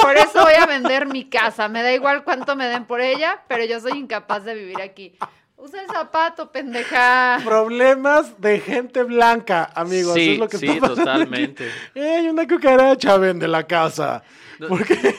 Por 0.00 0.16
eso 0.16 0.42
voy 0.42 0.54
a 0.54 0.66
vender 0.66 1.06
mi 1.06 1.24
casa. 1.24 1.68
Me 1.68 1.82
da 1.82 1.92
igual 1.92 2.24
cuánto 2.24 2.54
me 2.54 2.66
den 2.66 2.84
por 2.84 3.00
ella, 3.00 3.42
pero 3.48 3.64
yo 3.64 3.80
soy 3.80 3.98
incapaz 3.98 4.44
de 4.44 4.54
vivir 4.54 4.82
aquí. 4.82 5.16
Usa 5.62 5.80
el 5.80 5.86
zapato, 5.86 6.50
pendeja. 6.50 7.38
Problemas 7.44 8.40
de 8.40 8.58
gente 8.58 9.04
blanca, 9.04 9.70
amigos. 9.76 10.14
Sí, 10.14 10.32
es 10.32 10.38
lo 10.40 10.48
que 10.48 10.58
sí, 10.58 10.66
está 10.66 10.88
totalmente. 10.88 11.70
Ey, 11.94 12.28
una 12.28 12.48
cucaracha 12.48 13.16
vende 13.16 13.46
la 13.46 13.64
casa. 13.64 14.24
¿Por 14.68 14.84
qué? 14.84 15.14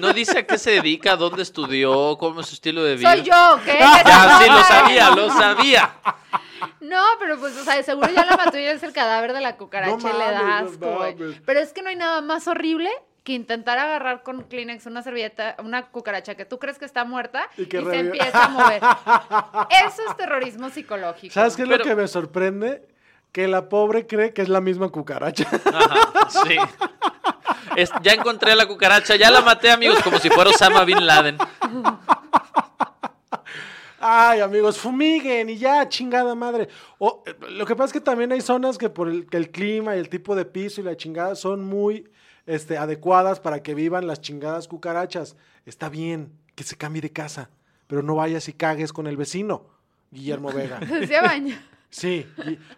No 0.00 0.14
dice 0.14 0.38
a 0.38 0.46
qué 0.46 0.56
se 0.56 0.70
dedica, 0.70 1.16
dónde 1.16 1.42
estudió, 1.42 2.16
cómo 2.16 2.40
es 2.40 2.46
su 2.46 2.54
estilo 2.54 2.82
de 2.82 2.96
vida. 2.96 3.12
Soy 3.12 3.24
yo, 3.24 3.60
¿qué? 3.62 3.78
Ya, 3.78 4.38
sí, 4.42 4.50
lo 4.50 4.64
sabía, 4.64 5.10
lo 5.10 5.30
sabía. 5.30 5.94
No, 6.80 7.04
pero 7.18 7.38
pues, 7.38 7.54
o 7.58 7.62
sea, 7.62 7.82
seguro 7.82 8.08
ya 8.10 8.24
la 8.24 8.38
mató 8.38 8.58
y 8.58 8.64
es 8.64 8.82
el 8.82 8.94
cadáver 8.94 9.34
de 9.34 9.42
la 9.42 9.58
cucaracha 9.58 9.96
No 9.98 10.08
y 10.08 10.12
le 10.12 10.32
da 10.32 10.42
no 10.42 10.54
asco. 10.54 11.04
Pero 11.44 11.60
es 11.60 11.74
que 11.74 11.82
no 11.82 11.90
hay 11.90 11.96
nada 11.96 12.22
más 12.22 12.48
horrible 12.48 12.90
que 13.28 13.34
intentar 13.34 13.78
agarrar 13.78 14.22
con 14.22 14.44
Kleenex 14.44 14.86
una 14.86 15.02
servilleta, 15.02 15.54
una 15.62 15.88
cucaracha 15.90 16.34
que 16.34 16.46
tú 16.46 16.58
crees 16.58 16.78
que 16.78 16.86
está 16.86 17.04
muerta 17.04 17.46
Y 17.58 17.64
y, 17.64 17.66
que 17.66 17.84
se 17.84 17.98
empieza 17.98 18.44
a 18.44 18.48
mover. 18.48 18.82
Eso 19.86 20.02
es 20.08 20.16
terrorismo 20.16 20.70
psicológico. 20.70 21.34
¿Sabes 21.34 21.54
qué 21.54 21.64
es 21.64 21.68
Pero- 21.68 21.84
lo 21.84 21.90
que 21.90 21.94
me 21.94 22.08
sorprende? 22.08 22.88
Que 23.30 23.46
la 23.46 23.68
pobre 23.68 24.06
cree 24.06 24.32
que 24.32 24.40
es 24.40 24.48
la 24.48 24.62
misma 24.62 24.88
cucaracha. 24.88 25.46
Ajá, 25.66 26.30
sí. 26.30 26.56
Es- 27.76 27.92
ya 28.00 28.14
encontré 28.14 28.52
a 28.52 28.56
la 28.56 28.66
cucaracha, 28.66 29.14
ya 29.16 29.30
la 29.30 29.42
maté, 29.42 29.70
amigos, 29.70 30.02
como 30.02 30.18
si 30.18 30.30
fuera 30.30 30.48
Osama 30.48 30.84
Bin 30.86 31.06
Laden. 31.06 31.36
Ay, 34.00 34.40
amigos, 34.40 34.78
fumiguen 34.78 35.50
y 35.50 35.58
ya, 35.58 35.86
chingada 35.88 36.34
madre. 36.34 36.68
O, 36.98 37.22
eh, 37.26 37.34
lo 37.50 37.66
que 37.66 37.76
pasa 37.76 37.86
es 37.88 37.92
que 37.92 38.00
también 38.00 38.32
hay 38.32 38.40
zonas 38.40 38.78
que 38.78 38.88
por 38.88 39.08
el, 39.08 39.26
que 39.28 39.36
el 39.36 39.50
clima 39.50 39.96
y 39.96 39.98
el 39.98 40.08
tipo 40.08 40.34
de 40.34 40.46
piso 40.46 40.80
y 40.80 40.84
la 40.84 40.96
chingada 40.96 41.34
son 41.34 41.64
muy 41.64 42.08
este, 42.48 42.78
adecuadas 42.78 43.38
para 43.38 43.62
que 43.62 43.74
vivan 43.74 44.06
las 44.08 44.20
chingadas 44.20 44.66
cucarachas. 44.66 45.36
Está 45.66 45.88
bien 45.88 46.32
que 46.56 46.64
se 46.64 46.76
cambie 46.76 47.02
de 47.02 47.12
casa, 47.12 47.50
pero 47.86 48.02
no 48.02 48.16
vayas 48.16 48.48
y 48.48 48.54
cagues 48.54 48.92
con 48.92 49.06
el 49.06 49.16
vecino, 49.16 49.66
Guillermo 50.10 50.50
Vega. 50.50 50.80
Se 51.06 51.20
baña. 51.20 51.62
Sí, 51.90 52.26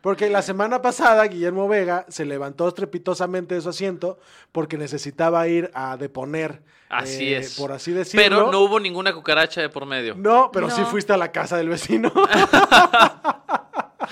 porque 0.03 0.31
la 0.31 0.41
semana 0.41 0.83
pasada 0.83 1.25
Guillermo 1.25 1.67
Vega 1.67 2.07
se 2.09 2.25
levantó 2.25 2.69
estrepitosamente 2.69 3.57
de 3.57 3.61
su 3.61 3.71
asiento 3.71 4.21
porque 4.53 4.79
necesitaba 4.79 5.49
ir 5.49 5.69
a 5.75 5.97
deponer, 5.97 6.63
Así 6.89 7.35
eh, 7.35 7.39
es. 7.39 7.57
por 7.59 7.73
así 7.73 7.91
decirlo. 7.91 8.23
Pero 8.23 8.53
no 8.53 8.61
hubo 8.61 8.79
ninguna 8.79 9.13
cucaracha 9.13 9.61
de 9.63 9.69
por 9.69 9.85
medio. 9.85 10.15
No, 10.15 10.51
pero 10.53 10.71
sí 10.71 10.83
fuiste 10.85 11.13
a 11.13 11.17
la 11.17 11.33
casa 11.33 11.57
del 11.57 11.69
vecino. 11.69 12.13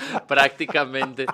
Prácticamente. 0.28 1.26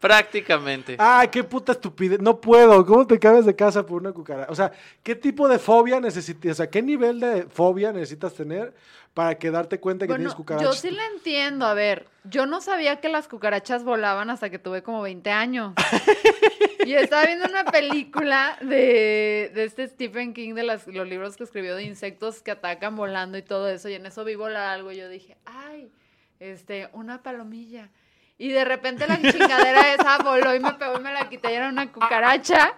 Prácticamente. 0.00 0.96
Ah, 0.98 1.26
qué 1.30 1.44
puta 1.44 1.72
estupidez. 1.72 2.20
No 2.20 2.40
puedo. 2.40 2.84
¿Cómo 2.84 3.06
te 3.06 3.18
cabes 3.18 3.46
de 3.46 3.54
casa 3.54 3.84
por 3.86 4.00
una 4.02 4.12
cucaracha? 4.12 4.50
O 4.50 4.54
sea, 4.54 4.72
¿qué 5.02 5.14
tipo 5.14 5.48
de 5.48 5.58
fobia 5.58 6.00
necesitas? 6.00 6.52
O 6.52 6.54
sea, 6.54 6.70
¿qué 6.70 6.82
nivel 6.82 7.20
de 7.20 7.44
fobia 7.44 7.92
necesitas 7.92 8.34
tener 8.34 8.74
para 9.14 9.34
que 9.38 9.50
darte 9.50 9.78
cuenta 9.78 10.06
que 10.06 10.12
Bueno, 10.12 10.22
tienes 10.22 10.34
cucarachas? 10.34 10.68
yo 10.68 10.74
sí 10.74 10.90
la 10.90 11.04
entiendo. 11.14 11.66
A 11.66 11.74
ver, 11.74 12.06
yo 12.24 12.46
no 12.46 12.60
sabía 12.60 13.00
que 13.00 13.08
las 13.08 13.28
cucarachas 13.28 13.84
volaban 13.84 14.30
hasta 14.30 14.50
que 14.50 14.58
tuve 14.58 14.82
como 14.82 15.02
20 15.02 15.30
años. 15.30 15.74
y 16.86 16.94
estaba 16.94 17.26
viendo 17.26 17.46
una 17.46 17.64
película 17.64 18.56
de, 18.60 19.50
de 19.54 19.64
este 19.64 19.86
Stephen 19.88 20.32
King, 20.34 20.54
de 20.54 20.62
las- 20.64 20.86
los 20.86 21.06
libros 21.08 21.36
que 21.36 21.44
escribió 21.44 21.76
de 21.76 21.84
insectos 21.84 22.42
que 22.42 22.50
atacan 22.50 22.96
volando 22.96 23.38
y 23.38 23.42
todo 23.42 23.68
eso. 23.68 23.88
Y 23.88 23.94
en 23.94 24.06
eso 24.06 24.24
vi 24.24 24.34
volar 24.34 24.68
algo. 24.70 24.90
Y 24.92 24.96
yo 24.96 25.08
dije, 25.08 25.36
ay, 25.44 25.90
este, 26.40 26.88
una 26.92 27.22
palomilla. 27.22 27.90
Y 28.42 28.48
de 28.48 28.64
repente 28.64 29.06
la 29.06 29.16
chingadera 29.20 29.94
esa 29.94 30.18
voló 30.18 30.52
y 30.54 30.58
me 30.58 30.72
pegó 30.72 30.98
y 30.98 31.00
me 31.00 31.12
la 31.12 31.28
quité 31.28 31.52
y 31.52 31.54
era 31.54 31.68
una 31.68 31.92
cucaracha. 31.92 32.74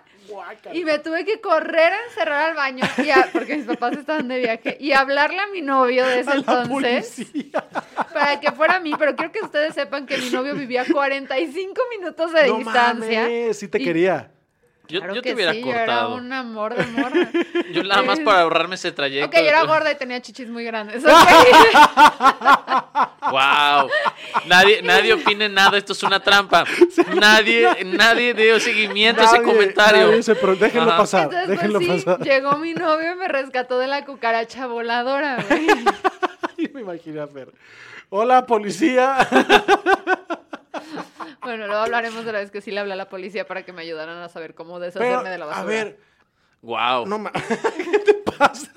Y 0.72 0.84
me 0.84 0.98
tuve 0.98 1.24
que 1.24 1.40
correr 1.40 1.92
a 1.92 2.04
encerrar 2.08 2.50
al 2.50 2.54
baño, 2.56 2.84
y 3.04 3.10
a- 3.10 3.28
porque 3.32 3.56
mis 3.56 3.66
papás 3.66 3.92
estaban 3.96 4.26
de 4.28 4.38
viaje, 4.38 4.76
y 4.80 4.92
hablarle 4.92 5.38
a 5.38 5.46
mi 5.48 5.60
novio 5.62 6.06
de 6.06 6.20
ese 6.20 6.30
A 6.30 6.34
entonces 6.36 7.26
para 8.12 8.40
que 8.40 8.50
fuera 8.52 8.76
a 8.76 8.80
mí, 8.80 8.92
pero 8.98 9.14
quiero 9.16 9.32
que 9.32 9.40
ustedes 9.40 9.74
sepan 9.74 10.06
que 10.06 10.16
mi 10.18 10.30
novio 10.30 10.54
vivía 10.54 10.82
a 10.82 10.86
45 10.86 11.80
minutos 11.98 12.32
de 12.32 12.46
no 12.48 12.56
distancia. 12.58 13.22
mames, 13.22 13.58
sí 13.58 13.68
te 13.68 13.80
Y- 13.80 13.84
quería. 13.84 14.30
Yo, 14.86 15.00
Claro 15.00 15.14
yo 15.14 15.22
que 15.22 15.30
te 15.30 15.34
hubiera 15.34 15.52
sí, 15.52 15.62
yo 15.62 15.70
era 15.70 15.86
cortado. 15.86 16.14
un 16.16 16.30
amor 16.32 16.74
de 16.76 16.84
morra. 16.86 17.30
Yo 17.72 17.82
nada 17.84 18.02
más 18.02 18.20
para 18.20 18.42
ahorrarme 18.42 18.74
ese 18.74 18.92
trayecto. 18.92 19.28
Ok, 19.28 19.34
yo 19.42 19.48
era 19.48 19.64
gorda 19.64 19.90
y 19.90 19.96
tenía 19.96 20.20
chichis 20.20 20.48
muy 20.48 20.64
grandes. 20.64 21.02
ok. 21.04 21.10
Wow. 23.30 23.88
Nadie, 24.46 24.82
nadie 24.82 25.14
opine 25.14 25.48
nada, 25.48 25.78
esto 25.78 25.94
es 25.94 26.02
una 26.02 26.20
trampa. 26.20 26.64
Nadie, 27.14 27.82
nadie 27.84 28.34
dio 28.34 28.60
seguimiento 28.60 29.22
a 29.22 29.24
ese 29.24 29.38
Nadie- 29.38 29.44
comentario. 29.44 30.06
nadie 30.08 30.22
se 30.22 30.34
pro- 30.34 30.54
déjenlo 30.54 30.90
Ajá. 30.90 30.98
pasar. 30.98 31.22
Entonces, 31.24 31.48
déjenlo 31.48 31.78
pues, 31.80 32.00
sí, 32.00 32.04
pasar. 32.04 32.26
llegó 32.26 32.56
mi 32.58 32.74
novio 32.74 33.12
y 33.12 33.14
me 33.16 33.26
rescató 33.28 33.78
de 33.78 33.86
la 33.88 34.04
cucaracha 34.04 34.66
voladora, 34.66 35.42
güey. 35.48 35.66
Me 36.74 36.80
imaginé 36.82 37.20
a 37.20 37.26
Fer. 37.26 37.48
Hola, 38.10 38.44
policía. 38.46 39.16
Bueno, 41.44 41.66
luego 41.66 41.82
hablaremos 41.82 42.24
de 42.24 42.32
la 42.32 42.38
vez 42.40 42.50
que 42.50 42.60
sí 42.60 42.70
le 42.70 42.80
hablé 42.80 42.94
a 42.94 42.96
la 42.96 43.08
policía 43.08 43.46
para 43.46 43.64
que 43.64 43.72
me 43.72 43.82
ayudaran 43.82 44.18
a 44.18 44.28
saber 44.28 44.54
cómo 44.54 44.74
Pero, 44.74 44.86
deshacerme 44.86 45.30
de 45.30 45.38
la 45.38 45.46
basura. 45.46 45.62
a 45.62 45.66
ver, 45.66 45.98
Wow. 46.62 47.06
no 47.06 47.18
ma- 47.18 47.32
¿Qué 47.92 47.98
te 47.98 48.14
pasa? 48.14 48.70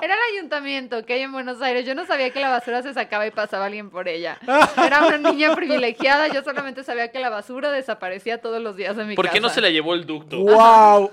Era 0.00 0.14
el 0.14 0.34
ayuntamiento 0.36 1.04
que 1.04 1.14
hay 1.14 1.22
en 1.22 1.32
Buenos 1.32 1.60
Aires. 1.60 1.84
Yo 1.84 1.94
no 1.94 2.06
sabía 2.06 2.30
que 2.30 2.40
la 2.40 2.48
basura 2.50 2.82
se 2.82 2.94
sacaba 2.94 3.26
y 3.26 3.30
pasaba 3.30 3.66
alguien 3.66 3.90
por 3.90 4.08
ella. 4.08 4.38
Era 4.82 5.06
una 5.06 5.18
niña 5.18 5.54
privilegiada. 5.54 6.28
Yo 6.28 6.42
solamente 6.42 6.82
sabía 6.84 7.10
que 7.12 7.18
la 7.18 7.28
basura 7.28 7.70
desaparecía 7.70 8.40
todos 8.40 8.62
los 8.62 8.76
días 8.76 8.96
de 8.96 9.04
mi 9.04 9.14
¿Por 9.14 9.26
casa. 9.26 9.34
qué 9.34 9.40
no 9.40 9.48
se 9.50 9.60
la 9.60 9.68
llevó 9.70 9.94
el 9.94 10.06
ducto? 10.06 10.38
Wow. 10.38 11.10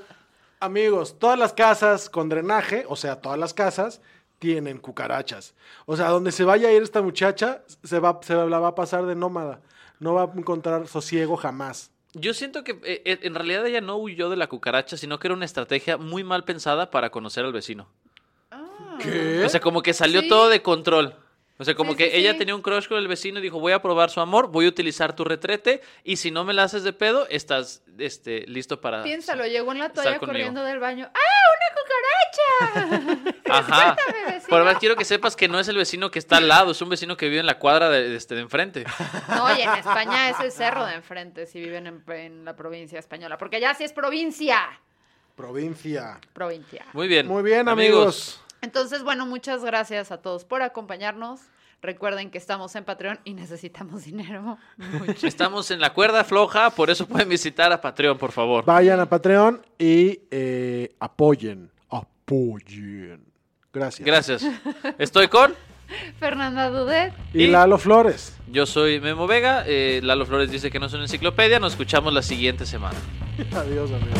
Amigos, 0.61 1.19
todas 1.19 1.37
las 1.37 1.51
casas 1.51 2.09
con 2.09 2.29
drenaje, 2.29 2.85
o 2.87 2.95
sea, 2.95 3.17
todas 3.19 3.37
las 3.37 3.53
casas 3.53 3.99
tienen 4.39 4.77
cucarachas. 4.77 5.53
O 5.85 5.97
sea, 5.97 6.07
donde 6.07 6.31
se 6.31 6.45
vaya 6.45 6.69
a 6.69 6.71
ir 6.71 6.83
esta 6.83 7.01
muchacha, 7.01 7.61
se 7.83 7.99
va, 7.99 8.19
se 8.21 8.33
la 8.33 8.59
va 8.59 8.69
a 8.69 8.75
pasar 8.75 9.05
de 9.05 9.15
nómada. 9.15 9.59
No 10.03 10.13
va 10.15 10.23
a 10.23 10.31
encontrar 10.35 10.85
sosiego 10.89 11.37
jamás. 11.37 11.89
Yo 12.13 12.33
siento 12.33 12.63
que 12.65 12.73
eh, 12.83 13.01
eh, 13.05 13.19
en 13.23 13.33
realidad 13.35 13.65
ella 13.65 13.79
no 13.79 13.95
huyó 13.95 14.29
de 14.29 14.35
la 14.35 14.47
cucaracha, 14.47 14.97
sino 14.97 15.17
que 15.17 15.27
era 15.27 15.33
una 15.33 15.45
estrategia 15.45 15.97
muy 15.97 16.23
mal 16.25 16.43
pensada 16.43 16.91
para 16.91 17.09
conocer 17.09 17.45
al 17.45 17.53
vecino. 17.53 17.87
Ah. 18.51 18.97
¿Qué? 19.01 19.43
O 19.45 19.49
sea, 19.49 19.61
como 19.61 19.81
que 19.81 19.93
salió 19.93 20.21
Sí. 20.21 20.27
todo 20.27 20.49
de 20.49 20.61
control. 20.61 21.15
O 21.63 21.65
sea, 21.65 21.75
como 21.75 21.91
Sí, 21.93 21.97
que 21.99 22.11
sí, 22.11 22.17
ella 22.17 22.33
sí. 22.33 22.39
tenía 22.39 22.53
un 22.55 22.61
crush 22.61 22.89
con 22.89 22.97
el 22.97 23.07
vecino 23.07 23.39
y 23.39 23.41
dijo, 23.41 23.57
voy 23.57 23.71
a 23.71 23.81
probar 23.81 24.09
su 24.09 24.19
amor, 24.19 24.49
voy 24.49 24.65
a 24.65 24.67
utilizar 24.67 25.15
tu 25.15 25.23
retrete 25.23 25.81
y 26.03 26.17
si 26.17 26.29
no 26.29 26.43
me 26.43 26.53
la 26.53 26.63
haces 26.63 26.83
de 26.83 26.91
pedo, 26.91 27.25
estás 27.29 27.81
este, 27.97 28.45
listo 28.47 28.81
para... 28.81 29.01
Piénsalo, 29.03 29.47
llegó 29.47 29.71
en 29.71 29.79
la 29.79 29.89
toalla 29.93 30.19
corriendo 30.19 30.61
del 30.63 30.79
baño. 30.79 31.09
¡Ah, 31.13 32.73
una 32.75 32.75
cucaracha! 32.75 33.33
Ajá. 33.49 33.95
Por 34.49 34.63
verdad 34.63 34.77
quiero 34.77 34.97
que 34.97 35.05
sepas 35.05 35.37
que 35.37 35.47
no 35.47 35.57
es 35.57 35.69
el 35.69 35.77
vecino 35.77 36.11
que 36.11 36.19
está 36.19 36.37
al 36.37 36.49
lado, 36.49 36.71
es 36.73 36.81
un 36.81 36.89
vecino 36.89 37.15
que 37.15 37.29
vive 37.29 37.39
en 37.39 37.45
la 37.45 37.59
cuadra 37.59 37.89
de, 37.89 38.09
de 38.09 38.15
este, 38.17 38.35
de 38.35 38.41
enfrente. 38.41 38.83
No, 39.29 39.57
y 39.57 39.61
en 39.61 39.69
España 39.69 40.29
es 40.31 40.39
el 40.41 40.51
cerro 40.51 40.85
de 40.85 40.95
enfrente 40.95 41.45
si 41.45 41.61
viven 41.61 41.87
en, 41.87 42.03
en 42.11 42.43
la 42.45 42.55
provincia 42.57 42.99
española. 42.99 43.37
Porque 43.37 43.61
ya 43.61 43.73
sí 43.73 43.85
es 43.85 43.93
provincia. 43.93 44.59
Provincia. 45.35 46.19
Provincia. 46.33 46.85
Muy 46.93 47.07
bien. 47.07 47.25
Muy 47.27 47.41
bien, 47.41 47.67
amigos. 47.69 48.42
Entonces, 48.63 49.03
bueno, 49.03 49.25
muchas 49.25 49.63
gracias 49.63 50.11
a 50.11 50.17
todos 50.21 50.45
por 50.45 50.61
acompañarnos. 50.61 51.41
Recuerden 51.81 52.31
que 52.31 52.37
estamos 52.37 52.73
en 52.77 52.85
Patreon 52.85 53.19
y 53.25 53.33
necesitamos 53.33 54.05
dinero. 54.05 54.57
Mucho. 54.77 55.27
Estamos 55.27 55.69
en 55.69 55.81
la 55.81 55.91
cuerda 55.93 56.23
floja, 56.23 56.69
por 56.69 56.89
eso 56.89 57.05
pueden 57.05 57.27
visitar 57.27 57.73
a 57.73 57.81
Patreon, 57.81 58.17
por 58.17 58.31
favor. 58.31 58.63
Vayan 58.63 59.01
a 59.01 59.05
Patreon 59.09 59.61
y 59.77 60.21
eh, 60.31 60.95
apoyen. 61.01 61.69
Apoyen. 61.89 63.25
Gracias. 63.73 64.05
Gracias. 64.05 64.45
Estoy 64.97 65.27
con... 65.27 65.53
Fernanda 66.19 66.69
Dudet. 66.69 67.13
Y 67.33 67.43
Y- 67.43 67.47
Lalo 67.47 67.77
Flores. 67.77 68.37
Yo 68.47 68.65
soy 68.65 69.01
Memo 69.01 69.27
Vega, 69.27 69.65
eh, 69.67 69.99
Lalo 70.01 70.25
Flores 70.25 70.49
dice 70.49 70.71
que 70.71 70.79
no 70.79 70.85
es 70.85 70.93
una 70.93 71.03
enciclopedia, 71.03 71.59
nos 71.59 71.73
escuchamos 71.73 72.13
la 72.13 72.21
siguiente 72.21 72.65
semana. 72.65 72.97
Adiós, 73.53 73.91
amigos. 73.91 74.19